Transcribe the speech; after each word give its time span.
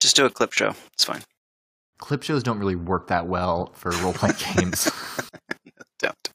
Just 0.00 0.16
do 0.16 0.24
a 0.24 0.30
clip 0.30 0.52
show. 0.52 0.74
It's 0.94 1.04
fine. 1.04 1.22
Clip 1.98 2.22
shows 2.22 2.42
don't 2.42 2.58
really 2.58 2.76
work 2.76 3.08
that 3.08 3.26
well 3.26 3.70
for 3.74 3.90
role 4.02 4.14
playing 4.14 4.36
games. 4.56 4.90
Don't. 5.98 6.30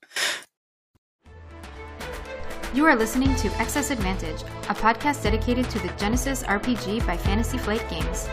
You 2.76 2.86
are 2.86 2.96
listening 2.96 3.34
to 3.36 3.48
Excess 3.56 3.90
Advantage, 3.90 4.42
a 4.70 4.76
podcast 4.76 5.24
dedicated 5.24 5.70
to 5.72 5.80
the 5.80 5.88
Genesys 5.90 6.46
RPG 6.46 7.06
by 7.08 7.18
Fantasy 7.18 7.58
Flight 7.58 7.84
Games. 7.90 8.28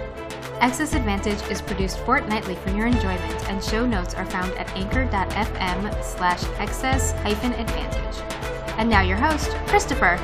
Excess 0.61 0.95
Advantage 0.95 1.41
is 1.51 1.63
produced 1.63 1.99
fortnightly 2.01 2.57
for 2.57 2.71
your 2.71 2.87
enjoyment, 2.87 3.49
and 3.49 3.65
show 3.65 3.87
notes 3.87 4.15
are 4.15 4.27
found 4.27 4.53
at 4.55 4.69
anchor.fm 4.77 6.05
slash 6.05 6.45
excess 6.59 7.13
hyphen 7.23 7.53
advantage. 7.53 8.21
And 8.79 8.91
now 8.91 9.01
your 9.01 9.17
host, 9.17 9.51
Christopher. 9.69 10.19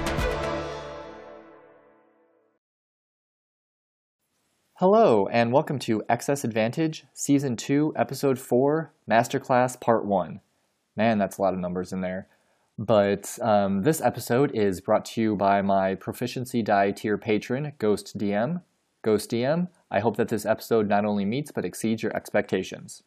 Hello, 4.81 5.27
and 5.33 5.53
welcome 5.53 5.81
to 5.81 6.05
Excess 6.09 6.45
Advantage, 6.45 7.05
Season 7.13 7.57
2, 7.57 7.95
Episode 7.97 8.39
4, 8.39 8.93
Masterclass 9.11 9.81
Part 9.81 10.05
1. 10.05 10.41
Man, 10.95 11.19
that's 11.19 11.37
a 11.37 11.43
lot 11.43 11.53
of 11.53 11.59
numbers 11.59 11.93
in 11.93 12.01
there. 12.01 12.29
But 12.79 13.41
um, 13.43 13.83
this 13.83 14.01
episode 14.01 14.53
is 14.55 14.81
brought 14.81 15.05
to 15.07 15.21
you 15.21 15.35
by 15.35 15.63
my 15.63 15.97
Proficiency 15.97 16.63
Die 16.63 16.93
tier 16.93 17.19
patron, 17.19 17.73
Ghost 17.81 18.17
DM. 18.17 18.63
Ghost 19.03 19.33
DM, 19.33 19.67
I 19.91 19.99
hope 19.99 20.17
that 20.17 20.29
this 20.29 20.47
episode 20.47 20.89
not 20.89 21.05
only 21.05 21.25
meets 21.25 21.51
but 21.51 21.65
exceeds 21.65 22.05
your 22.05 22.17
expectations. 22.17 23.03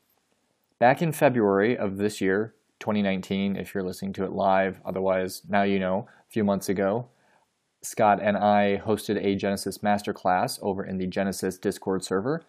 Back 0.78 1.02
in 1.02 1.14
February 1.14 1.78
of 1.78 1.96
this 1.96 2.20
year, 2.20 2.54
2019, 2.82 3.56
if 3.56 3.74
you're 3.74 3.82
listening 3.82 4.12
to 4.12 4.26
it 4.26 4.34
live, 4.34 4.82
otherwise, 4.84 5.44
now 5.48 5.64
you 5.64 5.80
know, 5.80 6.10
a 6.28 6.32
few 6.34 6.44
months 6.44 6.68
ago, 6.68 7.08
Scott 7.84 8.20
and 8.22 8.38
I 8.38 8.82
hosted 8.86 9.18
a 9.18 9.36
Genesys 9.36 9.80
masterclass 9.80 10.60
over 10.62 10.84
in 10.84 10.98
the 10.98 11.08
Genesys 11.08 11.60
Discord 11.60 12.04
server, 12.04 12.44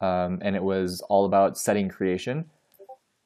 um, 0.00 0.38
and 0.42 0.54
it 0.54 0.62
was 0.62 1.00
all 1.08 1.24
about 1.24 1.58
setting 1.58 1.88
creation. 1.88 2.50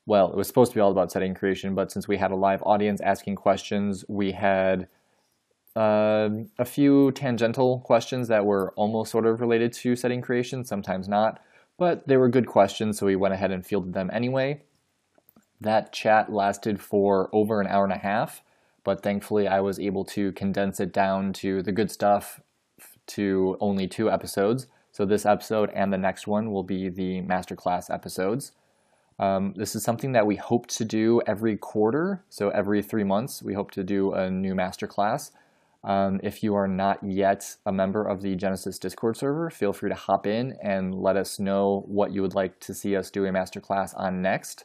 Well, 0.07 0.31
it 0.31 0.37
was 0.37 0.47
supposed 0.47 0.73
to 0.73 0.77
be 0.77 0.81
all 0.81 0.91
about 0.91 1.13
setting 1.13 1.35
creation, 1.35 1.75
but 1.75 1.93
since 1.93 2.09
we 2.09 2.17
had 2.17 2.31
a 2.31 2.37
live 2.37 2.63
audience 2.65 3.01
asking 3.01 3.37
questions, 3.37 4.05
we 4.09 4.33
had 4.33 4.89
uh, 5.77 6.31
a 6.59 6.65
few 6.65 7.13
tangential 7.13 7.81
questions 7.81 8.29
that 8.29 8.47
were 8.47 8.73
almost 8.77 9.13
sort 9.13 9.27
of 9.27 9.41
related 9.41 9.73
to 9.73 9.95
setting 9.95 10.23
creation, 10.23 10.65
sometimes 10.65 11.09
not, 11.09 11.41
but 11.79 12.09
they 12.09 12.17
were 12.17 12.29
good 12.29 12.47
questions, 12.47 12.99
so 12.99 13.07
we 13.07 13.17
went 13.17 13.35
ahead 13.35 13.51
and 13.51 13.67
fielded 13.67 13.93
them 13.93 14.11
anyway. 14.13 14.63
That 15.61 15.93
chat 15.93 16.33
lasted 16.33 16.81
for 16.81 17.29
over 17.33 17.61
an 17.61 17.67
hour 17.67 17.85
and 17.85 17.93
a 17.93 17.99
half 17.99 18.43
but 18.85 19.03
thankfully 19.03 19.47
I 19.47 19.61
was 19.61 19.79
able 19.79 20.05
to 20.07 20.33
condense 20.33 20.81
it 20.81 20.93
down 20.93 21.33
to 21.35 21.63
the 21.63 21.73
good 21.73 21.91
stuff 21.91 22.41
to 23.09 23.57
only 23.61 23.89
two 23.89 24.11
episodes. 24.11 24.67
So 24.93 25.05
this 25.05 25.27
episode 25.27 25.71
and 25.75 25.93
the 25.93 25.99
next 25.99 26.27
one 26.27 26.53
will 26.53 26.63
be 26.63 26.89
the 26.89 27.23
masterclass 27.23 27.93
episodes. 27.93 28.53
Um, 29.19 29.53
this 29.55 29.75
is 29.77 29.83
something 29.83 30.13
that 30.13 30.27
we 30.27 30.37
hope 30.37 30.67
to 30.69 30.85
do 30.85 31.21
every 31.27 31.57
quarter. 31.57 32.25
So 32.31 32.49
every 32.51 32.83
three 32.83 33.05
months, 33.05 33.43
we 33.43 33.55
hope 33.55 33.71
to 33.73 33.85
do 33.85 34.13
a 34.13 34.31
new 34.31 34.55
masterclass. 34.55 35.31
Um, 35.83 36.21
if 36.23 36.43
you 36.43 36.55
are 36.55 36.69
not 36.69 37.03
yet 37.03 37.57
a 37.65 37.73
member 37.73 38.07
of 38.07 38.23
the 38.23 38.37
Genesys 38.37 38.79
Discord 38.79 39.17
server, 39.17 39.51
feel 39.51 39.73
free 39.73 39.91
to 39.91 39.95
hop 39.95 40.27
in 40.27 40.57
and 40.63 40.95
let 40.95 41.17
us 41.17 41.39
know 41.39 41.85
what 41.87 42.13
you 42.13 42.23
would 42.23 42.35
like 42.35 42.61
to 42.61 42.75
see 42.75 42.97
us 42.97 43.11
do 43.11 43.25
a 43.25 43.31
masterclass 43.31 43.93
on 43.97 44.23
next. 44.23 44.65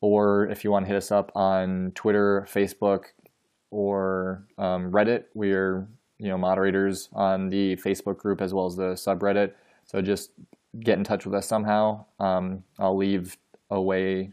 Or 0.00 0.46
if 0.48 0.62
you 0.62 0.70
want 0.70 0.84
to 0.84 0.88
hit 0.88 0.96
us 0.96 1.10
up 1.10 1.32
on 1.34 1.92
Twitter, 1.94 2.46
Facebook, 2.50 3.06
or 3.76 4.42
um, 4.56 4.90
Reddit. 4.90 5.24
We're 5.34 5.86
you 6.18 6.28
know 6.28 6.38
moderators 6.38 7.10
on 7.12 7.50
the 7.50 7.76
Facebook 7.76 8.16
group 8.16 8.40
as 8.40 8.54
well 8.54 8.64
as 8.64 8.74
the 8.74 8.94
subreddit. 8.94 9.52
So 9.84 10.00
just 10.00 10.30
get 10.80 10.96
in 10.96 11.04
touch 11.04 11.26
with 11.26 11.34
us 11.34 11.46
somehow. 11.46 12.06
Um, 12.18 12.64
I'll 12.78 12.96
leave 12.96 13.36
away. 13.70 14.32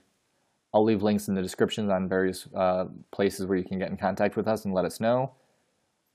I'll 0.73 0.85
leave 0.85 1.03
links 1.03 1.27
in 1.27 1.35
the 1.35 1.41
descriptions 1.41 1.91
on 1.91 2.07
various 2.07 2.47
uh, 2.55 2.85
places 3.11 3.45
where 3.45 3.57
you 3.57 3.65
can 3.65 3.79
get 3.79 3.89
in 3.89 3.97
contact 3.97 4.37
with 4.37 4.47
us 4.47 4.63
and 4.63 4.73
let 4.73 4.85
us 4.85 5.01
know. 5.01 5.33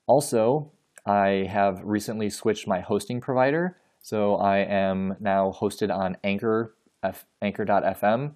Also, 0.06 0.72
I 1.04 1.46
have 1.50 1.82
recently 1.84 2.30
switched 2.30 2.66
my 2.66 2.80
hosting 2.80 3.20
provider, 3.20 3.76
so 4.00 4.36
I 4.36 4.58
am 4.58 5.16
now 5.20 5.54
hosted 5.54 5.94
on 5.94 6.16
Anchor, 6.24 6.74
F, 7.02 7.26
Anchor.fm, 7.42 8.32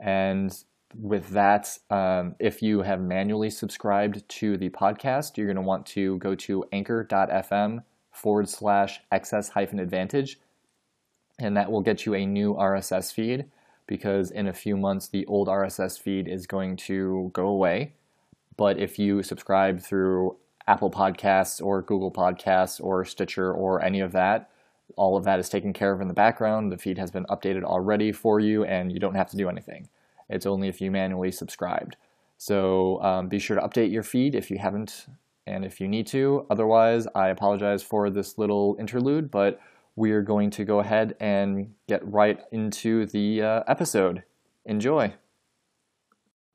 and 0.00 0.64
with 0.94 1.28
that, 1.30 1.78
um, 1.90 2.34
if 2.38 2.62
you 2.62 2.82
have 2.82 3.00
manually 3.00 3.50
subscribed 3.50 4.28
to 4.28 4.56
the 4.56 4.70
podcast, 4.70 5.36
you're 5.36 5.46
going 5.46 5.56
to 5.56 5.62
want 5.62 5.86
to 5.86 6.18
go 6.18 6.34
to 6.34 6.64
anchor.fm 6.72 7.82
forward 8.12 8.48
slash 8.48 9.00
excess 9.12 9.50
hyphen 9.50 9.78
advantage, 9.78 10.40
and 11.38 11.56
that 11.56 11.70
will 11.70 11.82
get 11.82 12.06
you 12.06 12.14
a 12.14 12.26
new 12.26 12.54
RSS 12.54 13.12
feed 13.12 13.46
because 13.86 14.30
in 14.30 14.46
a 14.46 14.52
few 14.52 14.76
months 14.76 15.08
the 15.08 15.24
old 15.26 15.48
RSS 15.48 15.98
feed 16.00 16.28
is 16.28 16.46
going 16.46 16.76
to 16.76 17.30
go 17.32 17.46
away. 17.46 17.94
But 18.56 18.78
if 18.78 18.98
you 18.98 19.22
subscribe 19.22 19.80
through 19.80 20.36
Apple 20.66 20.90
Podcasts 20.90 21.64
or 21.64 21.80
Google 21.82 22.10
Podcasts 22.10 22.82
or 22.82 23.04
Stitcher 23.04 23.52
or 23.52 23.82
any 23.82 24.00
of 24.00 24.12
that, 24.12 24.50
all 24.96 25.16
of 25.16 25.24
that 25.24 25.38
is 25.38 25.48
taken 25.48 25.72
care 25.72 25.92
of 25.92 26.00
in 26.00 26.08
the 26.08 26.14
background. 26.14 26.72
The 26.72 26.78
feed 26.78 26.98
has 26.98 27.10
been 27.10 27.24
updated 27.26 27.62
already 27.62 28.12
for 28.12 28.40
you, 28.40 28.64
and 28.64 28.92
you 28.92 28.98
don't 28.98 29.14
have 29.14 29.30
to 29.30 29.36
do 29.36 29.48
anything. 29.48 29.88
It's 30.28 30.46
only 30.46 30.68
if 30.68 30.80
you 30.80 30.90
manually 30.90 31.32
subscribed. 31.32 31.96
So 32.36 33.02
um, 33.02 33.28
be 33.28 33.38
sure 33.38 33.58
to 33.58 33.66
update 33.66 33.90
your 33.90 34.02
feed 34.02 34.34
if 34.34 34.50
you 34.50 34.58
haven't 34.58 35.06
and 35.46 35.64
if 35.64 35.80
you 35.80 35.88
need 35.88 36.06
to. 36.08 36.46
Otherwise, 36.50 37.06
I 37.14 37.28
apologize 37.28 37.82
for 37.82 38.10
this 38.10 38.38
little 38.38 38.76
interlude, 38.78 39.30
but 39.30 39.60
we're 39.96 40.22
going 40.22 40.50
to 40.50 40.64
go 40.64 40.78
ahead 40.78 41.16
and 41.18 41.74
get 41.88 42.06
right 42.06 42.40
into 42.52 43.06
the 43.06 43.42
uh, 43.42 43.62
episode. 43.66 44.22
Enjoy. 44.66 45.14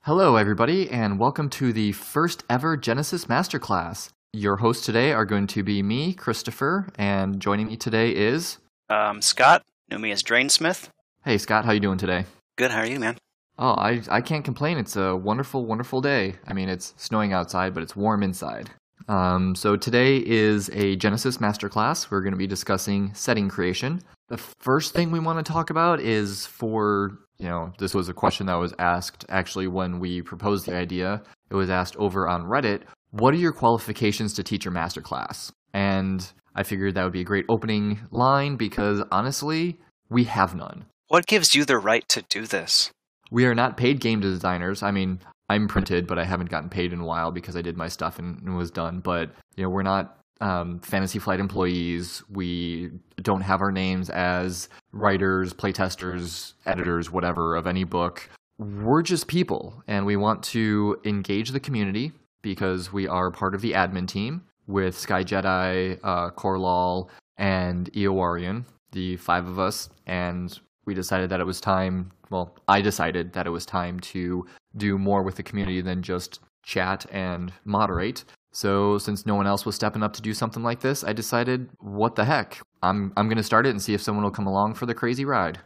Hello, 0.01 0.35
everybody, 0.35 0.89
and 0.89 1.17
welcome 1.17 1.49
to 1.49 1.73
the 1.73 1.93
first 1.93 2.43
ever 2.49 2.77
Genesys 2.77 3.25
Masterclass. 3.25 4.09
Your 4.33 4.57
hosts 4.57 4.85
today 4.85 5.11
are 5.13 5.25
going 5.25 5.47
to 5.47 5.63
be 5.63 5.81
me, 5.81 6.13
Christopher, 6.13 6.87
and 6.97 7.39
joining 7.39 7.67
me 7.67 7.77
today 7.77 8.11
is 8.11 8.57
Um, 8.89 9.21
Scott, 9.21 9.63
know 9.89 9.97
me 9.97 10.11
as 10.11 10.21
Drain 10.23 10.49
Smith. 10.49 10.89
Hey, 11.23 11.37
Scott. 11.37 11.65
How 11.65 11.71
you 11.71 11.79
doing 11.79 11.97
today? 11.97 12.25
Good. 12.57 12.71
How 12.71 12.79
are 12.79 12.85
you, 12.85 12.99
man? 12.99 13.17
Oh, 13.63 13.75
I 13.75 14.01
I 14.09 14.19
can't 14.19 14.43
complain. 14.43 14.77
It's 14.77 14.97
a 14.97 15.15
wonderful, 15.15 15.65
wonderful 15.65 16.01
day. 16.01 16.35
I 16.45 16.53
mean, 16.53 16.67
it's 16.67 16.93
snowing 16.97 17.31
outside, 17.31 17.73
but 17.73 17.81
it's 17.81 17.95
warm 17.95 18.21
inside. 18.21 18.69
Um, 19.07 19.55
so 19.55 19.77
today 19.77 20.17
is 20.17 20.67
a 20.73 20.97
Genesys 20.97 21.37
masterclass. 21.37 22.11
We're 22.11 22.23
going 22.23 22.33
to 22.33 22.37
be 22.37 22.45
discussing 22.45 23.13
setting 23.13 23.47
creation. 23.47 24.01
The 24.27 24.37
first 24.59 24.93
thing 24.93 25.11
we 25.11 25.21
want 25.21 25.45
to 25.45 25.49
talk 25.49 25.69
about 25.69 26.01
is 26.01 26.45
for 26.45 27.19
you 27.37 27.47
know 27.47 27.71
this 27.79 27.93
was 27.93 28.09
a 28.09 28.13
question 28.13 28.47
that 28.47 28.55
was 28.55 28.73
asked 28.79 29.23
actually 29.29 29.67
when 29.67 29.97
we 29.97 30.21
proposed 30.21 30.65
the 30.65 30.75
idea. 30.75 31.23
It 31.49 31.55
was 31.55 31.69
asked 31.69 31.95
over 31.95 32.27
on 32.27 32.43
Reddit. 32.43 32.81
What 33.11 33.33
are 33.33 33.37
your 33.37 33.53
qualifications 33.53 34.33
to 34.33 34.43
teach 34.43 34.65
your 34.65 34.73
masterclass? 34.73 35.53
And 35.73 36.29
I 36.53 36.63
figured 36.63 36.95
that 36.95 37.05
would 37.05 37.13
be 37.13 37.21
a 37.21 37.31
great 37.31 37.45
opening 37.47 38.01
line 38.11 38.57
because 38.57 39.01
honestly, 39.09 39.79
we 40.09 40.25
have 40.25 40.53
none. 40.53 40.83
What 41.07 41.27
gives 41.27 41.55
you 41.55 41.63
the 41.63 41.77
right 41.77 42.05
to 42.09 42.23
do 42.27 42.45
this? 42.45 42.91
We 43.33 43.45
are 43.45 43.55
not 43.55 43.77
paid 43.77 43.99
game 43.99 44.19
designers. 44.19 44.83
I 44.83 44.91
mean, 44.91 45.19
I'm 45.49 45.67
printed, 45.67 46.05
but 46.05 46.19
I 46.19 46.23
haven't 46.23 46.51
gotten 46.51 46.69
paid 46.69 46.93
in 46.93 46.99
a 46.99 47.05
while 47.05 47.31
because 47.31 47.57
I 47.57 47.63
did 47.63 47.75
my 47.75 47.87
stuff 47.87 48.19
and, 48.19 48.39
and 48.43 48.55
was 48.55 48.69
done. 48.69 48.99
But 48.99 49.31
you 49.55 49.63
know, 49.63 49.71
we're 49.71 49.81
not 49.81 50.19
um, 50.39 50.79
Fantasy 50.81 51.17
Flight 51.17 51.39
employees. 51.39 52.21
We 52.29 52.91
don't 53.23 53.41
have 53.41 53.61
our 53.61 53.71
names 53.71 54.11
as 54.11 54.69
writers, 54.91 55.51
playtesters, 55.51 56.53
editors, 56.67 57.09
whatever 57.11 57.55
of 57.55 57.65
any 57.65 57.85
book. 57.85 58.29
We're 58.59 59.01
just 59.01 59.27
people, 59.27 59.81
and 59.87 60.05
we 60.05 60.15
want 60.15 60.43
to 60.43 60.97
engage 61.03 61.49
the 61.49 61.59
community 61.59 62.11
because 62.43 62.93
we 62.93 63.07
are 63.07 63.31
part 63.31 63.55
of 63.55 63.61
the 63.61 63.71
admin 63.71 64.07
team 64.07 64.43
with 64.67 64.95
Sky 64.95 65.23
Jedi, 65.23 65.99
uh, 66.03 66.29
Korlal, 66.29 67.09
and 67.37 67.91
Eowarian, 67.93 68.65
the 68.91 69.17
five 69.17 69.47
of 69.47 69.57
us, 69.57 69.89
and 70.05 70.59
we 70.85 70.93
decided 70.93 71.31
that 71.31 71.39
it 71.39 71.47
was 71.47 71.59
time. 71.59 72.11
Well, 72.33 72.55
I 72.67 72.81
decided 72.81 73.33
that 73.33 73.45
it 73.45 73.51
was 73.51 73.63
time 73.63 73.99
to 73.99 74.43
do 74.75 74.97
more 74.97 75.21
with 75.21 75.35
the 75.35 75.43
community 75.43 75.81
than 75.81 76.01
just 76.01 76.39
chat 76.63 77.05
and 77.11 77.53
moderate. 77.63 78.23
So, 78.53 78.97
since 78.97 79.27
no 79.27 79.35
one 79.35 79.45
else 79.45 79.67
was 79.67 79.75
stepping 79.75 80.01
up 80.01 80.13
to 80.13 80.21
do 80.21 80.33
something 80.33 80.63
like 80.63 80.79
this, 80.79 81.03
I 81.03 81.13
decided, 81.13 81.69
what 81.79 82.15
the 82.15 82.25
heck? 82.25 82.59
I'm 82.81 83.13
I'm 83.15 83.27
going 83.27 83.37
to 83.37 83.43
start 83.43 83.67
it 83.67 83.69
and 83.69 83.79
see 83.79 83.93
if 83.93 84.01
someone 84.01 84.23
will 84.23 84.31
come 84.31 84.47
along 84.47 84.73
for 84.73 84.87
the 84.87 84.95
crazy 84.95 85.25
ride. 85.25 85.59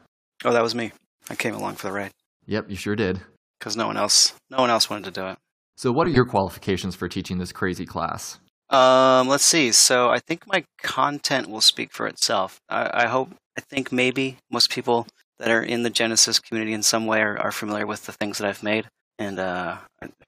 Oh, 0.43 0.51
that 0.51 0.61
was 0.61 0.75
me. 0.75 0.91
I 1.29 1.35
came 1.35 1.55
along 1.55 1.75
for 1.75 1.87
the 1.87 1.93
ride 1.93 2.11
Yep, 2.47 2.69
you 2.69 2.75
sure 2.75 2.97
did. 2.97 3.21
because 3.59 3.77
no 3.77 3.87
one 3.87 3.95
else, 3.95 4.33
no 4.49 4.57
one 4.57 4.69
else 4.69 4.89
wanted 4.89 5.05
to 5.05 5.11
do 5.21 5.27
it. 5.27 5.37
So, 5.77 5.93
what 5.93 6.05
are 6.05 6.11
your 6.11 6.25
qualifications 6.25 6.95
for 6.97 7.07
teaching 7.07 7.37
this 7.37 7.53
crazy 7.53 7.85
class? 7.85 8.39
Um, 8.69 9.29
let's 9.29 9.45
see. 9.45 9.71
So 9.71 10.09
I 10.09 10.19
think 10.19 10.45
my 10.45 10.65
content 10.83 11.49
will 11.49 11.61
speak 11.61 11.93
for 11.93 12.07
itself. 12.07 12.59
I, 12.67 13.05
I 13.05 13.07
hope. 13.07 13.29
I 13.57 13.61
think 13.61 13.91
maybe 13.91 14.37
most 14.51 14.69
people 14.69 15.07
that 15.39 15.51
are 15.51 15.61
in 15.61 15.83
the 15.83 15.91
Genesys 15.91 16.41
community 16.41 16.73
in 16.73 16.83
some 16.83 17.05
way 17.05 17.21
are, 17.21 17.37
are 17.37 17.51
familiar 17.51 17.85
with 17.85 18.05
the 18.05 18.11
things 18.11 18.37
that 18.37 18.47
I've 18.47 18.63
made. 18.63 18.87
And 19.19 19.39
uh, 19.39 19.77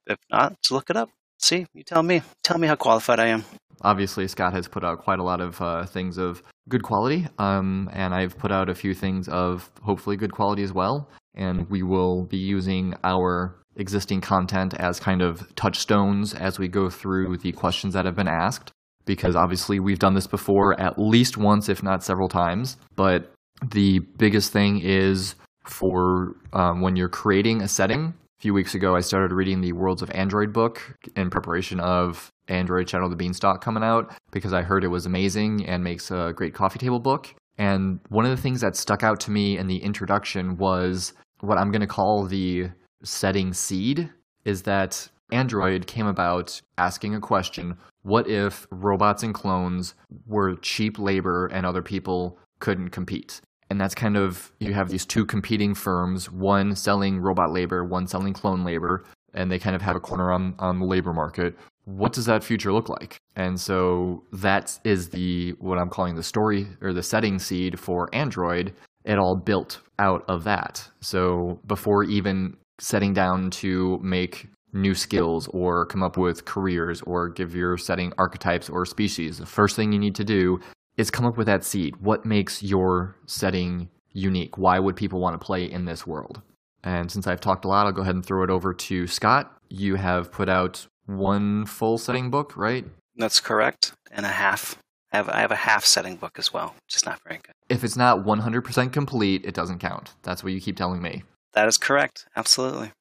if 0.08 0.18
not, 0.32 0.56
just 0.62 0.72
look 0.72 0.90
it 0.90 0.98
up. 0.98 1.10
See, 1.40 1.66
you 1.74 1.84
tell 1.84 2.04
me. 2.04 2.22
Tell 2.44 2.58
me 2.58 2.68
how 2.68 2.76
qualified 2.76 3.20
I 3.20 3.28
am. 3.28 3.46
Obviously, 3.82 4.28
Scott 4.28 4.54
has 4.54 4.68
put 4.68 4.84
out 4.84 5.00
quite 5.00 5.20
a 5.20 5.24
lot 5.24 5.40
of 5.40 5.62
uh, 5.62 5.86
things 5.86 6.18
of 6.18 6.44
good 6.68 6.84
quality, 6.84 7.28
um, 7.38 7.90
and 7.94 8.14
I've 8.14 8.38
put 8.38 8.52
out 8.52 8.70
a 8.70 8.76
few 8.76 8.94
things 8.94 9.30
of 9.30 9.72
hopefully 9.82 10.18
good 10.18 10.34
quality 10.34 10.64
as 10.64 10.74
well. 10.74 11.10
And 11.34 11.70
we 11.70 11.82
will 11.84 12.26
be 12.26 12.38
using 12.38 12.96
our 13.04 13.56
existing 13.78 14.20
content 14.20 14.74
as 14.74 15.00
kind 15.00 15.22
of 15.22 15.56
touchstones 15.56 16.34
as 16.34 16.60
we 16.60 16.68
go 16.68 16.90
through 16.90 17.38
the 17.38 17.54
questions 17.54 17.94
that 17.94 18.04
have 18.04 18.16
been 18.16 18.28
asked. 18.28 18.72
Because 19.06 19.36
obviously, 19.36 19.80
we've 19.80 20.00
done 20.00 20.16
this 20.16 20.28
before 20.28 20.78
at 20.80 21.00
least 21.00 21.38
once, 21.38 21.70
if 21.70 21.82
not 21.82 22.04
several 22.04 22.28
times. 22.28 22.76
But 22.96 23.32
the 23.62 24.00
biggest 24.00 24.52
thing 24.52 24.80
is 24.82 25.36
for 25.66 26.36
um, 26.54 26.82
when 26.82 26.96
you're 26.96 27.10
creating 27.10 27.62
a 27.62 27.68
setting. 27.68 28.14
A 28.40 28.42
few 28.42 28.54
weeks 28.54 28.74
ago, 28.74 28.96
I 28.96 29.02
started 29.02 29.34
reading 29.34 29.62
the 29.62 29.74
Worlds 29.74 30.02
of 30.02 30.10
Android 30.12 30.54
book 30.54 30.82
in 31.16 31.30
preparation 31.30 31.80
of 31.80 32.32
Android 32.48 32.88
Channel 32.88 33.10
the 33.10 33.16
Beanstalk 33.16 33.62
coming 33.62 33.84
out 33.84 34.14
because 34.32 34.54
I 34.54 34.62
heard 34.62 34.84
it 34.84 34.88
was 34.88 35.06
amazing 35.06 35.66
and 35.66 35.84
makes 35.84 36.10
a 36.10 36.34
great 36.36 36.54
coffee 36.54 36.80
table 36.80 37.00
book. 37.00 37.34
And 37.58 38.00
one 38.08 38.26
of 38.26 38.32
the 38.32 38.42
things 38.42 38.62
that 38.62 38.78
stuck 38.78 39.04
out 39.04 39.20
to 39.22 39.32
me 39.32 39.58
in 39.58 39.68
the 39.68 39.84
introduction 39.84 40.58
was 40.58 41.14
what 41.42 41.58
I'm 41.58 41.72
going 41.72 41.82
to 41.82 41.88
call 41.88 42.26
the 42.26 42.70
setting 43.04 43.54
seed 43.54 44.10
is 44.46 44.64
that 44.64 45.10
Android 45.32 45.86
came 45.86 46.08
about 46.08 46.62
asking 46.78 47.16
a 47.16 47.20
question 47.20 47.78
what 48.04 48.28
if 48.28 48.66
robots 48.72 49.24
and 49.24 49.34
clones 49.34 49.94
were 50.26 50.56
cheap 50.56 50.98
labor 50.98 51.48
and 51.48 51.66
other 51.66 51.82
people 51.82 52.40
couldn't 52.60 52.90
compete? 52.90 53.42
And 53.70 53.80
that's 53.80 53.94
kind 53.96 54.18
of, 54.18 54.52
you 54.60 54.74
have 54.74 54.90
these 54.90 55.06
two 55.06 55.26
competing 55.26 55.76
firms, 55.76 56.32
one 56.32 56.76
selling 56.76 57.20
robot 57.20 57.52
labor, 57.52 57.86
one 57.86 58.08
selling 58.08 58.34
clone 58.34 58.64
labor, 58.64 59.06
and 59.34 59.52
they 59.52 59.60
kind 59.60 59.76
of 59.76 59.82
have 59.82 59.96
a 59.96 60.00
corner 60.00 60.32
on, 60.32 60.56
on 60.58 60.80
the 60.80 60.86
labor 60.86 61.14
market. 61.14 61.56
What 61.86 62.14
does 62.14 62.26
that 62.26 62.44
future 62.44 62.74
look 62.74 62.90
like? 62.90 63.18
And 63.36 63.60
so 63.60 64.24
that 64.32 64.80
is 64.84 65.10
the, 65.10 65.52
what 65.60 65.78
I'm 65.78 65.90
calling 65.90 66.16
the 66.16 66.24
story 66.24 66.68
or 66.82 66.94
the 66.94 67.04
setting 67.04 67.38
seed 67.40 67.80
for 67.80 68.10
Android. 68.14 68.74
It 69.06 69.18
all 69.18 69.36
built 69.36 69.82
out 70.00 70.24
of 70.28 70.44
that. 70.46 70.88
So 71.02 71.60
before 71.68 72.04
even 72.04 72.58
setting 72.80 73.14
down 73.14 73.50
to 73.52 74.00
make 74.02 74.48
new 74.74 74.94
skills 74.94 75.48
or 75.52 75.86
come 75.86 76.04
up 76.04 76.18
with 76.18 76.46
careers 76.46 77.02
or 77.04 77.30
give 77.30 77.56
your 77.56 77.78
setting 77.78 78.14
archetypes 78.18 78.70
or 78.70 78.86
species. 78.86 79.38
The 79.38 79.46
first 79.46 79.76
thing 79.76 79.92
you 79.92 80.00
need 80.00 80.16
to 80.16 80.24
do 80.24 80.60
is 81.00 81.10
come 81.10 81.26
up 81.26 81.38
with 81.38 81.48
that 81.48 81.64
seed. 81.64 81.96
What 82.02 82.26
makes 82.26 82.62
your 82.62 83.16
setting 83.26 83.90
unique? 84.12 84.58
Why 84.58 84.80
would 84.80 84.98
people 84.98 85.22
want 85.22 85.40
to 85.40 85.44
play 85.44 85.64
in 85.64 85.86
this 85.86 86.06
world? 86.06 86.42
And 86.84 87.10
since 87.10 87.26
I've 87.26 87.40
talked 87.40 87.64
a 87.64 87.70
lot, 87.70 87.86
I'll 87.86 87.94
go 87.94 88.02
ahead 88.02 88.16
and 88.16 88.26
throw 88.26 88.44
it 88.44 88.50
over 88.50 88.74
to 88.74 89.08
Scott. 89.08 89.58
You 89.70 89.96
have 89.96 90.30
put 90.32 90.50
out 90.50 90.88
one 91.06 91.66
full 91.66 91.98
setting 91.98 92.30
book, 92.30 92.56
right? 92.58 92.86
That's 93.16 93.40
correct, 93.40 93.94
and 94.12 94.26
a 94.26 94.30
half. 94.30 94.78
I 95.12 95.18
have, 95.18 95.30
I 95.30 95.40
have 95.40 95.52
a 95.52 95.56
half 95.56 95.86
setting 95.86 96.18
book 96.18 96.38
as 96.38 96.54
well, 96.54 96.76
is 96.94 97.06
not 97.06 97.20
very 97.26 97.40
good. 97.44 97.56
If 97.70 97.84
it's 97.84 97.98
not 97.98 98.26
100% 98.26 98.92
complete, 98.92 99.44
it 99.46 99.54
doesn't 99.54 99.80
count. 99.80 100.14
That's 100.24 100.44
what 100.44 100.54
you 100.54 100.60
keep 100.60 100.76
telling 100.76 101.02
me. 101.02 101.24
That 101.54 101.68
is 101.68 101.78
correct. 101.78 102.26
Absolutely. 102.36 102.92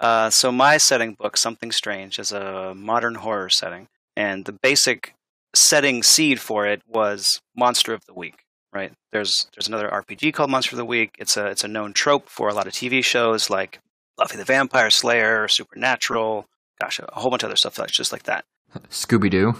Uh, 0.00 0.30
so 0.30 0.50
my 0.50 0.78
setting 0.78 1.14
book, 1.14 1.36
Something 1.36 1.70
Strange, 1.70 2.18
is 2.18 2.32
a 2.32 2.74
modern 2.74 3.16
horror 3.16 3.48
setting, 3.48 3.88
and 4.16 4.44
the 4.46 4.52
basic 4.52 5.14
setting 5.54 6.02
seed 6.02 6.40
for 6.40 6.66
it 6.66 6.82
was 6.86 7.40
Monster 7.56 7.94
of 7.94 8.04
the 8.06 8.14
Week. 8.14 8.44
Right? 8.72 8.92
There's 9.12 9.48
there's 9.54 9.68
another 9.68 9.88
RPG 9.88 10.32
called 10.32 10.50
Monster 10.50 10.74
of 10.74 10.78
the 10.78 10.84
Week. 10.84 11.14
It's 11.18 11.36
a 11.36 11.46
it's 11.46 11.64
a 11.64 11.68
known 11.68 11.92
trope 11.92 12.28
for 12.28 12.48
a 12.48 12.54
lot 12.54 12.66
of 12.66 12.72
TV 12.72 13.04
shows 13.04 13.50
like 13.50 13.80
Buffy 14.16 14.36
the 14.36 14.44
Vampire 14.44 14.90
Slayer, 14.90 15.46
Supernatural, 15.48 16.46
gosh, 16.80 17.00
a 17.00 17.20
whole 17.20 17.30
bunch 17.30 17.42
of 17.42 17.48
other 17.48 17.56
stuff 17.56 17.74
that's 17.74 17.96
just 17.96 18.12
like 18.12 18.22
that. 18.24 18.44
Scooby 18.88 19.30
Doo. 19.30 19.54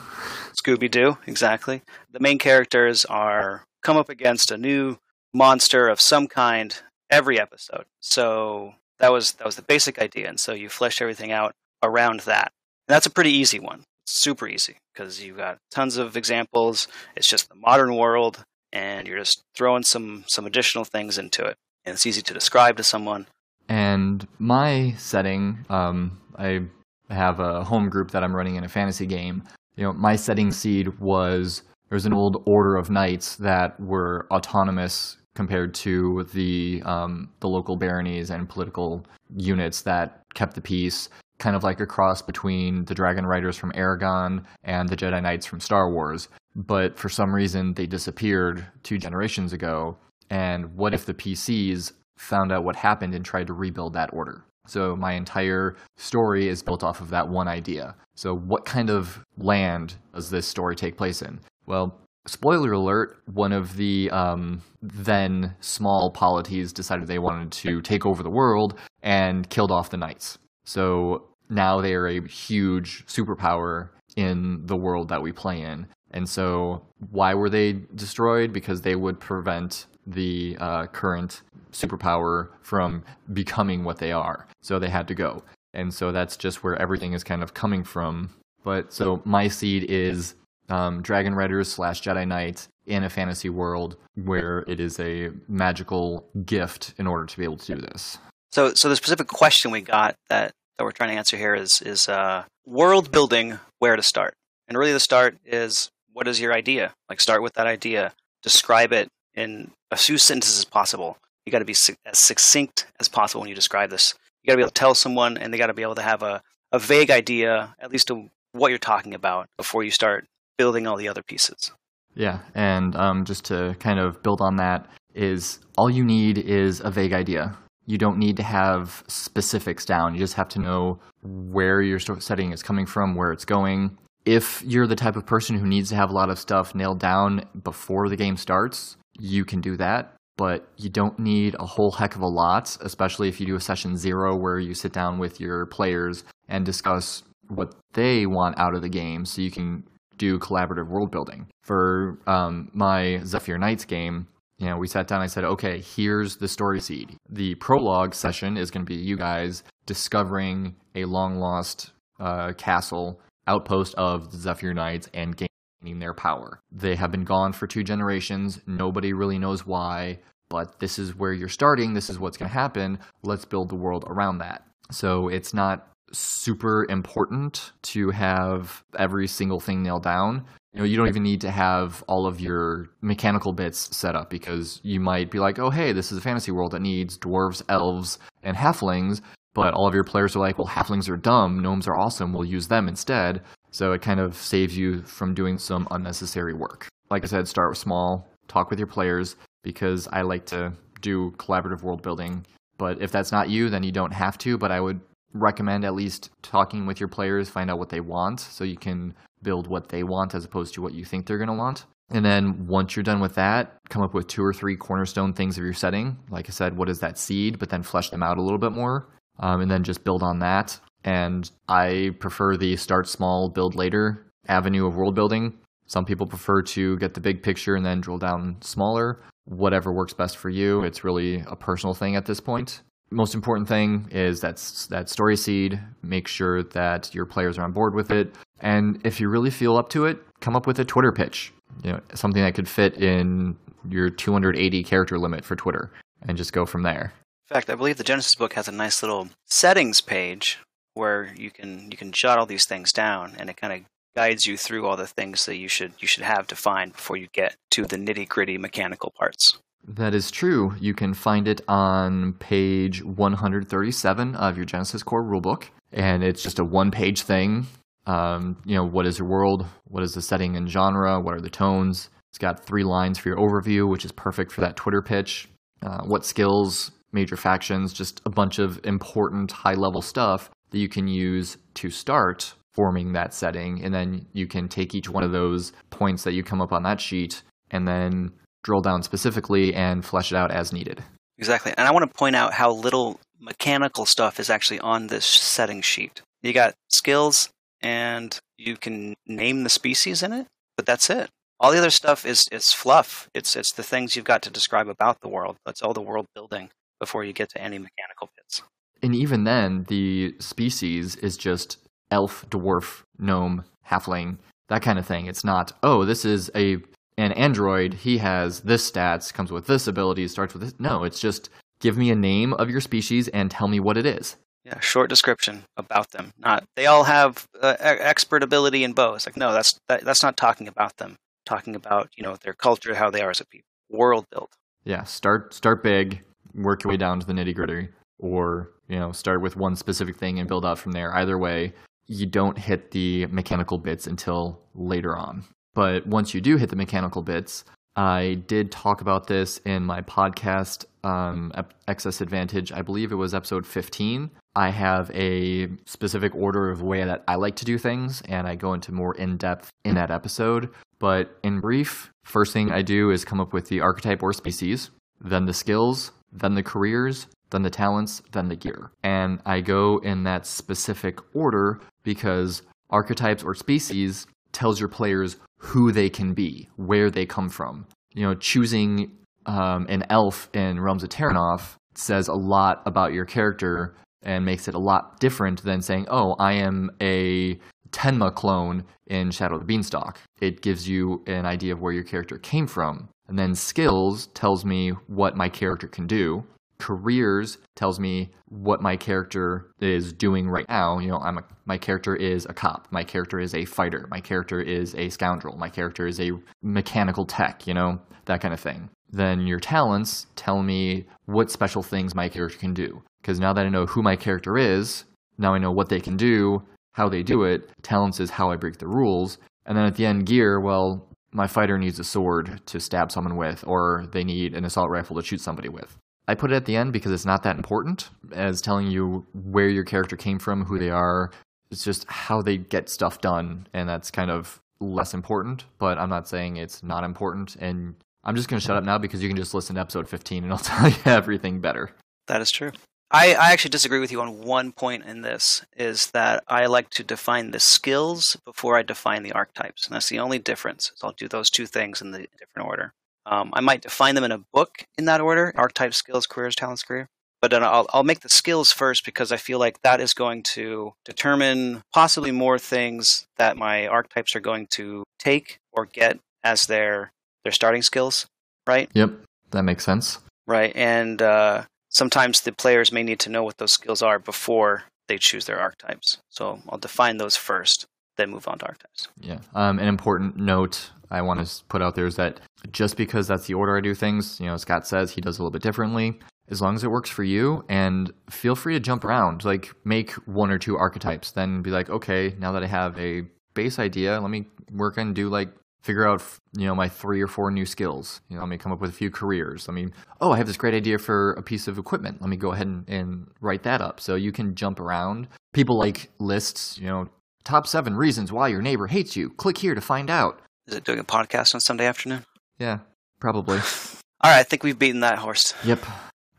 Scooby 0.54 0.90
Doo, 0.90 1.18
exactly. 1.26 1.82
The 2.10 2.20
main 2.20 2.38
characters 2.38 3.04
are 3.04 3.64
come 3.82 3.96
up 3.96 4.08
against 4.08 4.50
a 4.50 4.56
new 4.56 4.96
monster 5.34 5.88
of 5.88 6.00
some 6.00 6.26
kind 6.26 6.80
every 7.10 7.38
episode. 7.38 7.84
So 8.00 8.74
that 8.98 9.12
was 9.12 9.32
that 9.32 9.44
was 9.44 9.56
the 9.56 9.62
basic 9.62 9.98
idea, 9.98 10.28
and 10.28 10.40
so 10.40 10.52
you 10.52 10.68
flesh 10.68 11.02
everything 11.02 11.32
out 11.32 11.54
around 11.82 12.20
that. 12.20 12.52
And 12.88 12.94
that's 12.94 13.06
a 13.06 13.10
pretty 13.10 13.32
easy 13.32 13.60
one. 13.60 13.84
Super 14.14 14.46
easy 14.46 14.76
because 14.92 15.24
you've 15.24 15.38
got 15.38 15.56
tons 15.70 15.96
of 15.96 16.18
examples. 16.18 16.86
It's 17.16 17.28
just 17.28 17.48
the 17.48 17.54
modern 17.54 17.96
world, 17.96 18.44
and 18.70 19.08
you're 19.08 19.18
just 19.18 19.42
throwing 19.56 19.84
some 19.84 20.24
some 20.26 20.44
additional 20.44 20.84
things 20.84 21.16
into 21.16 21.44
it, 21.46 21.56
and 21.86 21.94
it's 21.94 22.04
easy 22.04 22.20
to 22.20 22.34
describe 22.34 22.76
to 22.76 22.82
someone. 22.82 23.26
And 23.70 24.28
my 24.38 24.94
setting, 24.98 25.64
um, 25.70 26.20
I 26.36 26.60
have 27.08 27.40
a 27.40 27.64
home 27.64 27.88
group 27.88 28.10
that 28.10 28.22
I'm 28.22 28.36
running 28.36 28.56
in 28.56 28.64
a 28.64 28.68
fantasy 28.68 29.06
game. 29.06 29.44
You 29.76 29.84
know, 29.84 29.92
my 29.94 30.16
setting 30.16 30.50
seed 30.52 30.88
was 31.00 31.62
there's 31.88 32.04
an 32.04 32.12
old 32.12 32.42
order 32.46 32.76
of 32.76 32.90
knights 32.90 33.36
that 33.36 33.80
were 33.80 34.26
autonomous 34.30 35.16
compared 35.34 35.72
to 35.74 36.28
the 36.34 36.82
um, 36.84 37.30
the 37.40 37.48
local 37.48 37.76
baronies 37.76 38.30
and 38.30 38.46
political 38.46 39.06
units 39.36 39.80
that 39.82 40.22
kept 40.34 40.54
the 40.54 40.60
peace, 40.60 41.08
kind 41.38 41.56
of 41.56 41.62
like 41.62 41.80
a 41.80 41.86
cross 41.86 42.22
between 42.22 42.84
the 42.84 42.94
Dragon 42.94 43.26
Riders 43.26 43.56
from 43.56 43.72
Eragon 43.72 44.44
and 44.62 44.88
the 44.88 44.96
Jedi 44.96 45.22
Knights 45.22 45.46
from 45.46 45.60
Star 45.60 45.90
Wars. 45.92 46.28
But 46.54 46.98
for 46.98 47.08
some 47.08 47.34
reason, 47.34 47.74
they 47.74 47.86
disappeared 47.86 48.66
two 48.82 48.98
generations 48.98 49.52
ago. 49.52 49.96
And 50.30 50.74
what 50.76 50.94
if 50.94 51.06
the 51.06 51.14
PCs 51.14 51.92
found 52.16 52.52
out 52.52 52.64
what 52.64 52.76
happened 52.76 53.14
and 53.14 53.24
tried 53.24 53.48
to 53.48 53.54
rebuild 53.54 53.94
that 53.94 54.12
order? 54.12 54.44
So 54.66 54.94
my 54.94 55.14
entire 55.14 55.76
story 55.96 56.48
is 56.48 56.62
built 56.62 56.84
off 56.84 57.00
of 57.00 57.10
that 57.10 57.28
one 57.28 57.48
idea. 57.48 57.96
So 58.14 58.34
what 58.34 58.64
kind 58.64 58.90
of 58.90 59.24
land 59.36 59.96
does 60.14 60.30
this 60.30 60.46
story 60.46 60.76
take 60.76 60.96
place 60.96 61.22
in? 61.22 61.40
Well, 61.66 61.98
spoiler 62.26 62.72
alert, 62.72 63.18
one 63.26 63.52
of 63.52 63.76
the 63.76 64.10
um, 64.10 64.62
then 64.80 65.56
small 65.60 66.12
polities 66.12 66.72
decided 66.72 67.08
they 67.08 67.18
wanted 67.18 67.50
to 67.52 67.80
take 67.80 68.06
over 68.06 68.22
the 68.22 68.30
world 68.30 68.78
and 69.02 69.48
killed 69.50 69.72
off 69.72 69.90
the 69.90 69.96
knights. 69.96 70.38
So 70.64 71.24
now 71.48 71.80
they 71.80 71.94
are 71.94 72.06
a 72.06 72.26
huge 72.26 73.06
superpower 73.06 73.90
in 74.16 74.66
the 74.66 74.76
world 74.76 75.08
that 75.08 75.22
we 75.22 75.32
play 75.32 75.62
in. 75.62 75.86
And 76.10 76.28
so, 76.28 76.82
why 77.10 77.32
were 77.34 77.48
they 77.48 77.72
destroyed? 77.94 78.52
Because 78.52 78.82
they 78.82 78.96
would 78.96 79.18
prevent 79.18 79.86
the 80.06 80.56
uh, 80.60 80.86
current 80.86 81.42
superpower 81.72 82.48
from 82.60 83.02
becoming 83.32 83.84
what 83.84 83.98
they 83.98 84.12
are. 84.12 84.46
So 84.60 84.78
they 84.78 84.90
had 84.90 85.08
to 85.08 85.14
go. 85.14 85.42
And 85.74 85.92
so 85.92 86.12
that's 86.12 86.36
just 86.36 86.62
where 86.62 86.76
everything 86.76 87.14
is 87.14 87.24
kind 87.24 87.42
of 87.42 87.54
coming 87.54 87.82
from. 87.82 88.30
But 88.62 88.92
so 88.92 89.22
my 89.24 89.48
seed 89.48 89.84
is 89.84 90.34
um, 90.68 91.02
Dragon 91.02 91.34
Riders 91.34 91.72
slash 91.72 92.02
Jedi 92.02 92.26
Knight 92.28 92.68
in 92.86 93.04
a 93.04 93.10
fantasy 93.10 93.48
world 93.48 93.96
where 94.24 94.64
it 94.68 94.80
is 94.80 95.00
a 95.00 95.30
magical 95.48 96.28
gift 96.44 96.94
in 96.98 97.06
order 97.06 97.24
to 97.24 97.38
be 97.38 97.44
able 97.44 97.56
to 97.56 97.74
do 97.74 97.80
this. 97.80 98.18
So, 98.52 98.74
so 98.74 98.88
the 98.88 98.96
specific 98.96 99.28
question 99.28 99.70
we 99.70 99.80
got 99.80 100.16
that, 100.28 100.52
that 100.76 100.84
we're 100.84 100.92
trying 100.92 101.10
to 101.10 101.16
answer 101.16 101.36
here 101.36 101.54
is 101.54 101.82
is 101.84 102.08
uh, 102.08 102.44
world 102.66 103.10
building 103.10 103.58
where 103.78 103.96
to 103.96 104.02
start, 104.02 104.34
and 104.68 104.76
really 104.76 104.92
the 104.92 105.00
start 105.00 105.36
is 105.44 105.90
what 106.12 106.28
is 106.28 106.40
your 106.40 106.52
idea? 106.52 106.94
Like 107.08 107.20
start 107.20 107.42
with 107.42 107.54
that 107.54 107.66
idea, 107.66 108.12
describe 108.42 108.92
it 108.92 109.08
in 109.34 109.70
as 109.90 110.04
few 110.04 110.18
sentences 110.18 110.58
as 110.58 110.64
possible. 110.64 111.16
You 111.46 111.52
got 111.52 111.60
to 111.60 111.64
be 111.64 111.72
as 112.06 112.18
succinct 112.18 112.86
as 113.00 113.08
possible 113.08 113.40
when 113.40 113.48
you 113.48 113.54
describe 113.54 113.90
this. 113.90 114.14
You 114.42 114.48
got 114.48 114.52
to 114.52 114.56
be 114.58 114.62
able 114.62 114.70
to 114.70 114.74
tell 114.74 114.94
someone, 114.94 115.36
and 115.36 115.52
they 115.52 115.58
got 115.58 115.68
to 115.68 115.74
be 115.74 115.82
able 115.82 115.94
to 115.96 116.02
have 116.02 116.22
a, 116.22 116.42
a 116.70 116.78
vague 116.78 117.10
idea, 117.10 117.74
at 117.80 117.90
least 117.90 118.10
of 118.10 118.18
what 118.52 118.68
you're 118.68 118.78
talking 118.78 119.14
about, 119.14 119.48
before 119.56 119.82
you 119.82 119.90
start 119.90 120.26
building 120.58 120.86
all 120.86 120.96
the 120.96 121.08
other 121.08 121.22
pieces. 121.22 121.72
Yeah, 122.14 122.40
and 122.54 122.94
um, 122.94 123.24
just 123.24 123.46
to 123.46 123.74
kind 123.80 123.98
of 123.98 124.22
build 124.22 124.40
on 124.40 124.56
that, 124.56 124.86
is 125.14 125.58
all 125.76 125.90
you 125.90 126.04
need 126.04 126.38
is 126.38 126.80
a 126.80 126.90
vague 126.90 127.12
idea. 127.12 127.56
You 127.86 127.98
don't 127.98 128.18
need 128.18 128.36
to 128.36 128.42
have 128.42 129.02
specifics 129.08 129.84
down. 129.84 130.14
You 130.14 130.20
just 130.20 130.34
have 130.34 130.48
to 130.50 130.60
know 130.60 131.00
where 131.22 131.82
your 131.82 131.98
setting 131.98 132.52
is 132.52 132.62
coming 132.62 132.86
from, 132.86 133.14
where 133.14 133.32
it's 133.32 133.44
going. 133.44 133.98
If 134.24 134.62
you're 134.64 134.86
the 134.86 134.96
type 134.96 135.16
of 135.16 135.26
person 135.26 135.58
who 135.58 135.66
needs 135.66 135.88
to 135.88 135.96
have 135.96 136.10
a 136.10 136.14
lot 136.14 136.30
of 136.30 136.38
stuff 136.38 136.74
nailed 136.74 137.00
down 137.00 137.44
before 137.64 138.08
the 138.08 138.16
game 138.16 138.36
starts, 138.36 138.96
you 139.18 139.44
can 139.44 139.60
do 139.60 139.76
that. 139.76 140.14
But 140.36 140.68
you 140.76 140.88
don't 140.88 141.18
need 141.18 141.56
a 141.58 141.66
whole 141.66 141.90
heck 141.90 142.14
of 142.14 142.22
a 142.22 142.26
lot, 142.26 142.76
especially 142.80 143.28
if 143.28 143.40
you 143.40 143.46
do 143.46 143.56
a 143.56 143.60
session 143.60 143.96
zero 143.96 144.34
where 144.36 144.58
you 144.58 144.74
sit 144.74 144.92
down 144.92 145.18
with 145.18 145.40
your 145.40 145.66
players 145.66 146.24
and 146.48 146.64
discuss 146.64 147.22
what 147.48 147.74
they 147.92 148.26
want 148.26 148.58
out 148.58 148.74
of 148.74 148.82
the 148.82 148.88
game 148.88 149.24
so 149.24 149.42
you 149.42 149.50
can 149.50 149.84
do 150.16 150.38
collaborative 150.38 150.88
world 150.88 151.10
building. 151.10 151.46
For 151.62 152.18
um, 152.26 152.70
my 152.72 153.20
Zephyr 153.24 153.58
Knights 153.58 153.84
game, 153.84 154.28
you 154.62 154.68
know, 154.68 154.76
we 154.76 154.86
sat 154.86 155.08
down. 155.08 155.20
I 155.20 155.26
said, 155.26 155.42
okay, 155.42 155.80
here's 155.80 156.36
the 156.36 156.46
story 156.46 156.80
seed. 156.80 157.16
The 157.28 157.56
prologue 157.56 158.14
session 158.14 158.56
is 158.56 158.70
going 158.70 158.86
to 158.86 158.88
be 158.88 158.94
you 158.94 159.16
guys 159.16 159.64
discovering 159.86 160.76
a 160.94 161.04
long 161.04 161.38
lost 161.40 161.90
uh, 162.20 162.52
castle 162.52 163.20
outpost 163.48 163.92
of 163.96 164.30
the 164.30 164.38
Zephyr 164.38 164.72
Knights 164.72 165.08
and 165.12 165.36
gaining 165.36 165.98
their 165.98 166.14
power. 166.14 166.60
They 166.70 166.94
have 166.94 167.10
been 167.10 167.24
gone 167.24 167.52
for 167.52 167.66
two 167.66 167.82
generations. 167.82 168.60
Nobody 168.64 169.12
really 169.12 169.36
knows 169.36 169.66
why, 169.66 170.20
but 170.48 170.78
this 170.78 170.96
is 170.96 171.16
where 171.16 171.32
you're 171.32 171.48
starting. 171.48 171.94
This 171.94 172.08
is 172.08 172.20
what's 172.20 172.36
going 172.36 172.48
to 172.48 172.54
happen. 172.54 173.00
Let's 173.24 173.44
build 173.44 173.68
the 173.68 173.74
world 173.74 174.04
around 174.06 174.38
that. 174.38 174.64
So 174.92 175.26
it's 175.26 175.52
not 175.52 175.88
super 176.12 176.86
important 176.88 177.72
to 177.82 178.10
have 178.10 178.84
every 178.96 179.26
single 179.26 179.58
thing 179.58 179.82
nailed 179.82 180.04
down. 180.04 180.44
You 180.72 180.80
know, 180.80 180.84
you 180.86 180.96
don't 180.96 181.08
even 181.08 181.22
need 181.22 181.42
to 181.42 181.50
have 181.50 182.02
all 182.08 182.26
of 182.26 182.40
your 182.40 182.88
mechanical 183.02 183.52
bits 183.52 183.94
set 183.94 184.16
up 184.16 184.30
because 184.30 184.80
you 184.82 185.00
might 185.00 185.30
be 185.30 185.38
like, 185.38 185.58
oh, 185.58 185.68
hey, 185.68 185.92
this 185.92 186.10
is 186.10 186.16
a 186.16 186.22
fantasy 186.22 186.50
world 186.50 186.72
that 186.72 186.80
needs 186.80 187.18
dwarves, 187.18 187.62
elves, 187.68 188.18
and 188.42 188.56
halflings. 188.56 189.20
But 189.54 189.74
all 189.74 189.86
of 189.86 189.94
your 189.94 190.04
players 190.04 190.34
are 190.34 190.38
like, 190.38 190.56
well, 190.56 190.66
halflings 190.66 191.10
are 191.10 191.16
dumb, 191.18 191.60
gnomes 191.60 191.86
are 191.86 191.96
awesome, 191.96 192.32
we'll 192.32 192.46
use 192.46 192.68
them 192.68 192.88
instead. 192.88 193.42
So 193.70 193.92
it 193.92 194.00
kind 194.00 194.18
of 194.18 194.34
saves 194.34 194.76
you 194.76 195.02
from 195.02 195.34
doing 195.34 195.58
some 195.58 195.86
unnecessary 195.90 196.54
work. 196.54 196.88
Like 197.10 197.22
I 197.22 197.26
said, 197.26 197.46
start 197.46 197.70
with 197.70 197.78
small, 197.78 198.26
talk 198.48 198.70
with 198.70 198.78
your 198.78 198.88
players 198.88 199.36
because 199.62 200.08
I 200.10 200.22
like 200.22 200.46
to 200.46 200.72
do 201.02 201.32
collaborative 201.32 201.82
world 201.82 202.02
building. 202.02 202.46
But 202.78 203.02
if 203.02 203.12
that's 203.12 203.30
not 203.30 203.50
you, 203.50 203.68
then 203.68 203.82
you 203.82 203.92
don't 203.92 204.12
have 204.12 204.38
to. 204.38 204.56
But 204.56 204.72
I 204.72 204.80
would 204.80 205.00
recommend 205.34 205.84
at 205.84 205.94
least 205.94 206.30
talking 206.42 206.86
with 206.86 206.98
your 206.98 207.08
players, 207.08 207.50
find 207.50 207.70
out 207.70 207.78
what 207.78 207.90
they 207.90 208.00
want 208.00 208.40
so 208.40 208.64
you 208.64 208.76
can 208.76 209.14
build 209.42 209.66
what 209.66 209.88
they 209.88 210.02
want 210.02 210.34
as 210.34 210.44
opposed 210.44 210.74
to 210.74 210.82
what 210.82 210.94
you 210.94 211.04
think 211.04 211.26
they're 211.26 211.38
going 211.38 211.48
to 211.48 211.54
want. 211.54 211.84
And 212.10 212.24
then 212.24 212.66
once 212.66 212.94
you're 212.94 213.02
done 213.02 213.20
with 213.20 213.34
that, 213.36 213.78
come 213.88 214.02
up 214.02 214.12
with 214.12 214.26
two 214.26 214.44
or 214.44 214.52
three 214.52 214.76
cornerstone 214.76 215.32
things 215.32 215.56
of 215.56 215.64
your 215.64 215.72
setting. 215.72 216.18
Like 216.30 216.48
I 216.48 216.52
said, 216.52 216.76
what 216.76 216.88
is 216.88 217.00
that 217.00 217.18
seed? 217.18 217.58
But 217.58 217.70
then 217.70 217.82
flesh 217.82 218.10
them 218.10 218.22
out 218.22 218.38
a 218.38 218.42
little 218.42 218.58
bit 218.58 218.72
more. 218.72 219.08
Um, 219.38 219.62
and 219.62 219.70
then 219.70 219.82
just 219.82 220.04
build 220.04 220.22
on 220.22 220.40
that. 220.40 220.78
And 221.04 221.50
I 221.68 222.14
prefer 222.20 222.56
the 222.56 222.76
start 222.76 223.08
small, 223.08 223.48
build 223.48 223.74
later 223.74 224.26
avenue 224.46 224.86
of 224.86 224.96
world 224.96 225.14
building. 225.14 225.58
Some 225.86 226.04
people 226.04 226.26
prefer 226.26 226.62
to 226.62 226.98
get 226.98 227.14
the 227.14 227.20
big 227.20 227.42
picture 227.42 227.76
and 227.76 227.84
then 227.84 228.00
drill 228.00 228.18
down 228.18 228.58
smaller. 228.60 229.22
Whatever 229.44 229.92
works 229.92 230.12
best 230.12 230.36
for 230.36 230.50
you. 230.50 230.82
It's 230.82 231.04
really 231.04 231.42
a 231.46 231.56
personal 231.56 231.94
thing 231.94 232.14
at 232.14 232.26
this 232.26 232.40
point 232.40 232.82
most 233.12 233.34
important 233.34 233.68
thing 233.68 234.08
is 234.10 234.40
that 234.40 234.56
that 234.90 235.08
story 235.08 235.36
seed. 235.36 235.80
Make 236.02 236.28
sure 236.28 236.62
that 236.62 237.14
your 237.14 237.26
players 237.26 237.58
are 237.58 237.64
on 237.64 237.72
board 237.72 237.94
with 237.94 238.10
it, 238.10 238.34
and 238.60 239.00
if 239.04 239.20
you 239.20 239.28
really 239.28 239.50
feel 239.50 239.76
up 239.76 239.88
to 239.90 240.06
it, 240.06 240.18
come 240.40 240.56
up 240.56 240.66
with 240.66 240.78
a 240.78 240.84
Twitter 240.84 241.12
pitch. 241.12 241.52
You 241.84 241.92
know, 241.92 242.00
something 242.14 242.42
that 242.42 242.54
could 242.54 242.68
fit 242.68 242.96
in 242.96 243.56
your 243.88 244.10
280 244.10 244.82
character 244.84 245.18
limit 245.18 245.44
for 245.44 245.56
Twitter, 245.56 245.90
and 246.22 246.36
just 246.36 246.52
go 246.52 246.66
from 246.66 246.82
there. 246.82 247.12
In 247.50 247.54
fact, 247.54 247.70
I 247.70 247.74
believe 247.74 247.96
the 247.98 248.04
Genesys 248.04 248.38
book 248.38 248.54
has 248.54 248.68
a 248.68 248.72
nice 248.72 249.02
little 249.02 249.28
settings 249.46 250.00
page 250.00 250.58
where 250.94 251.32
you 251.36 251.50
can 251.50 251.90
you 251.90 251.96
can 251.96 252.12
jot 252.12 252.38
all 252.38 252.46
these 252.46 252.66
things 252.66 252.92
down, 252.92 253.34
and 253.38 253.50
it 253.50 253.56
kind 253.56 253.72
of 253.72 253.80
guides 254.14 254.46
you 254.46 254.56
through 254.56 254.86
all 254.86 254.96
the 254.96 255.06
things 255.06 255.46
that 255.46 255.56
you 255.56 255.68
should 255.68 255.92
you 255.98 256.08
should 256.08 256.24
have 256.24 256.46
defined 256.46 256.92
before 256.92 257.16
you 257.16 257.28
get 257.32 257.56
to 257.70 257.84
the 257.84 257.96
nitty 257.96 258.28
gritty 258.28 258.58
mechanical 258.58 259.10
parts. 259.10 259.58
That 259.86 260.14
is 260.14 260.30
true. 260.30 260.74
You 260.80 260.94
can 260.94 261.12
find 261.12 261.48
it 261.48 261.60
on 261.66 262.34
page 262.34 263.02
137 263.02 264.36
of 264.36 264.56
your 264.56 264.64
Genesys 264.64 265.04
Core 265.04 265.24
rulebook, 265.24 265.64
and 265.92 266.22
it's 266.22 266.42
just 266.42 266.60
a 266.60 266.64
one-page 266.64 267.22
thing. 267.22 267.66
Um, 268.06 268.56
you 268.64 268.76
know, 268.76 268.84
what 268.84 269.06
is 269.06 269.18
your 269.18 269.28
world? 269.28 269.66
What 269.88 270.04
is 270.04 270.14
the 270.14 270.22
setting 270.22 270.56
and 270.56 270.70
genre? 270.70 271.20
What 271.20 271.34
are 271.34 271.40
the 271.40 271.50
tones? 271.50 272.10
It's 272.30 272.38
got 272.38 272.64
three 272.64 272.84
lines 272.84 273.18
for 273.18 273.28
your 273.28 273.38
overview, 273.38 273.88
which 273.88 274.04
is 274.04 274.12
perfect 274.12 274.52
for 274.52 274.60
that 274.60 274.76
Twitter 274.76 275.02
pitch. 275.02 275.48
Uh, 275.82 276.02
what 276.04 276.24
skills, 276.24 276.92
major 277.12 277.36
factions, 277.36 277.92
just 277.92 278.22
a 278.24 278.30
bunch 278.30 278.60
of 278.60 278.80
important 278.84 279.50
high-level 279.50 280.02
stuff 280.02 280.48
that 280.70 280.78
you 280.78 280.88
can 280.88 281.08
use 281.08 281.58
to 281.74 281.90
start 281.90 282.54
forming 282.74 283.12
that 283.12 283.34
setting, 283.34 283.82
and 283.84 283.94
then 283.94 284.26
you 284.32 284.46
can 284.46 284.68
take 284.68 284.94
each 284.94 285.08
one 285.08 285.22
of 285.22 285.32
those 285.32 285.72
points 285.90 286.24
that 286.24 286.32
you 286.32 286.42
come 286.42 286.60
up 286.60 286.72
on 286.72 286.82
that 286.84 287.00
sheet 287.00 287.42
and 287.70 287.86
then 287.86 288.32
drill 288.64 288.80
down 288.80 289.02
specifically 289.02 289.74
and 289.74 290.04
flesh 290.04 290.32
it 290.32 290.36
out 290.36 290.50
as 290.50 290.72
needed. 290.72 291.02
Exactly. 291.38 291.72
And 291.76 291.88
I 291.88 291.90
want 291.90 292.10
to 292.10 292.18
point 292.18 292.36
out 292.36 292.54
how 292.54 292.72
little 292.72 293.18
mechanical 293.40 294.06
stuff 294.06 294.38
is 294.38 294.48
actually 294.48 294.80
on 294.80 295.08
this 295.08 295.26
setting 295.26 295.82
sheet. 295.82 296.22
You 296.42 296.52
got 296.52 296.74
skills 296.88 297.48
and 297.80 298.38
you 298.56 298.76
can 298.76 299.14
name 299.26 299.64
the 299.64 299.70
species 299.70 300.22
in 300.22 300.32
it, 300.32 300.46
but 300.76 300.86
that's 300.86 301.10
it. 301.10 301.28
All 301.58 301.72
the 301.72 301.78
other 301.78 301.90
stuff 301.90 302.26
is 302.26 302.48
is 302.50 302.72
fluff. 302.72 303.28
It's 303.34 303.54
it's 303.54 303.72
the 303.72 303.82
things 303.82 304.16
you've 304.16 304.24
got 304.24 304.42
to 304.42 304.50
describe 304.50 304.88
about 304.88 305.20
the 305.20 305.28
world. 305.28 305.56
That's 305.64 305.82
all 305.82 305.94
the 305.94 306.00
world 306.00 306.26
building 306.34 306.70
before 306.98 307.24
you 307.24 307.32
get 307.32 307.50
to 307.50 307.60
any 307.60 307.78
mechanical 307.78 308.30
bits. 308.36 308.62
And 309.02 309.14
even 309.14 309.44
then, 309.44 309.84
the 309.88 310.34
species 310.38 311.16
is 311.16 311.36
just 311.36 311.78
elf, 312.12 312.46
dwarf, 312.50 313.02
gnome, 313.18 313.64
halfling, 313.90 314.38
that 314.68 314.82
kind 314.82 314.98
of 314.98 315.06
thing. 315.06 315.26
It's 315.26 315.44
not, 315.44 315.72
oh, 315.82 316.04
this 316.04 316.24
is 316.24 316.50
a 316.54 316.76
an 317.18 317.32
android, 317.32 317.92
he 317.92 318.18
has 318.18 318.60
this 318.60 318.90
stats, 318.90 319.32
comes 319.32 319.52
with 319.52 319.66
this 319.66 319.86
ability, 319.86 320.26
starts 320.28 320.54
with 320.54 320.62
this. 320.62 320.74
No, 320.78 321.04
it's 321.04 321.20
just 321.20 321.50
give 321.80 321.98
me 321.98 322.10
a 322.10 322.14
name 322.14 322.54
of 322.54 322.70
your 322.70 322.80
species 322.80 323.28
and 323.28 323.50
tell 323.50 323.68
me 323.68 323.80
what 323.80 323.98
it 323.98 324.06
is. 324.06 324.36
Yeah, 324.64 324.78
short 324.80 325.10
description 325.10 325.64
about 325.76 326.12
them. 326.12 326.32
Not 326.38 326.64
they 326.76 326.86
all 326.86 327.04
have 327.04 327.46
uh, 327.60 327.76
expert 327.80 328.42
ability 328.42 328.84
in 328.84 328.92
bows. 328.92 329.26
Like 329.26 329.36
no, 329.36 329.52
that's 329.52 329.78
that, 329.88 330.04
that's 330.04 330.22
not 330.22 330.36
talking 330.36 330.68
about 330.68 330.96
them. 330.98 331.16
Talking 331.44 331.74
about 331.74 332.10
you 332.16 332.22
know 332.22 332.36
their 332.36 332.52
culture, 332.54 332.94
how 332.94 333.10
they 333.10 333.22
are 333.22 333.30
as 333.30 333.40
a 333.40 333.44
people. 333.44 333.66
World 333.90 334.26
build. 334.30 334.50
Yeah, 334.84 335.02
start 335.02 335.52
start 335.52 335.82
big, 335.82 336.22
work 336.54 336.84
your 336.84 336.92
way 336.92 336.96
down 336.96 337.18
to 337.20 337.26
the 337.26 337.32
nitty 337.32 337.54
gritty, 337.54 337.88
or 338.20 338.70
you 338.88 338.98
know 338.98 339.10
start 339.10 339.42
with 339.42 339.56
one 339.56 339.74
specific 339.74 340.16
thing 340.16 340.38
and 340.38 340.48
build 340.48 340.64
out 340.64 340.78
from 340.78 340.92
there. 340.92 341.12
Either 341.12 341.36
way, 341.36 341.72
you 342.12 342.26
don't 342.26 342.58
hit 342.58 342.90
the 342.90 343.26
mechanical 343.26 343.78
bits 343.78 344.06
until 344.06 344.60
later 344.74 345.16
on. 345.16 345.44
But 345.74 346.06
once 346.06 346.34
you 346.34 346.40
do 346.40 346.56
hit 346.56 346.68
the 346.68 346.76
mechanical 346.76 347.22
bits, 347.22 347.64
I 347.96 348.42
did 348.46 348.70
talk 348.70 349.00
about 349.00 349.26
this 349.26 349.58
in 349.58 349.84
my 349.84 350.02
podcast, 350.02 350.84
um, 351.04 351.52
Excess 351.88 352.20
Advantage. 352.20 352.72
I 352.72 352.82
believe 352.82 353.12
it 353.12 353.16
was 353.16 353.34
episode 353.34 353.66
15. 353.66 354.30
I 354.54 354.70
have 354.70 355.10
a 355.14 355.68
specific 355.86 356.34
order 356.34 356.70
of 356.70 356.82
way 356.82 357.04
that 357.04 357.24
I 357.26 357.36
like 357.36 357.56
to 357.56 357.64
do 357.64 357.78
things, 357.78 358.22
and 358.28 358.46
I 358.46 358.54
go 358.54 358.74
into 358.74 358.92
more 358.92 359.14
in 359.14 359.36
depth 359.38 359.70
in 359.84 359.94
that 359.94 360.10
episode. 360.10 360.68
But 360.98 361.36
in 361.42 361.60
brief, 361.60 362.10
first 362.24 362.52
thing 362.52 362.70
I 362.70 362.82
do 362.82 363.10
is 363.10 363.24
come 363.24 363.40
up 363.40 363.52
with 363.52 363.68
the 363.68 363.80
archetype 363.80 364.22
or 364.22 364.32
species, 364.32 364.90
then 365.20 365.46
the 365.46 365.54
skills, 365.54 366.12
then 366.30 366.54
the 366.54 366.62
careers, 366.62 367.26
then 367.52 367.62
the 367.62 367.70
talents, 367.70 368.22
then 368.32 368.48
the 368.48 368.56
gear. 368.56 368.90
And 369.04 369.40
I 369.46 369.60
go 369.60 369.98
in 369.98 370.24
that 370.24 370.46
specific 370.46 371.18
order 371.34 371.80
because 372.02 372.62
archetypes 372.90 373.44
or 373.44 373.54
species 373.54 374.26
tells 374.50 374.80
your 374.80 374.88
players 374.88 375.36
who 375.58 375.92
they 375.92 376.10
can 376.10 376.34
be, 376.34 376.68
where 376.76 377.10
they 377.10 377.24
come 377.24 377.48
from. 377.48 377.86
You 378.12 378.26
know, 378.26 378.34
choosing 378.34 379.16
um, 379.46 379.86
an 379.88 380.04
elf 380.10 380.48
in 380.52 380.80
Realms 380.80 381.02
of 381.02 381.10
Terrinoth 381.10 381.76
says 381.94 382.28
a 382.28 382.34
lot 382.34 382.82
about 382.86 383.12
your 383.12 383.24
character 383.24 383.94
and 384.22 384.44
makes 384.44 384.68
it 384.68 384.74
a 384.74 384.78
lot 384.78 385.20
different 385.20 385.62
than 385.62 385.80
saying, 385.80 386.06
oh, 386.10 386.34
I 386.38 386.54
am 386.54 386.90
a 387.00 387.58
Tenma 387.90 388.34
clone 388.34 388.84
in 389.06 389.30
Shadow 389.30 389.54
of 389.54 389.60
the 389.60 389.66
Beanstalk. 389.66 390.18
It 390.40 390.62
gives 390.62 390.88
you 390.88 391.22
an 391.26 391.44
idea 391.44 391.74
of 391.74 391.80
where 391.80 391.92
your 391.92 392.04
character 392.04 392.38
came 392.38 392.66
from. 392.66 393.08
And 393.28 393.38
then 393.38 393.54
skills 393.54 394.26
tells 394.28 394.64
me 394.64 394.90
what 395.06 395.36
my 395.36 395.48
character 395.48 395.88
can 395.88 396.06
do 396.06 396.44
careers 396.82 397.58
tells 397.76 398.00
me 398.00 398.32
what 398.48 398.82
my 398.82 398.96
character 398.96 399.70
is 399.80 400.12
doing 400.12 400.50
right 400.50 400.66
now. 400.68 400.98
You 400.98 401.10
know, 401.10 401.18
I'm 401.18 401.38
a, 401.38 401.44
my 401.64 401.78
character 401.78 402.16
is 402.16 402.44
a 402.46 402.52
cop. 402.52 402.88
My 402.90 403.04
character 403.04 403.38
is 403.38 403.54
a 403.54 403.64
fighter. 403.64 404.08
My 404.10 404.20
character 404.20 404.60
is 404.60 404.92
a 404.96 405.08
scoundrel. 405.08 405.56
My 405.56 405.68
character 405.68 406.08
is 406.08 406.18
a 406.18 406.32
mechanical 406.60 407.24
tech, 407.24 407.68
you 407.68 407.74
know, 407.74 408.00
that 408.24 408.40
kind 408.40 408.52
of 408.52 408.58
thing. 408.58 408.90
Then 409.12 409.46
your 409.46 409.60
talents 409.60 410.26
tell 410.34 410.60
me 410.60 411.06
what 411.26 411.52
special 411.52 411.84
things 411.84 412.16
my 412.16 412.28
character 412.28 412.58
can 412.58 412.74
do. 412.74 413.00
Because 413.20 413.38
now 413.38 413.52
that 413.52 413.64
I 413.64 413.68
know 413.68 413.86
who 413.86 414.02
my 414.02 414.16
character 414.16 414.58
is, 414.58 415.04
now 415.38 415.54
I 415.54 415.58
know 415.58 415.70
what 415.70 415.88
they 415.88 416.00
can 416.00 416.16
do, 416.16 416.64
how 416.94 417.08
they 417.08 417.22
do 417.22 417.44
it. 417.44 417.70
Talents 417.82 418.18
is 418.18 418.30
how 418.30 418.50
I 418.50 418.56
break 418.56 418.78
the 418.78 418.88
rules. 418.88 419.38
And 419.66 419.78
then 419.78 419.84
at 419.84 419.94
the 419.94 420.06
end, 420.06 420.26
gear, 420.26 420.60
well, 420.60 421.06
my 421.32 421.46
fighter 421.46 421.78
needs 421.78 422.00
a 422.00 422.04
sword 422.04 422.60
to 422.66 422.80
stab 422.80 423.12
someone 423.12 423.36
with, 423.36 423.62
or 423.68 424.06
they 424.12 424.24
need 424.24 424.54
an 424.54 424.64
assault 424.64 424.90
rifle 424.90 425.14
to 425.14 425.22
shoot 425.22 425.40
somebody 425.40 425.68
with. 425.68 425.96
I 426.28 426.34
put 426.34 426.52
it 426.52 426.54
at 426.54 426.66
the 426.66 426.76
end 426.76 426.92
because 426.92 427.12
it's 427.12 427.26
not 427.26 427.42
that 427.42 427.56
important 427.56 428.10
as 428.32 428.60
telling 428.60 428.86
you 428.86 429.26
where 429.32 429.68
your 429.68 429.84
character 429.84 430.16
came 430.16 430.38
from, 430.38 430.64
who 430.64 430.78
they 430.78 430.90
are. 430.90 431.30
It's 431.70 431.84
just 431.84 432.04
how 432.08 432.42
they 432.42 432.58
get 432.58 432.88
stuff 432.88 433.20
done, 433.20 433.66
and 433.72 433.88
that's 433.88 434.10
kind 434.10 434.30
of 434.30 434.60
less 434.80 435.14
important. 435.14 435.64
But 435.78 435.98
I'm 435.98 436.10
not 436.10 436.28
saying 436.28 436.56
it's 436.56 436.82
not 436.82 437.04
important. 437.04 437.56
And 437.56 437.94
I'm 438.24 438.36
just 438.36 438.48
going 438.48 438.60
to 438.60 438.66
shut 438.66 438.76
up 438.76 438.84
now 438.84 438.98
because 438.98 439.22
you 439.22 439.28
can 439.28 439.36
just 439.36 439.54
listen 439.54 439.74
to 439.76 439.80
episode 439.80 440.08
15 440.08 440.44
and 440.44 440.52
I'll 440.52 440.58
tell 440.60 440.88
you 440.88 440.96
everything 441.04 441.60
better. 441.60 441.90
That 442.26 442.40
is 442.40 442.50
true. 442.50 442.72
I, 443.10 443.34
I 443.34 443.52
actually 443.52 443.70
disagree 443.70 444.00
with 444.00 444.10
you 444.10 444.22
on 444.22 444.42
one 444.42 444.72
point 444.72 445.04
in 445.04 445.20
this 445.20 445.64
is 445.76 446.06
that 446.12 446.44
I 446.48 446.64
like 446.66 446.88
to 446.90 447.04
define 447.04 447.50
the 447.50 447.60
skills 447.60 448.38
before 448.44 448.78
I 448.78 448.82
define 448.82 449.22
the 449.22 449.32
archetypes. 449.32 449.86
And 449.86 449.94
that's 449.94 450.08
the 450.08 450.18
only 450.18 450.38
difference. 450.38 450.92
So 450.96 451.08
I'll 451.08 451.12
do 451.12 451.28
those 451.28 451.50
two 451.50 451.66
things 451.66 452.00
in 452.00 452.12
the 452.12 452.26
different 452.38 452.68
order. 452.68 452.94
Um, 453.26 453.50
I 453.52 453.60
might 453.60 453.82
define 453.82 454.14
them 454.14 454.24
in 454.24 454.32
a 454.32 454.42
book 454.52 454.84
in 454.98 455.04
that 455.06 455.20
order 455.20 455.52
archetype, 455.56 455.94
skills, 455.94 456.26
careers, 456.26 456.54
talents, 456.56 456.82
career. 456.82 457.08
But 457.40 457.50
then 457.50 457.64
I'll, 457.64 457.86
I'll 457.92 458.04
make 458.04 458.20
the 458.20 458.28
skills 458.28 458.70
first 458.70 459.04
because 459.04 459.32
I 459.32 459.36
feel 459.36 459.58
like 459.58 459.82
that 459.82 460.00
is 460.00 460.14
going 460.14 460.44
to 460.54 460.92
determine 461.04 461.82
possibly 461.92 462.30
more 462.30 462.58
things 462.58 463.26
that 463.36 463.56
my 463.56 463.88
archetypes 463.88 464.36
are 464.36 464.40
going 464.40 464.68
to 464.72 465.02
take 465.18 465.58
or 465.72 465.86
get 465.86 466.18
as 466.44 466.66
their 466.66 467.10
their 467.42 467.52
starting 467.52 467.82
skills, 467.82 468.26
right? 468.66 468.88
Yep, 468.94 469.10
that 469.50 469.62
makes 469.64 469.84
sense. 469.84 470.20
Right, 470.46 470.72
and 470.76 471.20
uh, 471.20 471.64
sometimes 471.88 472.42
the 472.42 472.52
players 472.52 472.92
may 472.92 473.02
need 473.02 473.18
to 473.20 473.30
know 473.30 473.42
what 473.42 473.58
those 473.58 473.72
skills 473.72 474.02
are 474.02 474.20
before 474.20 474.84
they 475.08 475.18
choose 475.18 475.46
their 475.46 475.58
archetypes. 475.58 476.18
So 476.30 476.60
I'll 476.68 476.78
define 476.78 477.16
those 477.16 477.36
first. 477.36 477.86
Then 478.16 478.30
move 478.30 478.46
on 478.48 478.58
to 478.58 478.66
archetypes. 478.66 479.08
Yeah. 479.20 479.38
Um, 479.54 479.78
an 479.78 479.88
important 479.88 480.36
note 480.36 480.90
I 481.10 481.22
want 481.22 481.46
to 481.46 481.64
put 481.66 481.82
out 481.82 481.94
there 481.94 482.06
is 482.06 482.16
that 482.16 482.40
just 482.72 482.96
because 482.96 483.28
that's 483.28 483.46
the 483.46 483.54
order 483.54 483.76
I 483.76 483.80
do 483.80 483.94
things, 483.94 484.40
you 484.40 484.46
know, 484.46 484.56
Scott 484.56 484.86
says 484.86 485.12
he 485.12 485.20
does 485.20 485.38
a 485.38 485.42
little 485.42 485.50
bit 485.50 485.62
differently. 485.62 486.18
As 486.48 486.60
long 486.60 486.74
as 486.74 486.84
it 486.84 486.90
works 486.90 487.08
for 487.08 487.22
you, 487.24 487.64
and 487.68 488.12
feel 488.28 488.54
free 488.54 488.74
to 488.74 488.80
jump 488.80 489.04
around, 489.04 489.44
like 489.44 489.72
make 489.84 490.10
one 490.26 490.50
or 490.50 490.58
two 490.58 490.76
archetypes, 490.76 491.30
then 491.30 491.62
be 491.62 491.70
like, 491.70 491.88
okay, 491.88 492.34
now 492.38 492.52
that 492.52 492.62
I 492.62 492.66
have 492.66 492.98
a 492.98 493.22
base 493.54 493.78
idea, 493.78 494.20
let 494.20 494.30
me 494.30 494.46
work 494.70 494.98
and 494.98 495.14
do 495.14 495.28
like 495.28 495.48
figure 495.82 496.06
out 496.06 496.22
you 496.56 496.66
know 496.66 496.74
my 496.74 496.88
three 496.88 497.20
or 497.20 497.26
four 497.26 497.50
new 497.50 497.66
skills 497.66 498.20
you 498.28 498.36
know 498.36 498.42
let 498.42 498.48
me 498.48 498.56
come 498.56 498.72
up 498.72 498.80
with 498.80 498.90
a 498.90 498.92
few 498.92 499.10
careers 499.10 499.66
let 499.66 499.74
me 499.74 499.88
oh 500.20 500.30
i 500.30 500.36
have 500.36 500.46
this 500.46 500.56
great 500.56 500.74
idea 500.74 500.96
for 500.96 501.32
a 501.32 501.42
piece 501.42 501.66
of 501.66 501.76
equipment 501.76 502.20
let 502.20 502.30
me 502.30 502.36
go 502.36 502.52
ahead 502.52 502.66
and, 502.68 502.88
and 502.88 503.26
write 503.40 503.64
that 503.64 503.80
up 503.80 503.98
so 503.98 504.14
you 504.14 504.30
can 504.30 504.54
jump 504.54 504.78
around 504.78 505.26
people 505.52 505.76
like 505.76 506.08
lists 506.20 506.78
you 506.78 506.86
know 506.86 507.08
top 507.44 507.66
seven 507.66 507.94
reasons 507.96 508.30
why 508.32 508.48
your 508.48 508.62
neighbor 508.62 508.86
hates 508.86 509.16
you 509.16 509.30
click 509.30 509.58
here 509.58 509.74
to 509.74 509.80
find 509.80 510.10
out 510.10 510.40
Is 510.66 510.74
it 510.76 510.84
doing 510.84 510.98
a 510.98 511.04
podcast 511.04 511.54
on 511.54 511.60
Sunday 511.60 511.86
afternoon? 511.86 512.24
yeah 512.58 512.78
probably 513.20 513.58
All 514.24 514.30
right, 514.30 514.38
I 514.38 514.42
think 514.44 514.62
we've 514.62 514.78
beaten 514.78 515.00
that 515.00 515.18
horse. 515.18 515.54
yep 515.64 515.84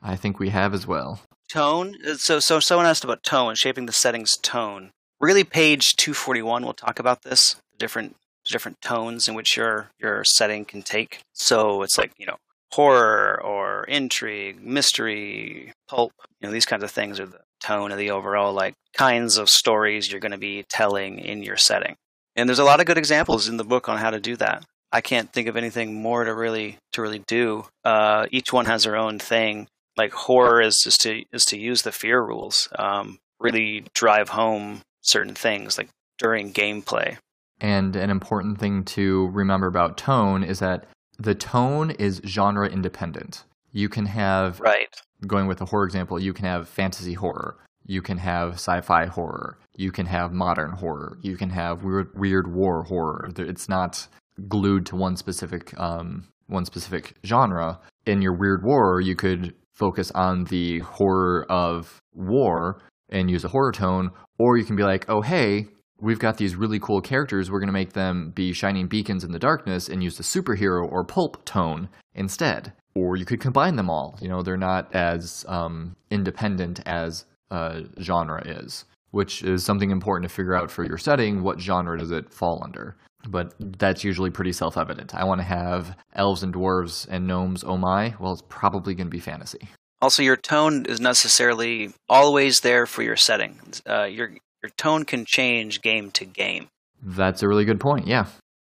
i 0.02 0.16
think 0.16 0.40
we 0.40 0.50
have 0.50 0.74
as 0.74 0.86
well 0.88 1.22
Tone. 1.50 1.96
uh, 2.08 2.16
So, 2.16 2.40
so 2.40 2.60
someone 2.60 2.86
asked 2.88 3.04
about 3.04 3.22
tone, 3.24 3.54
shaping 3.56 3.86
the 3.86 3.92
settings 3.94 4.38
tone. 4.38 4.90
Really, 5.22 5.44
page 5.44 5.96
two 5.98 6.14
forty 6.16 6.42
one. 6.42 6.64
We'll 6.64 6.74
talk 6.74 6.98
about 7.00 7.22
this. 7.22 7.54
The 7.74 7.78
different 7.78 8.16
different 8.46 8.82
tones 8.82 9.28
in 9.28 9.36
which 9.36 9.56
your 9.56 9.92
your 10.00 10.24
setting 10.24 10.66
can 10.66 10.82
take. 10.82 11.20
So 11.34 11.84
it's 11.84 11.98
like 11.98 12.12
you 12.18 12.26
know 12.26 12.38
horror 12.74 13.40
or 13.44 13.84
intrigue, 13.86 14.62
mystery, 14.62 15.72
pulp. 15.88 16.12
You 16.40 16.48
know 16.48 16.54
these 16.54 16.66
kinds 16.66 16.84
of 16.84 16.92
things 16.92 17.20
are 17.20 17.28
the 17.28 17.40
tone 17.64 17.92
of 17.92 17.98
the 17.98 18.12
overall 18.12 18.54
like 18.54 18.74
kinds 18.98 19.38
of 19.38 19.50
stories 19.50 20.12
you're 20.12 20.20
going 20.20 20.34
to 20.34 20.38
be 20.38 20.66
telling 20.70 21.20
in 21.20 21.44
your 21.44 21.58
setting. 21.58 21.96
And 22.36 22.50
there's 22.50 22.60
a 22.60 22.64
lot 22.64 22.80
of 22.80 22.86
good 22.86 22.98
examples 22.98 23.48
in 23.48 23.58
the 23.58 23.64
book 23.64 23.88
on 23.88 23.98
how 23.98 24.10
to 24.10 24.20
do 24.20 24.36
that. 24.38 24.66
I 24.92 25.02
can't 25.02 25.32
think 25.32 25.48
of 25.48 25.56
anything 25.56 26.02
more 26.02 26.24
to 26.24 26.34
really 26.34 26.78
to 26.94 27.02
really 27.02 27.24
do. 27.28 27.66
Uh, 27.84 28.26
each 28.32 28.52
one 28.52 28.66
has 28.66 28.84
their 28.84 28.96
own 28.96 29.20
thing. 29.20 29.68
Like 29.96 30.12
horror 30.12 30.62
is 30.62 30.82
just 30.84 31.02
to 31.02 31.24
is 31.32 31.46
to 31.46 31.60
use 31.60 31.84
the 31.84 31.92
fear 31.92 32.22
rules. 32.22 32.68
Um, 32.78 33.20
really 33.40 33.86
drive 33.94 34.30
home 34.30 34.82
certain 35.02 35.36
things 35.36 35.78
like 35.78 35.90
during 36.18 36.54
gameplay. 36.54 37.18
And 37.60 37.96
an 37.96 38.10
important 38.10 38.60
thing 38.60 38.84
to 38.86 39.28
remember 39.28 39.68
about 39.68 39.98
tone 39.98 40.44
is 40.44 40.60
that 40.60 40.86
the 41.18 41.36
tone 41.36 41.92
is 41.92 42.22
genre 42.26 42.68
independent. 42.68 43.44
You 43.72 43.90
can 43.90 44.06
have, 44.08 44.60
Right. 44.60 44.96
going 45.26 45.48
with 45.48 45.58
the 45.60 45.66
horror 45.66 45.86
example, 45.86 46.20
you 46.20 46.34
can 46.34 46.46
have 46.46 46.68
fantasy 46.68 47.14
horror, 47.14 47.58
you 47.86 48.02
can 48.02 48.18
have 48.18 48.54
sci 48.54 48.82
fi 48.82 49.06
horror, 49.06 49.58
you 49.76 49.92
can 49.92 50.06
have 50.06 50.32
modern 50.32 50.72
horror, 50.72 51.18
you 51.22 51.36
can 51.38 51.50
have 51.50 51.84
weird, 51.84 52.10
weird 52.16 52.54
war 52.54 52.84
horror. 52.84 53.30
It's 53.38 53.68
not 53.70 54.08
glued 54.48 54.86
to 54.88 54.96
one 54.96 55.16
specific, 55.16 55.78
um, 55.80 56.28
one 56.48 56.66
specific 56.66 57.16
genre. 57.26 57.80
In 58.06 58.22
your 58.22 58.34
weird 58.34 58.64
war, 58.64 59.02
you 59.02 59.16
could 59.16 59.54
focus 59.74 60.12
on 60.12 60.44
the 60.46 60.80
horror 60.80 61.46
of 61.50 62.02
war 62.14 62.80
and 63.10 63.30
use 63.30 63.44
a 63.44 63.50
horror 63.50 63.72
tone, 63.72 64.12
or 64.38 64.58
you 64.58 64.66
can 64.66 64.76
be 64.76 64.84
like, 64.84 65.06
oh, 65.10 65.22
hey, 65.22 65.68
we've 66.04 66.20
got 66.20 66.38
these 66.38 66.56
really 66.56 66.80
cool 66.80 67.02
characters. 67.02 67.50
We're 67.50 67.60
going 67.60 67.68
to 67.68 67.74
make 67.74 67.94
them 67.94 68.32
be 68.36 68.54
shining 68.54 68.88
beacons 68.88 69.24
in 69.24 69.32
the 69.32 69.40
darkness 69.40 69.88
and 69.88 70.04
use 70.04 70.18
the 70.18 70.24
superhero 70.24 70.90
or 70.92 71.04
pulp 71.04 71.44
tone 71.46 71.90
instead. 72.14 72.74
Or 72.94 73.16
you 73.16 73.26
could 73.26 73.40
combine 73.40 73.78
them 73.78 73.90
all. 73.90 74.20
You 74.22 74.28
know, 74.28 74.44
they're 74.44 74.58
not 74.58 74.94
as 74.94 75.46
um, 75.48 75.96
independent 76.12 76.82
as 76.86 77.26
uh, 77.50 77.82
genre 78.00 78.44
is, 78.46 78.86
which 79.12 79.44
is 79.44 79.64
something 79.64 79.90
important 79.90 80.30
to 80.30 80.36
figure 80.36 80.56
out 80.56 80.70
for 80.70 80.84
your 80.84 80.98
setting. 80.98 81.42
What 81.42 81.60
genre 81.60 81.98
does 81.98 82.12
it 82.12 82.32
fall 82.32 82.62
under? 82.64 82.98
But 83.28 83.56
that's 83.80 84.04
usually 84.04 84.30
pretty 84.30 84.52
self 84.52 84.78
evident. 84.78 85.16
I 85.16 85.24
want 85.24 85.40
to 85.40 85.46
have 85.46 85.98
elves 86.14 86.44
and 86.44 86.54
dwarves 86.54 87.08
and 87.10 87.26
gnomes, 87.26 87.64
oh 87.64 87.78
my. 87.78 88.14
Well, 88.20 88.34
it's 88.34 88.44
probably 88.50 88.94
going 88.94 89.08
to 89.08 89.12
be 89.12 89.20
fantasy. 89.20 89.70
Also, 90.02 90.22
your 90.22 90.36
tone 90.36 90.86
is 90.88 91.00
necessarily 91.00 91.94
always 92.10 92.60
there 92.60 92.86
for 92.86 93.02
your 93.02 93.16
setting. 93.16 93.58
Uh, 93.90 94.04
your 94.04 94.32
your 94.64 94.72
tone 94.78 95.04
can 95.04 95.26
change 95.26 95.82
game 95.82 96.10
to 96.12 96.26
game. 96.26 96.70
That's 97.02 97.44
a 97.44 97.48
really 97.48 97.66
good 97.66 97.80
point. 97.80 98.08
Yeah. 98.08 98.28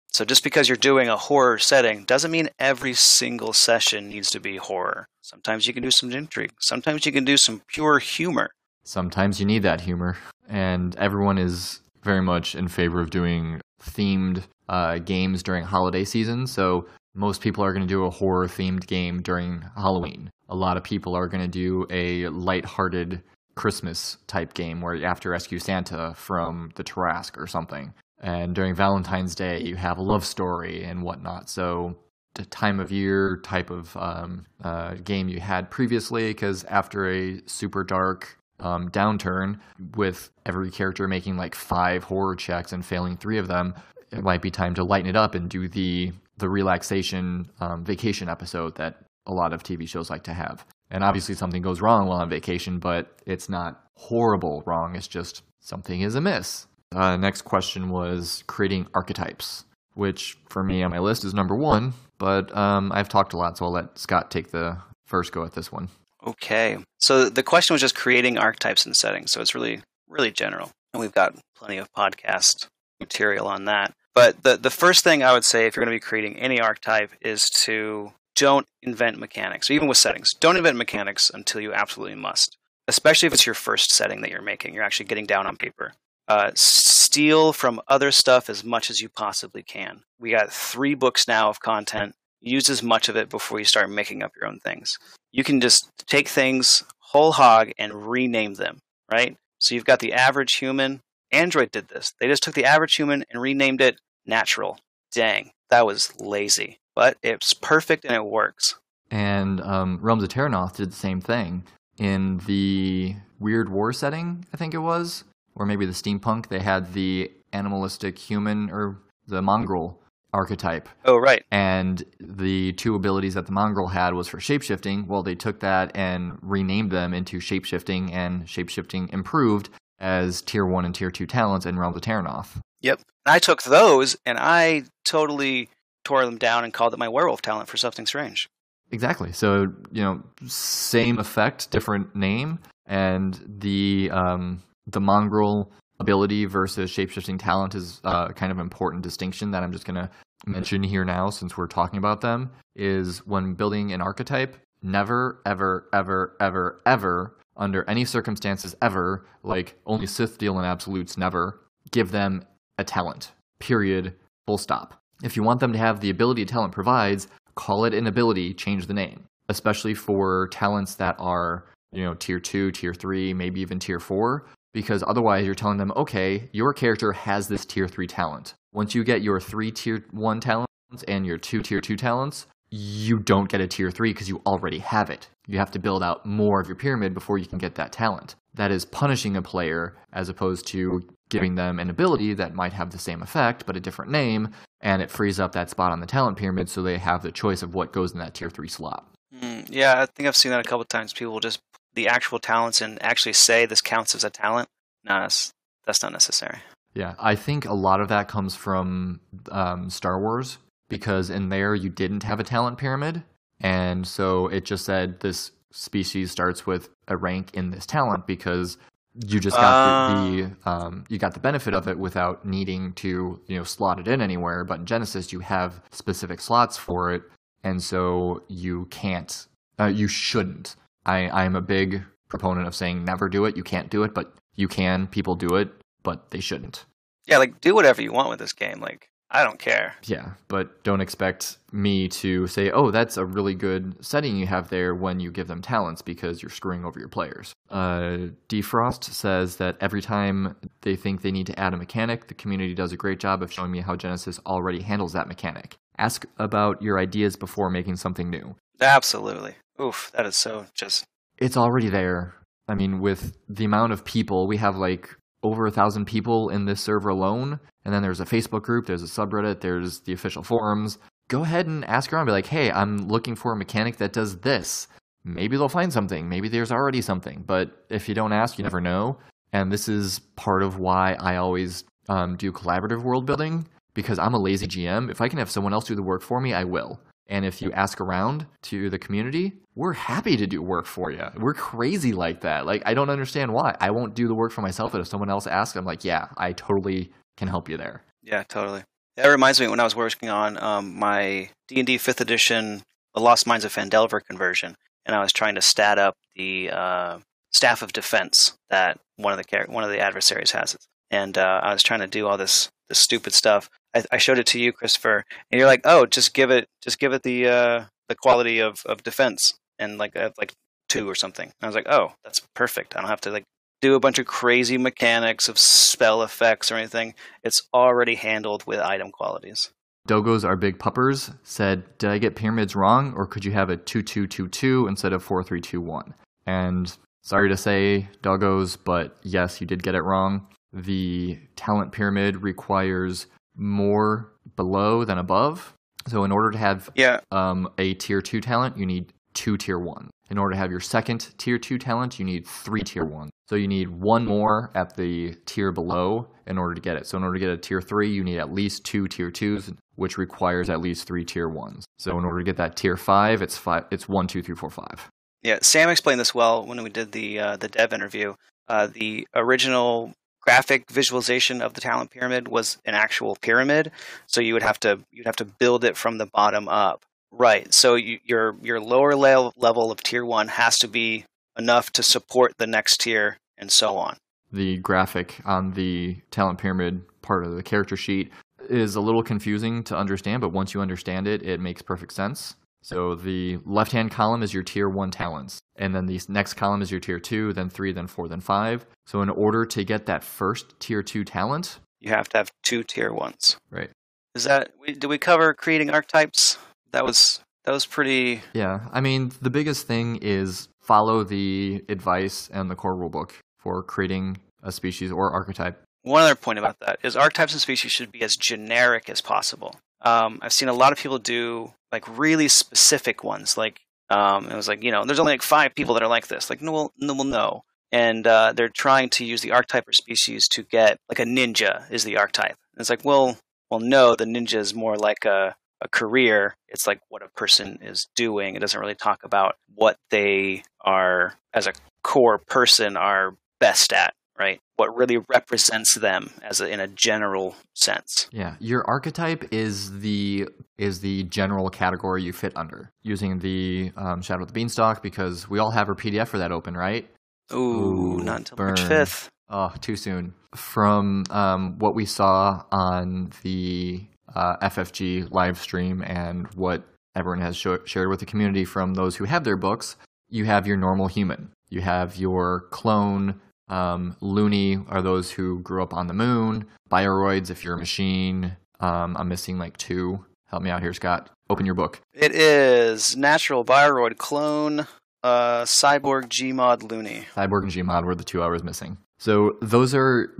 So 0.07 0.25
just 0.25 0.43
because 0.43 0.67
you're 0.67 0.77
doing 0.77 1.09
a 1.09 1.17
horror 1.17 1.57
setting 1.57 2.05
doesn't 2.05 2.31
mean 2.31 2.49
every 2.59 2.93
single 2.93 3.53
session 3.53 4.09
needs 4.09 4.29
to 4.31 4.39
be 4.39 4.57
horror. 4.57 5.07
Sometimes 5.21 5.67
you 5.67 5.73
can 5.73 5.83
do 5.83 5.91
some 5.91 6.11
intrigue. 6.11 6.51
Sometimes 6.59 7.05
you 7.05 7.11
can 7.11 7.25
do 7.25 7.37
some 7.37 7.61
pure 7.67 7.99
humor. 7.99 8.49
Sometimes 8.83 9.39
you 9.39 9.45
need 9.45 9.63
that 9.63 9.81
humor. 9.81 10.17
And 10.49 10.95
everyone 10.95 11.37
is 11.37 11.81
very 12.03 12.21
much 12.21 12.55
in 12.55 12.67
favor 12.67 12.99
of 12.99 13.09
doing 13.09 13.61
themed 13.81 14.43
uh, 14.67 14.97
games 14.99 15.43
during 15.43 15.63
holiday 15.63 16.03
season. 16.03 16.47
So 16.47 16.87
most 17.13 17.41
people 17.41 17.63
are 17.63 17.73
going 17.73 17.87
to 17.87 17.93
do 17.93 18.05
a 18.05 18.09
horror 18.09 18.47
themed 18.47 18.87
game 18.87 19.21
during 19.21 19.63
Halloween. 19.75 20.29
A 20.49 20.55
lot 20.55 20.77
of 20.77 20.83
people 20.83 21.15
are 21.15 21.27
going 21.27 21.43
to 21.43 21.47
do 21.47 21.85
a 21.89 22.27
light-hearted 22.29 23.21
Christmas 23.55 24.17
type 24.27 24.53
game 24.53 24.81
where 24.81 24.95
you 24.95 25.05
have 25.05 25.19
to 25.21 25.29
rescue 25.29 25.59
Santa 25.59 26.13
from 26.15 26.71
the 26.75 26.83
Tarrasque 26.83 27.37
or 27.37 27.47
something. 27.47 27.93
And 28.19 28.53
during 28.53 28.75
Valentine's 28.75 29.35
Day, 29.35 29.61
you 29.61 29.75
have 29.75 29.97
a 29.97 30.03
love 30.03 30.25
story 30.25 30.83
and 30.83 31.01
whatnot. 31.01 31.49
So 31.49 31.97
the 32.35 32.45
time 32.45 32.79
of 32.79 32.91
year 32.91 33.37
type 33.43 33.69
of 33.69 33.95
um, 33.97 34.45
uh, 34.63 34.95
game 34.95 35.27
you 35.27 35.39
had 35.39 35.69
previously, 35.69 36.29
because 36.29 36.63
after 36.65 37.09
a 37.09 37.41
super 37.45 37.83
dark 37.83 38.37
um, 38.59 38.89
downturn 38.89 39.59
with 39.95 40.29
every 40.45 40.69
character 40.69 41.07
making 41.07 41.35
like 41.35 41.55
five 41.55 42.03
horror 42.03 42.35
checks 42.35 42.71
and 42.71 42.85
failing 42.85 43.17
three 43.17 43.37
of 43.37 43.47
them, 43.47 43.73
it 44.11 44.23
might 44.23 44.41
be 44.41 44.51
time 44.51 44.75
to 44.75 44.83
lighten 44.83 45.09
it 45.09 45.15
up 45.15 45.35
and 45.35 45.49
do 45.49 45.67
the 45.67 46.11
the 46.37 46.49
relaxation 46.49 47.49
um, 47.59 47.83
vacation 47.85 48.27
episode 48.27 48.75
that 48.75 49.03
a 49.27 49.33
lot 49.33 49.53
of 49.53 49.61
TV 49.61 49.87
shows 49.87 50.09
like 50.09 50.23
to 50.23 50.33
have. 50.33 50.65
And 50.91 51.03
obviously, 51.03 51.35
something 51.35 51.61
goes 51.61 51.81
wrong 51.81 52.07
while 52.07 52.19
on 52.19 52.29
vacation, 52.29 52.79
but 52.79 53.19
it's 53.25 53.49
not 53.49 53.81
horrible 53.95 54.61
wrong. 54.65 54.95
It's 54.95 55.07
just 55.07 55.41
something 55.59 56.01
is 56.01 56.15
amiss. 56.15 56.67
Uh, 56.93 57.15
next 57.15 57.43
question 57.43 57.89
was 57.89 58.43
creating 58.47 58.87
archetypes, 58.93 59.63
which 59.93 60.37
for 60.49 60.63
me 60.63 60.83
on 60.83 60.91
my 60.91 60.99
list 60.99 61.23
is 61.23 61.33
number 61.33 61.55
one. 61.55 61.93
But 62.17 62.55
um, 62.55 62.91
I've 62.93 63.09
talked 63.09 63.33
a 63.33 63.37
lot, 63.37 63.57
so 63.57 63.65
I'll 63.65 63.71
let 63.71 63.97
Scott 63.97 64.29
take 64.29 64.51
the 64.51 64.77
first 65.05 65.31
go 65.31 65.45
at 65.45 65.53
this 65.53 65.71
one. 65.71 65.89
Okay. 66.27 66.77
So 66.99 67.29
the 67.29 67.43
question 67.43 67.73
was 67.73 67.81
just 67.81 67.95
creating 67.95 68.37
archetypes 68.37 68.85
and 68.85 68.95
settings. 68.95 69.31
So 69.31 69.41
it's 69.41 69.55
really, 69.55 69.81
really 70.07 70.31
general. 70.31 70.69
And 70.93 71.01
we've 71.01 71.13
got 71.13 71.35
plenty 71.55 71.77
of 71.77 71.91
podcast 71.93 72.67
material 72.99 73.47
on 73.47 73.65
that. 73.65 73.93
But 74.13 74.43
the, 74.43 74.57
the 74.57 74.69
first 74.69 75.03
thing 75.03 75.23
I 75.23 75.33
would 75.33 75.45
say 75.45 75.65
if 75.65 75.75
you're 75.75 75.85
going 75.85 75.95
to 75.95 75.99
be 75.99 76.05
creating 76.05 76.37
any 76.37 76.59
archetype 76.59 77.11
is 77.21 77.49
to 77.65 78.11
don't 78.35 78.67
invent 78.81 79.17
mechanics. 79.17 79.69
Even 79.69 79.87
with 79.87 79.97
settings, 79.97 80.33
don't 80.33 80.57
invent 80.57 80.77
mechanics 80.77 81.31
until 81.33 81.61
you 81.61 81.73
absolutely 81.73 82.15
must. 82.15 82.57
Especially 82.87 83.27
if 83.27 83.33
it's 83.33 83.45
your 83.45 83.55
first 83.55 83.91
setting 83.91 84.21
that 84.21 84.31
you're 84.31 84.41
making. 84.41 84.73
You're 84.73 84.83
actually 84.83 85.05
getting 85.05 85.25
down 85.25 85.47
on 85.47 85.57
paper. 85.57 85.93
Uh, 86.27 86.51
steal 86.55 87.53
from 87.53 87.81
other 87.87 88.11
stuff 88.11 88.49
as 88.49 88.63
much 88.63 88.89
as 88.89 89.01
you 89.01 89.09
possibly 89.09 89.63
can. 89.63 90.01
We 90.19 90.31
got 90.31 90.51
three 90.51 90.95
books 90.95 91.27
now 91.27 91.49
of 91.49 91.59
content. 91.59 92.15
Use 92.39 92.69
as 92.69 92.81
much 92.81 93.09
of 93.09 93.15
it 93.15 93.29
before 93.29 93.59
you 93.59 93.65
start 93.65 93.89
making 93.89 94.23
up 94.23 94.31
your 94.39 94.47
own 94.47 94.59
things. 94.59 94.97
You 95.31 95.43
can 95.43 95.61
just 95.61 95.89
take 96.07 96.27
things 96.27 96.83
whole 96.99 97.33
hog 97.33 97.71
and 97.77 98.09
rename 98.09 98.53
them, 98.53 98.79
right? 99.11 99.35
So 99.59 99.75
you've 99.75 99.85
got 99.85 99.99
the 99.99 100.13
average 100.13 100.55
human. 100.55 101.01
Android 101.31 101.71
did 101.71 101.89
this. 101.89 102.13
They 102.19 102.27
just 102.27 102.43
took 102.43 102.55
the 102.55 102.65
average 102.65 102.95
human 102.95 103.25
and 103.29 103.41
renamed 103.41 103.81
it 103.81 103.99
natural. 104.25 104.79
Dang, 105.13 105.51
that 105.69 105.85
was 105.85 106.13
lazy. 106.19 106.79
But 107.01 107.17
it's 107.23 107.55
perfect 107.55 108.05
and 108.05 108.13
it 108.13 108.25
works. 108.25 108.75
And 109.09 109.59
um, 109.61 109.97
Realms 110.03 110.21
of 110.21 110.29
Terrinoth 110.29 110.77
did 110.77 110.91
the 110.91 110.95
same 110.95 111.19
thing 111.19 111.63
in 111.97 112.37
the 112.45 113.15
Weird 113.39 113.69
War 113.69 113.91
setting, 113.91 114.45
I 114.53 114.57
think 114.57 114.75
it 114.75 114.83
was, 114.83 115.23
or 115.55 115.65
maybe 115.65 115.87
the 115.87 115.93
steampunk. 115.93 116.49
They 116.49 116.59
had 116.59 116.93
the 116.93 117.31
animalistic 117.53 118.19
human 118.19 118.69
or 118.69 118.99
the 119.27 119.41
mongrel 119.41 119.99
archetype. 120.31 120.87
Oh, 121.03 121.17
right. 121.17 121.43
And 121.49 122.03
the 122.19 122.73
two 122.73 122.93
abilities 122.93 123.33
that 123.33 123.47
the 123.47 123.51
mongrel 123.51 123.87
had 123.87 124.13
was 124.13 124.27
for 124.27 124.37
shapeshifting. 124.37 125.07
Well, 125.07 125.23
they 125.23 125.33
took 125.33 125.59
that 125.61 125.89
and 125.97 126.37
renamed 126.43 126.91
them 126.91 127.15
into 127.15 127.39
shapeshifting, 127.39 128.11
and 128.13 128.45
shapeshifting 128.45 129.11
improved 129.11 129.69
as 129.99 130.43
tier 130.43 130.67
one 130.67 130.85
and 130.85 130.93
tier 130.93 131.09
two 131.09 131.25
talents 131.25 131.65
in 131.65 131.79
Realms 131.79 131.95
of 131.95 132.03
Terrinoth. 132.03 132.59
Yep. 132.81 133.01
I 133.25 133.39
took 133.39 133.63
those 133.63 134.17
and 134.23 134.37
I 134.39 134.83
totally 135.03 135.69
tore 136.03 136.25
them 136.25 136.37
down 136.37 136.63
and 136.63 136.73
called 136.73 136.93
it 136.93 136.97
my 136.97 137.07
werewolf 137.07 137.41
talent 137.41 137.69
for 137.69 137.77
something 137.77 138.05
strange. 138.05 138.49
Exactly. 138.91 139.31
So 139.31 139.73
you 139.91 140.03
know, 140.03 140.21
same 140.45 141.17
effect, 141.19 141.71
different 141.71 142.15
name, 142.15 142.59
and 142.85 143.39
the 143.59 144.09
um, 144.11 144.63
the 144.87 144.99
mongrel 144.99 145.71
ability 145.99 146.45
versus 146.45 146.91
shapeshifting 146.91 147.39
talent 147.39 147.75
is 147.75 148.01
uh, 148.03 148.29
kind 148.29 148.51
of 148.51 148.59
important 148.59 149.03
distinction 149.03 149.51
that 149.51 149.63
I'm 149.63 149.71
just 149.71 149.85
going 149.85 149.95
to 149.95 150.09
mention 150.45 150.81
here 150.83 151.05
now 151.05 151.29
since 151.29 151.55
we're 151.55 151.67
talking 151.67 151.99
about 151.99 152.21
them. 152.21 152.51
Is 152.75 153.25
when 153.25 153.53
building 153.53 153.93
an 153.93 154.01
archetype, 154.01 154.57
never, 154.81 155.41
ever, 155.45 155.87
ever, 155.93 156.35
ever, 156.39 156.81
ever, 156.85 157.37
under 157.55 157.87
any 157.89 158.05
circumstances 158.05 158.75
ever, 158.81 159.25
like 159.43 159.77
only 159.85 160.07
Sith 160.07 160.37
deal 160.37 160.59
in 160.59 160.65
absolutes, 160.65 161.17
never 161.17 161.61
give 161.91 162.11
them 162.11 162.43
a 162.77 162.83
talent. 162.83 163.31
Period. 163.59 164.15
Full 164.47 164.57
stop. 164.57 165.00
If 165.23 165.35
you 165.35 165.43
want 165.43 165.59
them 165.59 165.73
to 165.73 165.79
have 165.79 165.99
the 165.99 166.09
ability 166.09 166.45
talent 166.45 166.73
provides, 166.73 167.27
call 167.55 167.85
it 167.85 167.93
an 167.93 168.07
ability, 168.07 168.53
change 168.53 168.87
the 168.87 168.93
name. 168.93 169.25
Especially 169.49 169.93
for 169.93 170.47
talents 170.51 170.95
that 170.95 171.15
are, 171.19 171.65
you 171.91 172.03
know, 172.03 172.13
tier 172.13 172.39
two, 172.39 172.71
tier 172.71 172.93
three, 172.93 173.33
maybe 173.33 173.61
even 173.61 173.79
tier 173.79 173.99
four, 173.99 174.45
because 174.73 175.03
otherwise 175.05 175.45
you're 175.45 175.55
telling 175.55 175.77
them, 175.77 175.91
okay, 175.95 176.49
your 176.53 176.73
character 176.73 177.11
has 177.11 177.47
this 177.47 177.65
tier 177.65 177.87
three 177.87 178.07
talent. 178.07 178.53
Once 178.73 178.95
you 178.95 179.03
get 179.03 179.21
your 179.21 179.39
three 179.39 179.71
tier 179.71 180.05
one 180.11 180.39
talents 180.39 180.67
and 181.07 181.25
your 181.25 181.37
two 181.37 181.61
tier 181.61 181.81
two 181.81 181.97
talents, 181.97 182.47
you 182.69 183.19
don't 183.19 183.49
get 183.49 183.59
a 183.59 183.67
tier 183.67 183.91
three 183.91 184.13
because 184.13 184.29
you 184.29 184.41
already 184.45 184.79
have 184.79 185.09
it. 185.09 185.27
You 185.47 185.57
have 185.57 185.71
to 185.71 185.79
build 185.79 186.01
out 186.01 186.25
more 186.25 186.61
of 186.61 186.67
your 186.67 186.77
pyramid 186.77 187.13
before 187.13 187.37
you 187.37 187.45
can 187.45 187.57
get 187.57 187.75
that 187.75 187.91
talent. 187.91 188.35
That 188.53 188.71
is 188.71 188.85
punishing 188.85 189.37
a 189.37 189.41
player 189.41 189.97
as 190.11 190.29
opposed 190.29 190.67
to 190.67 191.07
giving 191.29 191.55
them 191.55 191.79
an 191.79 191.89
ability 191.89 192.33
that 192.33 192.53
might 192.53 192.73
have 192.73 192.91
the 192.91 192.99
same 192.99 193.21
effect 193.21 193.65
but 193.65 193.77
a 193.77 193.79
different 193.79 194.11
name, 194.11 194.49
and 194.81 195.01
it 195.01 195.09
frees 195.09 195.39
up 195.39 195.53
that 195.53 195.69
spot 195.69 195.91
on 195.91 196.01
the 196.01 196.05
talent 196.05 196.37
pyramid 196.37 196.69
so 196.69 196.83
they 196.83 196.97
have 196.97 197.23
the 197.23 197.31
choice 197.31 197.61
of 197.61 197.73
what 197.73 197.93
goes 197.93 198.11
in 198.11 198.19
that 198.19 198.33
tier 198.33 198.49
three 198.49 198.67
slot. 198.67 199.07
Mm, 199.33 199.67
yeah, 199.69 200.01
I 200.01 200.05
think 200.05 200.27
I've 200.27 200.35
seen 200.35 200.51
that 200.51 200.65
a 200.65 200.67
couple 200.67 200.83
times. 200.85 201.13
People 201.13 201.39
just 201.39 201.61
the 201.93 202.07
actual 202.07 202.39
talents 202.39 202.81
and 202.81 203.01
actually 203.01 203.33
say 203.33 203.65
this 203.65 203.81
counts 203.81 204.15
as 204.15 204.23
a 204.23 204.29
talent. 204.29 204.67
No, 205.03 205.21
that's, 205.21 205.51
that's 205.85 206.03
not 206.03 206.11
necessary. 206.11 206.59
Yeah, 206.93 207.15
I 207.19 207.35
think 207.35 207.65
a 207.65 207.73
lot 207.73 208.01
of 208.01 208.09
that 208.09 208.27
comes 208.27 208.55
from 208.55 209.21
um, 209.49 209.89
Star 209.89 210.19
Wars 210.19 210.57
because 210.89 211.29
in 211.29 211.49
there 211.49 211.73
you 211.73 211.89
didn't 211.89 212.23
have 212.23 212.39
a 212.39 212.43
talent 212.43 212.77
pyramid. 212.77 213.23
And 213.61 214.05
so 214.05 214.47
it 214.47 214.65
just 214.65 214.85
said 214.85 215.19
this 215.21 215.51
species 215.71 216.31
starts 216.31 216.65
with 216.65 216.89
a 217.07 217.17
rank 217.17 217.53
in 217.53 217.71
this 217.71 217.85
talent 217.85 218.27
because 218.27 218.77
you 219.13 219.39
just 219.39 219.57
got 219.57 219.73
uh, 219.73 220.25
the, 220.25 220.31
the 220.63 220.69
um, 220.69 221.03
you 221.09 221.17
got 221.17 221.33
the 221.33 221.39
benefit 221.39 221.73
of 221.73 221.87
it 221.87 221.99
without 221.99 222.45
needing 222.45 222.93
to 222.93 223.39
you 223.47 223.57
know 223.57 223.63
slot 223.63 223.99
it 223.99 224.07
in 224.07 224.21
anywhere. 224.21 224.63
But 224.63 224.79
in 224.79 224.85
Genesys, 224.85 225.31
you 225.31 225.39
have 225.39 225.81
specific 225.91 226.39
slots 226.39 226.77
for 226.77 227.11
it, 227.13 227.23
and 227.63 227.81
so 227.81 228.43
you 228.47 228.85
can't, 228.85 229.47
uh, 229.79 229.87
you 229.87 230.07
shouldn't. 230.07 230.75
I 231.05 231.27
I 231.27 231.43
am 231.43 231.55
a 231.55 231.61
big 231.61 232.03
proponent 232.29 232.67
of 232.67 232.75
saying 232.75 233.03
never 233.03 233.27
do 233.27 233.45
it. 233.45 233.57
You 233.57 233.63
can't 233.63 233.89
do 233.89 234.03
it, 234.03 234.13
but 234.13 234.33
you 234.55 234.67
can. 234.67 235.07
People 235.07 235.35
do 235.35 235.55
it, 235.55 235.69
but 236.03 236.31
they 236.31 236.39
shouldn't. 236.39 236.85
Yeah, 237.27 237.37
like 237.37 237.59
do 237.59 237.75
whatever 237.75 238.01
you 238.01 238.13
want 238.13 238.29
with 238.29 238.39
this 238.39 238.53
game. 238.53 238.79
Like 238.79 239.10
I 239.33 239.45
don't 239.45 239.59
care. 239.59 239.95
Yeah, 240.03 240.33
but 240.49 240.83
don't 240.83 240.99
expect 240.99 241.57
me 241.71 242.09
to 242.09 242.47
say, 242.47 242.69
oh, 242.69 242.91
that's 242.91 243.15
a 243.15 243.25
really 243.25 243.55
good 243.55 243.95
setting 244.05 244.35
you 244.35 244.45
have 244.45 244.69
there 244.69 244.93
when 244.93 245.21
you 245.21 245.31
give 245.31 245.47
them 245.47 245.61
talents 245.61 246.01
because 246.01 246.43
you're 246.43 246.49
screwing 246.49 246.83
over 246.83 246.99
your 246.99 247.07
players. 247.07 247.53
Uh, 247.69 248.27
Defrost 248.49 249.05
says 249.05 249.55
that 249.55 249.77
every 249.79 250.01
time 250.01 250.57
they 250.81 250.97
think 250.97 251.21
they 251.21 251.31
need 251.31 251.47
to 251.47 251.57
add 251.57 251.73
a 251.73 251.77
mechanic, 251.77 252.27
the 252.27 252.33
community 252.33 252.73
does 252.73 252.91
a 252.91 252.97
great 252.97 253.19
job 253.19 253.41
of 253.41 253.53
showing 253.53 253.71
me 253.71 253.79
how 253.79 253.95
Genesys 253.95 254.39
already 254.45 254.81
handles 254.81 255.13
that 255.13 255.29
mechanic. 255.29 255.77
Ask 255.97 256.25
about 256.37 256.81
your 256.81 256.99
ideas 256.99 257.37
before 257.37 257.69
making 257.69 257.95
something 257.95 258.29
new. 258.29 258.55
Absolutely. 258.81 259.55
Oof, 259.79 260.11
that 260.13 260.25
is 260.25 260.35
so 260.35 260.65
just. 260.73 261.05
It's 261.37 261.55
already 261.55 261.89
there. 261.89 262.35
I 262.67 262.75
mean, 262.75 262.99
with 262.99 263.37
the 263.47 263.65
amount 263.65 263.93
of 263.93 264.03
people, 264.03 264.47
we 264.47 264.57
have 264.57 264.75
like 264.75 265.15
over 265.43 265.65
a 265.65 265.71
thousand 265.71 266.05
people 266.05 266.49
in 266.49 266.65
this 266.65 266.81
server 266.81 267.09
alone. 267.09 267.59
And 267.83 267.93
then 267.93 268.01
there's 268.01 268.19
a 268.19 268.25
Facebook 268.25 268.61
group, 268.63 268.85
there's 268.85 269.03
a 269.03 269.07
subreddit, 269.07 269.61
there's 269.61 270.01
the 270.01 270.13
official 270.13 270.43
forums. 270.43 270.97
Go 271.27 271.43
ahead 271.43 271.65
and 271.65 271.85
ask 271.85 272.11
around, 272.11 272.25
be 272.25 272.31
like, 272.31 272.47
hey, 272.47 272.71
I'm 272.71 273.07
looking 273.07 273.35
for 273.35 273.51
a 273.51 273.55
mechanic 273.55 273.97
that 273.97 274.13
does 274.13 274.39
this. 274.39 274.87
Maybe 275.23 275.55
they'll 275.55 275.69
find 275.69 275.93
something. 275.93 276.27
Maybe 276.27 276.49
there's 276.49 276.71
already 276.71 277.01
something. 277.01 277.43
But 277.45 277.85
if 277.89 278.09
you 278.09 278.15
don't 278.15 278.33
ask, 278.33 278.57
you 278.57 278.63
never 278.63 278.81
know. 278.81 279.17
And 279.53 279.71
this 279.71 279.87
is 279.87 280.19
part 280.35 280.63
of 280.63 280.79
why 280.79 281.13
I 281.13 281.35
always 281.37 281.83
um, 282.09 282.35
do 282.35 282.51
collaborative 282.51 283.03
world 283.03 283.25
building 283.25 283.67
because 283.93 284.19
I'm 284.19 284.33
a 284.33 284.39
lazy 284.39 284.67
GM. 284.67 285.11
If 285.11 285.21
I 285.21 285.27
can 285.27 285.39
have 285.39 285.51
someone 285.51 285.73
else 285.73 285.85
do 285.85 285.95
the 285.95 286.03
work 286.03 286.21
for 286.21 286.41
me, 286.41 286.53
I 286.53 286.63
will. 286.63 286.99
And 287.27 287.45
if 287.45 287.61
you 287.61 287.71
ask 287.71 288.01
around 288.01 288.45
to 288.63 288.89
the 288.89 288.99
community, 288.99 289.53
we're 289.75 289.93
happy 289.93 290.35
to 290.37 290.45
do 290.45 290.61
work 290.61 290.85
for 290.85 291.11
you. 291.11 291.25
We're 291.37 291.53
crazy 291.53 292.11
like 292.11 292.41
that. 292.41 292.65
Like, 292.65 292.83
I 292.85 292.93
don't 292.93 293.09
understand 293.09 293.53
why. 293.53 293.75
I 293.79 293.91
won't 293.91 294.15
do 294.15 294.27
the 294.27 294.35
work 294.35 294.51
for 294.51 294.61
myself, 294.61 294.91
but 294.91 295.01
if 295.01 295.07
someone 295.07 295.29
else 295.29 295.47
asks, 295.47 295.77
I'm 295.77 295.85
like, 295.85 296.03
yeah, 296.03 296.27
I 296.37 296.51
totally 296.51 297.11
can 297.37 297.47
help 297.47 297.69
you 297.69 297.77
there. 297.77 298.03
Yeah, 298.21 298.43
totally. 298.43 298.83
That 299.15 299.27
reminds 299.27 299.59
me 299.59 299.67
when 299.67 299.79
I 299.79 299.83
was 299.83 299.95
working 299.95 300.29
on 300.29 300.61
um, 300.61 300.97
my 300.97 301.49
D&D 301.67 301.97
5th 301.97 302.21
edition 302.21 302.83
The 303.13 303.21
Lost 303.21 303.47
Mines 303.47 303.65
of 303.65 303.73
Phandelver 303.73 304.23
conversion, 304.23 304.75
and 305.05 305.15
I 305.15 305.21
was 305.21 305.33
trying 305.33 305.55
to 305.55 305.61
stat 305.61 305.97
up 305.97 306.15
the 306.35 306.69
uh, 306.71 307.19
staff 307.51 307.81
of 307.81 307.93
defense 307.93 308.57
that 308.69 308.99
one 309.17 309.37
of 309.37 309.43
the 309.43 309.65
one 309.67 309.83
of 309.83 309.89
the 309.89 309.99
adversaries 309.99 310.51
has. 310.51 310.77
And 311.09 311.37
uh, 311.37 311.59
I 311.63 311.73
was 311.73 311.83
trying 311.83 311.99
to 311.99 312.07
do 312.07 312.27
all 312.27 312.37
this 312.37 312.69
this 312.87 312.99
stupid 312.99 313.33
stuff, 313.33 313.69
I, 313.93 314.03
I, 314.11 314.17
showed 314.17 314.39
it 314.39 314.47
to 314.47 314.59
you, 314.59 314.71
Christopher, 314.71 315.25
and 315.51 315.59
you're 315.59 315.67
like, 315.67 315.81
"Oh, 315.85 316.05
just 316.05 316.33
give 316.33 316.51
it, 316.51 316.67
just 316.81 316.99
give 316.99 317.13
it 317.13 317.23
the 317.23 317.47
uh, 317.47 317.85
the 318.07 318.15
quality 318.15 318.59
of, 318.59 318.81
of 318.85 319.03
defense 319.03 319.53
and 319.79 319.97
like 319.97 320.15
uh, 320.15 320.31
like 320.37 320.53
two 320.89 321.09
or 321.09 321.15
something." 321.15 321.45
And 321.45 321.53
I 321.61 321.67
was 321.67 321.75
like, 321.75 321.89
"Oh, 321.89 322.13
that's 322.23 322.41
perfect. 322.53 322.95
I 322.95 323.01
don't 323.01 323.09
have 323.09 323.21
to 323.21 323.31
like 323.31 323.43
do 323.81 323.95
a 323.95 323.99
bunch 323.99 324.19
of 324.19 324.25
crazy 324.25 324.77
mechanics 324.77 325.49
of 325.49 325.57
spell 325.57 326.23
effects 326.23 326.71
or 326.71 326.75
anything. 326.75 327.15
It's 327.43 327.61
already 327.73 328.15
handled 328.15 328.65
with 328.65 328.79
item 328.79 329.11
qualities." 329.11 329.71
Dogos 330.07 330.43
are 330.43 330.55
big 330.55 330.79
puppers 330.79 331.31
said, 331.43 331.83
"Did 331.97 332.09
I 332.09 332.17
get 332.17 332.35
pyramids 332.35 332.75
wrong, 332.75 333.13
or 333.15 333.27
could 333.27 333.45
you 333.45 333.51
have 333.51 333.69
a 333.69 333.77
two 333.77 334.01
two 334.01 334.27
two 334.27 334.47
two 334.47 334.87
instead 334.87 335.13
of 335.13 335.23
four 335.23 335.43
three 335.43 335.61
two 335.61 335.81
one?" 335.81 336.13
And 336.45 336.95
sorry 337.21 337.49
to 337.49 337.57
say, 337.57 338.09
Dogos, 338.23 338.77
but 338.83 339.17
yes, 339.23 339.61
you 339.61 339.67
did 339.67 339.83
get 339.83 339.95
it 339.95 340.01
wrong. 340.01 340.47
The 340.73 341.39
talent 341.55 341.91
pyramid 341.91 342.37
requires 342.37 343.27
more 343.55 344.31
below 344.55 345.03
than 345.05 345.17
above. 345.17 345.73
So 346.07 346.23
in 346.23 346.31
order 346.31 346.51
to 346.51 346.57
have 346.57 346.89
yeah. 346.95 347.19
um, 347.31 347.69
a 347.77 347.93
tier 347.95 348.21
two 348.21 348.41
talent, 348.41 348.77
you 348.77 348.85
need 348.85 349.13
two 349.33 349.57
tier 349.57 349.79
one. 349.79 350.09
In 350.29 350.37
order 350.37 350.53
to 350.53 350.57
have 350.57 350.71
your 350.71 350.79
second 350.79 351.27
tier 351.37 351.57
two 351.57 351.77
talent, 351.77 352.17
you 352.17 352.25
need 352.25 352.47
three 352.47 352.81
tier 352.81 353.05
one. 353.05 353.29
So 353.49 353.55
you 353.55 353.67
need 353.67 353.89
one 353.89 354.25
more 354.25 354.71
at 354.73 354.95
the 354.95 355.35
tier 355.45 355.71
below 355.71 356.29
in 356.47 356.57
order 356.57 356.73
to 356.73 356.81
get 356.81 356.95
it. 356.95 357.05
So 357.05 357.17
in 357.17 357.23
order 357.23 357.35
to 357.35 357.39
get 357.39 357.49
a 357.49 357.57
tier 357.57 357.81
three, 357.81 358.09
you 358.09 358.23
need 358.23 358.39
at 358.39 358.51
least 358.53 358.85
two 358.85 359.07
tier 359.07 359.29
twos, 359.29 359.71
which 359.95 360.17
requires 360.17 360.69
at 360.69 360.79
least 360.79 361.05
three 361.05 361.25
tier 361.25 361.49
ones. 361.49 361.85
So 361.99 362.17
in 362.17 362.23
order 362.23 362.39
to 362.39 362.45
get 362.45 362.57
that 362.57 362.77
tier 362.77 362.95
five, 362.95 363.41
it's 363.41 363.57
five. 363.57 363.85
It's 363.91 364.07
one, 364.07 364.27
two, 364.27 364.41
three, 364.41 364.55
four, 364.55 364.69
five. 364.69 365.09
Yeah, 365.43 365.59
Sam 365.61 365.89
explained 365.89 366.19
this 366.19 366.33
well 366.33 366.65
when 366.65 366.81
we 366.81 366.89
did 366.89 367.11
the 367.11 367.39
uh, 367.39 367.57
the 367.57 367.67
dev 367.67 367.93
interview. 367.93 368.35
Uh, 368.67 368.87
the 368.87 369.27
original 369.35 370.13
graphic 370.41 370.89
visualization 370.89 371.61
of 371.61 371.73
the 371.73 371.81
talent 371.81 372.11
pyramid 372.11 372.47
was 372.47 372.77
an 372.85 372.95
actual 372.95 373.37
pyramid 373.41 373.91
so 374.25 374.41
you 374.41 374.53
would 374.53 374.63
have 374.63 374.79
to 374.79 374.99
you'd 375.11 375.25
have 375.25 375.35
to 375.35 375.45
build 375.45 375.83
it 375.83 375.95
from 375.95 376.17
the 376.17 376.25
bottom 376.25 376.67
up. 376.67 377.03
Right 377.31 377.73
so 377.73 377.95
you, 377.95 378.19
your 378.25 378.55
your 378.61 378.81
lower 378.81 379.15
level 379.15 379.53
level 379.55 379.91
of 379.91 380.03
tier 380.03 380.25
1 380.25 380.49
has 380.49 380.77
to 380.79 380.87
be 380.87 381.25
enough 381.57 381.91
to 381.93 382.03
support 382.03 382.53
the 382.57 382.67
next 382.67 383.01
tier 383.01 383.37
and 383.57 383.71
so 383.71 383.97
on. 383.97 384.17
The 384.51 384.77
graphic 384.77 385.39
on 385.45 385.71
the 385.71 386.17
talent 386.31 386.59
pyramid 386.59 387.03
part 387.21 387.45
of 387.45 387.55
the 387.55 387.63
character 387.63 387.95
sheet 387.95 388.31
is 388.67 388.95
a 388.95 389.01
little 389.01 389.23
confusing 389.23 389.83
to 389.83 389.95
understand 389.95 390.41
but 390.41 390.49
once 390.49 390.73
you 390.73 390.81
understand 390.81 391.27
it 391.27 391.41
it 391.43 391.59
makes 391.59 391.81
perfect 391.81 392.11
sense 392.13 392.55
so 392.81 393.15
the 393.15 393.59
left 393.65 393.91
hand 393.91 394.11
column 394.11 394.43
is 394.43 394.53
your 394.53 394.63
tier 394.63 394.89
one 394.89 395.11
talents. 395.11 395.59
And 395.75 395.95
then 395.95 396.07
the 396.07 396.19
next 396.27 396.55
column 396.55 396.81
is 396.81 396.91
your 396.91 396.99
tier 396.99 397.19
two, 397.19 397.53
then 397.53 397.69
three, 397.69 397.91
then 397.91 398.07
four, 398.07 398.27
then 398.27 398.41
five. 398.41 398.85
So 399.05 399.21
in 399.21 399.29
order 399.29 399.65
to 399.65 399.83
get 399.83 400.05
that 400.07 400.23
first 400.23 400.79
tier 400.79 401.03
two 401.03 401.23
talent, 401.23 401.79
you 401.99 402.09
have 402.09 402.29
to 402.29 402.37
have 402.37 402.51
two 402.63 402.83
tier 402.83 403.13
ones. 403.13 403.57
Right. 403.69 403.89
Is 404.35 404.45
that 404.45 404.71
did 404.85 405.05
we 405.05 405.17
cover 405.17 405.53
creating 405.53 405.89
archetypes? 405.89 406.57
That 406.91 407.05
was 407.05 407.39
that 407.65 407.71
was 407.71 407.85
pretty 407.85 408.41
Yeah. 408.53 408.81
I 408.91 409.01
mean 409.01 409.31
the 409.41 409.49
biggest 409.49 409.87
thing 409.87 410.17
is 410.21 410.67
follow 410.81 411.23
the 411.23 411.83
advice 411.89 412.49
and 412.51 412.69
the 412.69 412.75
core 412.75 412.95
rulebook 412.95 413.31
for 413.59 413.83
creating 413.83 414.39
a 414.63 414.71
species 414.71 415.11
or 415.11 415.31
archetype. 415.31 415.81
One 416.03 416.23
other 416.23 416.35
point 416.35 416.57
about 416.57 416.79
that 416.79 416.99
is 417.03 417.15
archetypes 417.15 417.53
and 417.53 417.61
species 417.61 417.91
should 417.91 418.11
be 418.11 418.23
as 418.23 418.35
generic 418.35 419.07
as 419.07 419.21
possible. 419.21 419.75
Um, 420.01 420.39
I've 420.41 420.53
seen 420.53 420.67
a 420.67 420.73
lot 420.73 420.91
of 420.91 420.97
people 420.97 421.19
do 421.19 421.73
like 421.91 422.17
really 422.17 422.47
specific 422.47 423.23
ones. 423.23 423.57
Like 423.57 423.81
um, 424.09 424.49
it 424.49 424.55
was 424.55 424.67
like 424.67 424.83
you 424.83 424.91
know, 424.91 425.05
there's 425.05 425.19
only 425.19 425.33
like 425.33 425.41
five 425.41 425.75
people 425.75 425.93
that 425.95 426.03
are 426.03 426.09
like 426.09 426.27
this. 426.27 426.49
Like 426.49 426.61
no, 426.61 426.71
well, 426.71 426.93
no, 426.97 427.13
well, 427.13 427.23
no. 427.23 427.63
And 427.91 428.25
uh, 428.25 428.53
they're 428.55 428.69
trying 428.69 429.09
to 429.11 429.25
use 429.25 429.41
the 429.41 429.51
archetype 429.51 429.87
or 429.87 429.93
species 429.93 430.47
to 430.49 430.63
get 430.63 430.97
like 431.09 431.19
a 431.19 431.25
ninja 431.25 431.89
is 431.91 432.03
the 432.03 432.17
archetype. 432.17 432.55
And 432.73 432.79
it's 432.79 432.89
like, 432.89 433.03
well, 433.03 433.37
well, 433.69 433.81
no, 433.81 434.15
the 434.15 434.25
ninja 434.25 434.55
is 434.55 434.73
more 434.73 434.97
like 434.97 435.25
a 435.25 435.55
a 435.81 435.87
career. 435.89 436.55
It's 436.67 436.87
like 436.87 436.99
what 437.09 437.23
a 437.23 437.29
person 437.29 437.79
is 437.81 438.07
doing. 438.15 438.55
It 438.55 438.59
doesn't 438.59 438.79
really 438.79 438.95
talk 438.95 439.23
about 439.23 439.55
what 439.75 439.97
they 440.09 440.63
are 440.85 441.33
as 441.53 441.67
a 441.67 441.73
core 442.03 442.37
person 442.37 442.95
are 442.97 443.35
best 443.59 443.93
at 443.93 444.13
right? 444.41 444.59
What 444.75 444.95
really 444.95 445.17
represents 445.29 445.93
them 445.93 446.31
as 446.41 446.59
a, 446.59 446.67
in 446.67 446.79
a 446.79 446.87
general 446.87 447.55
sense. 447.75 448.27
Yeah, 448.31 448.55
your 448.59 448.83
archetype 448.87 449.53
is 449.53 449.99
the 449.99 450.49
is 450.79 451.01
the 451.01 451.23
general 451.23 451.69
category 451.69 452.23
you 452.23 452.33
fit 452.33 452.53
under 452.55 452.89
using 453.03 453.37
the 453.37 453.91
um, 453.95 454.23
Shadow 454.23 454.41
of 454.41 454.47
the 454.47 454.53
Beanstalk 454.53 455.03
because 455.03 455.47
we 455.47 455.59
all 455.59 455.69
have 455.69 455.87
our 455.87 455.95
PDF 455.95 456.27
for 456.27 456.39
that 456.39 456.51
open, 456.51 456.75
right? 456.75 457.07
Ooh, 457.53 458.17
Ooh 458.17 458.23
not 458.23 458.39
until 458.39 458.57
burn. 458.57 458.67
March 458.69 458.81
fifth. 458.81 459.29
Oh, 459.49 459.71
too 459.79 459.95
soon. 459.95 460.33
From 460.55 461.25
um, 461.29 461.77
what 461.77 461.93
we 461.93 462.05
saw 462.05 462.63
on 462.71 463.31
the 463.43 464.03
uh, 464.33 464.57
FFG 464.57 465.31
live 465.31 465.59
stream 465.59 466.01
and 466.01 466.47
what 466.55 466.83
everyone 467.15 467.41
has 467.41 467.55
sh- 467.55 467.67
shared 467.85 468.09
with 468.09 468.19
the 468.19 468.25
community 468.25 468.65
from 468.65 468.95
those 468.95 469.17
who 469.17 469.25
have 469.25 469.43
their 469.43 469.57
books, 469.57 469.97
you 470.29 470.45
have 470.45 470.65
your 470.65 470.77
normal 470.77 471.07
human. 471.07 471.51
You 471.69 471.81
have 471.81 472.15
your 472.17 472.61
clone. 472.71 473.39
Um, 473.71 474.17
loony 474.19 474.77
are 474.89 475.01
those 475.01 475.31
who 475.31 475.59
grew 475.59 475.81
up 475.81 475.93
on 475.93 476.07
the 476.07 476.13
moon. 476.13 476.65
Bioroids, 476.89 477.49
if 477.49 477.63
you're 477.63 477.75
a 477.75 477.79
machine. 477.79 478.57
Um, 478.81 479.15
I'm 479.17 479.29
missing 479.29 479.57
like 479.57 479.77
two. 479.77 480.25
Help 480.47 480.61
me 480.61 480.69
out 480.69 480.81
here, 480.81 480.93
Scott. 480.93 481.29
Open 481.49 481.65
your 481.65 481.75
book. 481.75 482.01
It 482.13 482.33
is 482.33 483.15
natural 483.15 483.63
Bioroid 483.63 484.17
clone, 484.17 484.81
uh, 485.23 485.63
cyborg 485.63 486.25
Gmod 486.25 486.91
loony. 486.91 487.25
Cyborg 487.35 487.63
and 487.63 487.71
Gmod 487.71 488.03
were 488.03 488.15
the 488.15 488.23
two 488.23 488.41
I 488.41 488.47
was 488.47 488.63
missing. 488.63 488.97
So 489.19 489.57
those 489.61 489.95
are 489.95 490.33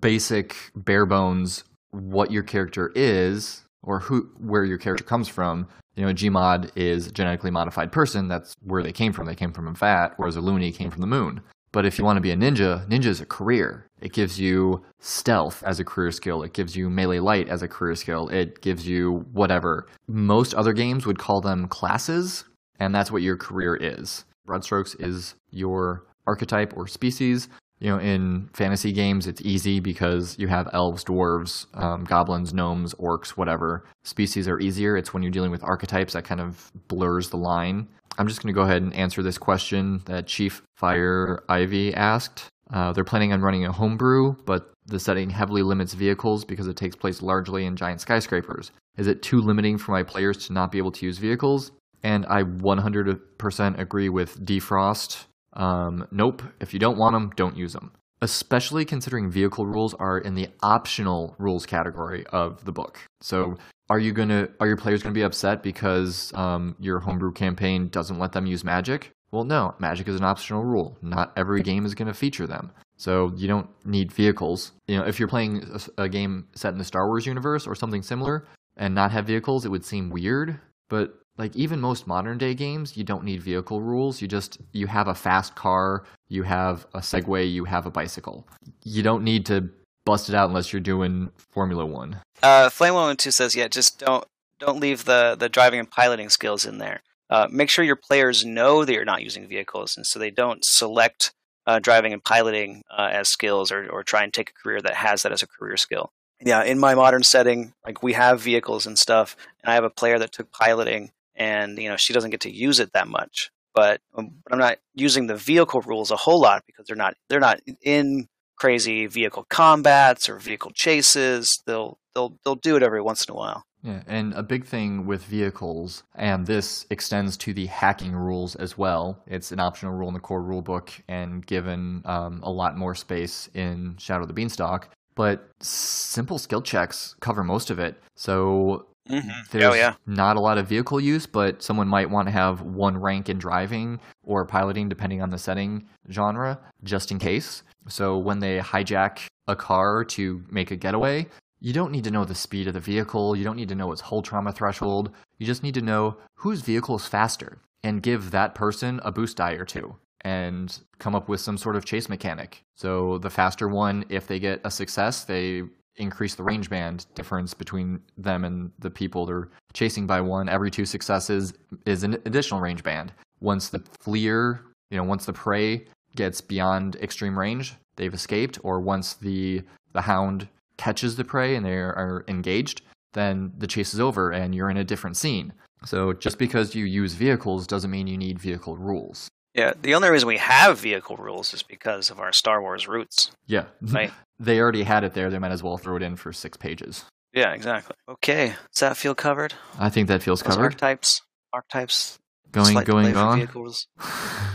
basic, 0.00 0.56
bare 0.74 1.06
bones 1.06 1.64
what 1.90 2.30
your 2.30 2.42
character 2.42 2.92
is 2.94 3.62
or 3.82 4.00
who 4.00 4.28
where 4.38 4.64
your 4.64 4.78
character 4.78 5.04
comes 5.04 5.28
from. 5.28 5.68
You 5.96 6.04
know, 6.04 6.10
a 6.10 6.14
Gmod 6.14 6.70
is 6.74 7.06
a 7.06 7.12
genetically 7.12 7.52
modified 7.52 7.92
person. 7.92 8.26
That's 8.26 8.54
where 8.60 8.82
they 8.82 8.92
came 8.92 9.12
from. 9.12 9.26
They 9.26 9.36
came 9.36 9.52
from 9.52 9.68
a 9.68 9.72
vat, 9.72 10.14
whereas 10.16 10.36
a 10.36 10.40
loony 10.40 10.72
came 10.72 10.90
from 10.90 11.00
the 11.00 11.06
moon. 11.06 11.40
But 11.74 11.84
if 11.84 11.98
you 11.98 12.04
want 12.04 12.18
to 12.18 12.20
be 12.20 12.30
a 12.30 12.36
ninja, 12.36 12.88
ninja 12.88 13.06
is 13.06 13.20
a 13.20 13.26
career. 13.26 13.88
It 14.00 14.12
gives 14.12 14.38
you 14.38 14.84
stealth 15.00 15.60
as 15.64 15.80
a 15.80 15.84
career 15.84 16.12
skill. 16.12 16.44
It 16.44 16.52
gives 16.52 16.76
you 16.76 16.88
melee 16.88 17.18
light 17.18 17.48
as 17.48 17.62
a 17.62 17.68
career 17.68 17.96
skill. 17.96 18.28
It 18.28 18.62
gives 18.62 18.86
you 18.86 19.26
whatever. 19.32 19.88
Most 20.06 20.54
other 20.54 20.72
games 20.72 21.04
would 21.04 21.18
call 21.18 21.40
them 21.40 21.66
classes, 21.66 22.44
and 22.78 22.94
that's 22.94 23.10
what 23.10 23.22
your 23.22 23.36
career 23.36 23.74
is. 23.74 24.24
Broadstrokes 24.46 24.94
is 25.02 25.34
your 25.50 26.06
archetype 26.28 26.76
or 26.76 26.86
species. 26.86 27.48
You 27.80 27.90
know, 27.90 27.98
in 27.98 28.48
fantasy 28.54 28.92
games, 28.92 29.26
it's 29.26 29.42
easy 29.42 29.80
because 29.80 30.38
you 30.38 30.46
have 30.46 30.68
elves, 30.72 31.02
dwarves, 31.02 31.66
um, 31.74 32.04
goblins, 32.04 32.54
gnomes, 32.54 32.94
orcs, 32.94 33.30
whatever. 33.30 33.84
Species 34.04 34.46
are 34.46 34.60
easier. 34.60 34.96
It's 34.96 35.12
when 35.12 35.24
you're 35.24 35.32
dealing 35.32 35.50
with 35.50 35.64
archetypes 35.64 36.12
that 36.12 36.22
kind 36.22 36.40
of 36.40 36.70
blurs 36.86 37.30
the 37.30 37.36
line. 37.36 37.88
I'm 38.18 38.28
just 38.28 38.42
going 38.42 38.54
to 38.54 38.58
go 38.58 38.64
ahead 38.64 38.82
and 38.82 38.94
answer 38.94 39.22
this 39.22 39.38
question 39.38 40.02
that 40.06 40.26
Chief 40.26 40.62
Fire 40.76 41.42
Ivy 41.48 41.94
asked. 41.94 42.48
Uh, 42.72 42.92
they're 42.92 43.04
planning 43.04 43.32
on 43.32 43.40
running 43.40 43.64
a 43.66 43.72
homebrew, 43.72 44.34
but 44.46 44.72
the 44.86 44.98
setting 44.98 45.30
heavily 45.30 45.62
limits 45.62 45.94
vehicles 45.94 46.44
because 46.44 46.66
it 46.66 46.76
takes 46.76 46.96
place 46.96 47.22
largely 47.22 47.64
in 47.64 47.76
giant 47.76 48.00
skyscrapers. 48.00 48.70
Is 48.96 49.06
it 49.06 49.22
too 49.22 49.40
limiting 49.40 49.78
for 49.78 49.92
my 49.92 50.02
players 50.02 50.46
to 50.46 50.52
not 50.52 50.70
be 50.70 50.78
able 50.78 50.92
to 50.92 51.06
use 51.06 51.18
vehicles? 51.18 51.72
And 52.02 52.26
I 52.26 52.42
100% 52.42 53.78
agree 53.78 54.08
with 54.08 54.44
Defrost. 54.44 55.24
Um, 55.54 56.06
nope, 56.10 56.42
if 56.60 56.72
you 56.74 56.80
don't 56.80 56.98
want 56.98 57.14
them, 57.14 57.32
don't 57.36 57.56
use 57.56 57.72
them. 57.72 57.92
Especially 58.24 58.86
considering 58.86 59.30
vehicle 59.30 59.66
rules 59.66 59.92
are 59.92 60.18
in 60.18 60.34
the 60.34 60.48
optional 60.62 61.36
rules 61.38 61.66
category 61.66 62.24
of 62.28 62.64
the 62.64 62.72
book. 62.72 62.98
So, 63.20 63.58
are 63.90 63.98
you 63.98 64.12
gonna 64.12 64.48
are 64.60 64.66
your 64.66 64.78
players 64.78 65.02
gonna 65.02 65.12
be 65.12 65.20
upset 65.20 65.62
because 65.62 66.32
um, 66.32 66.74
your 66.80 67.00
homebrew 67.00 67.32
campaign 67.32 67.88
doesn't 67.88 68.18
let 68.18 68.32
them 68.32 68.46
use 68.46 68.64
magic? 68.64 69.10
Well, 69.30 69.44
no, 69.44 69.74
magic 69.78 70.08
is 70.08 70.16
an 70.16 70.24
optional 70.24 70.64
rule. 70.64 70.96
Not 71.02 71.34
every 71.36 71.62
game 71.62 71.84
is 71.84 71.94
to 71.94 72.14
feature 72.14 72.46
them. 72.46 72.72
So 72.96 73.32
you 73.36 73.46
don't 73.46 73.68
need 73.84 74.10
vehicles. 74.10 74.72
You 74.86 74.96
know, 74.96 75.04
if 75.04 75.18
you're 75.18 75.28
playing 75.28 75.78
a, 75.98 76.04
a, 76.04 76.08
game 76.08 76.46
set 76.54 76.72
in 76.72 76.78
the 76.78 76.84
Star 76.84 77.06
Wars 77.06 77.26
universe 77.26 77.66
or 77.66 77.74
something 77.74 78.02
similar 78.02 78.46
and 78.78 78.94
not 78.94 79.12
have 79.12 79.26
vehicles, 79.26 79.66
it 79.66 79.68
would 79.68 79.84
seem 79.84 80.08
weird. 80.08 80.58
But 80.88 81.18
like 81.36 81.54
even 81.56 81.80
most 81.80 82.06
modern 82.06 82.38
day 82.38 82.54
games, 82.54 82.96
you 82.96 83.04
don't 83.04 83.24
need 83.24 83.42
vehicle 83.42 83.80
rules. 83.80 84.22
You 84.22 84.28
just 84.28 84.58
you 84.72 84.86
have 84.86 85.08
a 85.08 85.14
fast 85.14 85.54
car, 85.54 86.04
you 86.28 86.42
have 86.44 86.86
a 86.94 87.00
Segway, 87.00 87.50
you 87.50 87.64
have 87.64 87.86
a 87.86 87.90
bicycle. 87.90 88.46
You 88.84 89.02
don't 89.02 89.24
need 89.24 89.46
to 89.46 89.70
bust 90.04 90.28
it 90.28 90.34
out 90.34 90.48
unless 90.48 90.72
you're 90.72 90.80
doing 90.80 91.30
Formula 91.36 91.84
One. 91.84 92.20
Uh, 92.42 92.68
Flame 92.68 92.94
One 92.94 93.16
Two 93.16 93.30
says, 93.30 93.56
yeah, 93.56 93.68
just 93.68 93.98
don't 93.98 94.24
don't 94.58 94.80
leave 94.80 95.04
the 95.04 95.36
the 95.38 95.48
driving 95.48 95.80
and 95.80 95.90
piloting 95.90 96.28
skills 96.28 96.64
in 96.64 96.78
there. 96.78 97.02
Uh, 97.30 97.48
make 97.50 97.70
sure 97.70 97.84
your 97.84 97.96
players 97.96 98.44
know 98.44 98.84
that 98.84 98.92
you're 98.92 99.04
not 99.04 99.22
using 99.22 99.48
vehicles, 99.48 99.96
and 99.96 100.06
so 100.06 100.18
they 100.18 100.30
don't 100.30 100.64
select 100.64 101.32
uh, 101.66 101.78
driving 101.78 102.12
and 102.12 102.22
piloting 102.22 102.82
uh, 102.96 103.08
as 103.10 103.28
skills, 103.28 103.72
or 103.72 103.88
or 103.88 104.02
try 104.04 104.22
and 104.22 104.32
take 104.32 104.50
a 104.50 104.62
career 104.62 104.80
that 104.80 104.94
has 104.94 105.22
that 105.22 105.32
as 105.32 105.42
a 105.42 105.48
career 105.48 105.76
skill. 105.76 106.10
Yeah, 106.40 106.62
in 106.62 106.78
my 106.78 106.94
modern 106.94 107.22
setting, 107.22 107.72
like 107.86 108.02
we 108.02 108.12
have 108.12 108.40
vehicles 108.40 108.86
and 108.86 108.98
stuff, 108.98 109.36
and 109.62 109.70
I 109.70 109.74
have 109.74 109.84
a 109.84 109.90
player 109.90 110.18
that 110.18 110.32
took 110.32 110.52
piloting, 110.52 111.12
and 111.36 111.78
you 111.78 111.88
know 111.88 111.96
she 111.96 112.12
doesn't 112.12 112.30
get 112.30 112.40
to 112.40 112.50
use 112.50 112.80
it 112.80 112.92
that 112.92 113.08
much. 113.08 113.50
But, 113.74 114.00
um, 114.16 114.30
but 114.44 114.52
I'm 114.52 114.60
not 114.60 114.78
using 114.94 115.26
the 115.26 115.34
vehicle 115.34 115.80
rules 115.80 116.12
a 116.12 116.16
whole 116.16 116.40
lot 116.40 116.62
because 116.66 116.86
they're 116.86 116.96
not 116.96 117.14
they're 117.28 117.40
not 117.40 117.60
in 117.82 118.28
crazy 118.56 119.06
vehicle 119.06 119.46
combats 119.50 120.28
or 120.28 120.38
vehicle 120.38 120.70
chases. 120.72 121.62
They'll 121.66 121.98
they'll 122.14 122.38
they'll 122.44 122.54
do 122.54 122.76
it 122.76 122.82
every 122.82 123.02
once 123.02 123.24
in 123.24 123.32
a 123.32 123.36
while. 123.36 123.64
Yeah, 123.82 124.02
and 124.06 124.32
a 124.32 124.42
big 124.42 124.64
thing 124.64 125.04
with 125.04 125.24
vehicles, 125.24 126.04
and 126.14 126.46
this 126.46 126.86
extends 126.88 127.36
to 127.38 127.52
the 127.52 127.66
hacking 127.66 128.14
rules 128.14 128.56
as 128.56 128.78
well. 128.78 129.22
It's 129.26 129.52
an 129.52 129.60
optional 129.60 129.92
rule 129.92 130.08
in 130.08 130.14
the 130.14 130.20
core 130.20 130.42
rulebook 130.42 130.88
and 131.06 131.44
given 131.44 132.00
um, 132.06 132.40
a 132.42 132.50
lot 132.50 132.78
more 132.78 132.94
space 132.94 133.50
in 133.52 133.96
Shadow 133.98 134.22
of 134.22 134.28
the 134.28 134.34
Beanstalk. 134.34 134.88
But 135.16 135.50
simple 135.60 136.38
skill 136.38 136.62
checks 136.62 137.14
cover 137.20 137.44
most 137.44 137.68
of 137.68 137.78
it. 137.78 138.00
So 138.16 138.86
Mm-hmm. 139.08 139.28
there's 139.50 139.64
Oh 139.64 139.74
yeah. 139.74 139.94
not 140.06 140.36
a 140.36 140.40
lot 140.40 140.56
of 140.56 140.66
vehicle 140.66 141.00
use, 141.00 141.26
but 141.26 141.62
someone 141.62 141.88
might 141.88 142.08
want 142.08 142.26
to 142.28 142.32
have 142.32 142.62
one 142.62 142.96
rank 142.96 143.28
in 143.28 143.38
driving 143.38 144.00
or 144.22 144.46
piloting, 144.46 144.88
depending 144.88 145.20
on 145.20 145.30
the 145.30 145.38
setting 145.38 145.86
genre, 146.10 146.58
just 146.82 147.10
in 147.10 147.18
case. 147.18 147.62
So 147.88 148.16
when 148.16 148.38
they 148.38 148.58
hijack 148.60 149.26
a 149.46 149.54
car 149.54 150.04
to 150.04 150.42
make 150.50 150.70
a 150.70 150.76
getaway, 150.76 151.26
you 151.60 151.72
don't 151.72 151.92
need 151.92 152.04
to 152.04 152.10
know 152.10 152.24
the 152.24 152.34
speed 152.34 152.66
of 152.66 152.74
the 152.74 152.80
vehicle. 152.80 153.36
You 153.36 153.44
don't 153.44 153.56
need 153.56 153.68
to 153.68 153.74
know 153.74 153.92
its 153.92 154.00
hull 154.00 154.22
trauma 154.22 154.52
threshold. 154.52 155.10
You 155.38 155.46
just 155.46 155.62
need 155.62 155.74
to 155.74 155.82
know 155.82 156.16
whose 156.36 156.62
vehicle 156.62 156.96
is 156.96 157.06
faster 157.06 157.58
and 157.82 158.02
give 158.02 158.30
that 158.30 158.54
person 158.54 159.00
a 159.04 159.12
boost 159.12 159.36
die 159.36 159.52
or 159.52 159.64
two 159.66 159.96
and 160.22 160.78
come 160.98 161.14
up 161.14 161.28
with 161.28 161.40
some 161.40 161.58
sort 161.58 161.76
of 161.76 161.84
chase 161.84 162.08
mechanic. 162.08 162.62
So 162.74 163.18
the 163.18 163.28
faster 163.30 163.68
one, 163.68 164.06
if 164.08 164.26
they 164.26 164.38
get 164.38 164.60
a 164.64 164.70
success, 164.70 165.24
they 165.24 165.62
increase 165.96 166.34
the 166.34 166.42
range 166.42 166.68
band 166.70 167.06
difference 167.14 167.54
between 167.54 168.00
them 168.18 168.44
and 168.44 168.70
the 168.78 168.90
people 168.90 169.26
they're 169.26 169.48
chasing 169.72 170.06
by 170.06 170.20
one. 170.20 170.48
Every 170.48 170.70
two 170.70 170.84
successes 170.84 171.54
is 171.86 172.02
an 172.02 172.14
additional 172.24 172.60
range 172.60 172.82
band. 172.82 173.12
Once 173.40 173.68
the 173.68 173.82
fleer, 174.00 174.62
you 174.90 174.96
know, 174.96 175.04
once 175.04 175.26
the 175.26 175.32
prey 175.32 175.86
gets 176.16 176.40
beyond 176.40 176.96
extreme 176.96 177.38
range, 177.38 177.74
they've 177.96 178.14
escaped, 178.14 178.58
or 178.62 178.80
once 178.80 179.14
the 179.14 179.62
the 179.92 180.02
hound 180.02 180.48
catches 180.76 181.16
the 181.16 181.24
prey 181.24 181.54
and 181.54 181.64
they 181.64 181.74
are 181.74 182.24
engaged, 182.28 182.82
then 183.12 183.52
the 183.58 183.66
chase 183.66 183.94
is 183.94 184.00
over 184.00 184.32
and 184.32 184.54
you're 184.54 184.70
in 184.70 184.76
a 184.76 184.84
different 184.84 185.16
scene. 185.16 185.52
So 185.84 186.12
just 186.12 186.38
because 186.38 186.74
you 186.74 186.84
use 186.84 187.14
vehicles 187.14 187.66
doesn't 187.66 187.90
mean 187.90 188.06
you 188.06 188.18
need 188.18 188.38
vehicle 188.38 188.76
rules. 188.76 189.28
Yeah, 189.54 189.72
the 189.80 189.94
only 189.94 190.10
reason 190.10 190.26
we 190.28 190.38
have 190.38 190.80
vehicle 190.80 191.16
rules 191.16 191.54
is 191.54 191.62
because 191.62 192.10
of 192.10 192.18
our 192.18 192.32
Star 192.32 192.60
Wars 192.60 192.88
roots. 192.88 193.30
Yeah. 193.46 193.66
Right. 193.80 194.10
they 194.40 194.58
already 194.60 194.82
had 194.82 195.04
it 195.04 195.14
there. 195.14 195.30
They 195.30 195.38
might 195.38 195.52
as 195.52 195.62
well 195.62 195.78
throw 195.78 195.96
it 195.96 196.02
in 196.02 196.16
for 196.16 196.32
six 196.32 196.56
pages. 196.56 197.04
Yeah, 197.32 197.52
exactly. 197.52 197.96
Okay, 198.08 198.54
does 198.72 198.80
that 198.80 198.96
feel 198.96 199.14
covered? 199.14 199.54
I 199.78 199.90
think 199.90 200.06
that 200.08 200.22
feels 200.22 200.40
Those 200.42 200.54
covered. 200.54 200.64
archetypes, 200.66 201.20
archetypes, 201.52 202.18
Going, 202.52 202.74
going 202.74 202.84
delay 203.06 203.12
for 203.12 203.18
on. 203.18 203.38
Vehicles. 203.38 203.88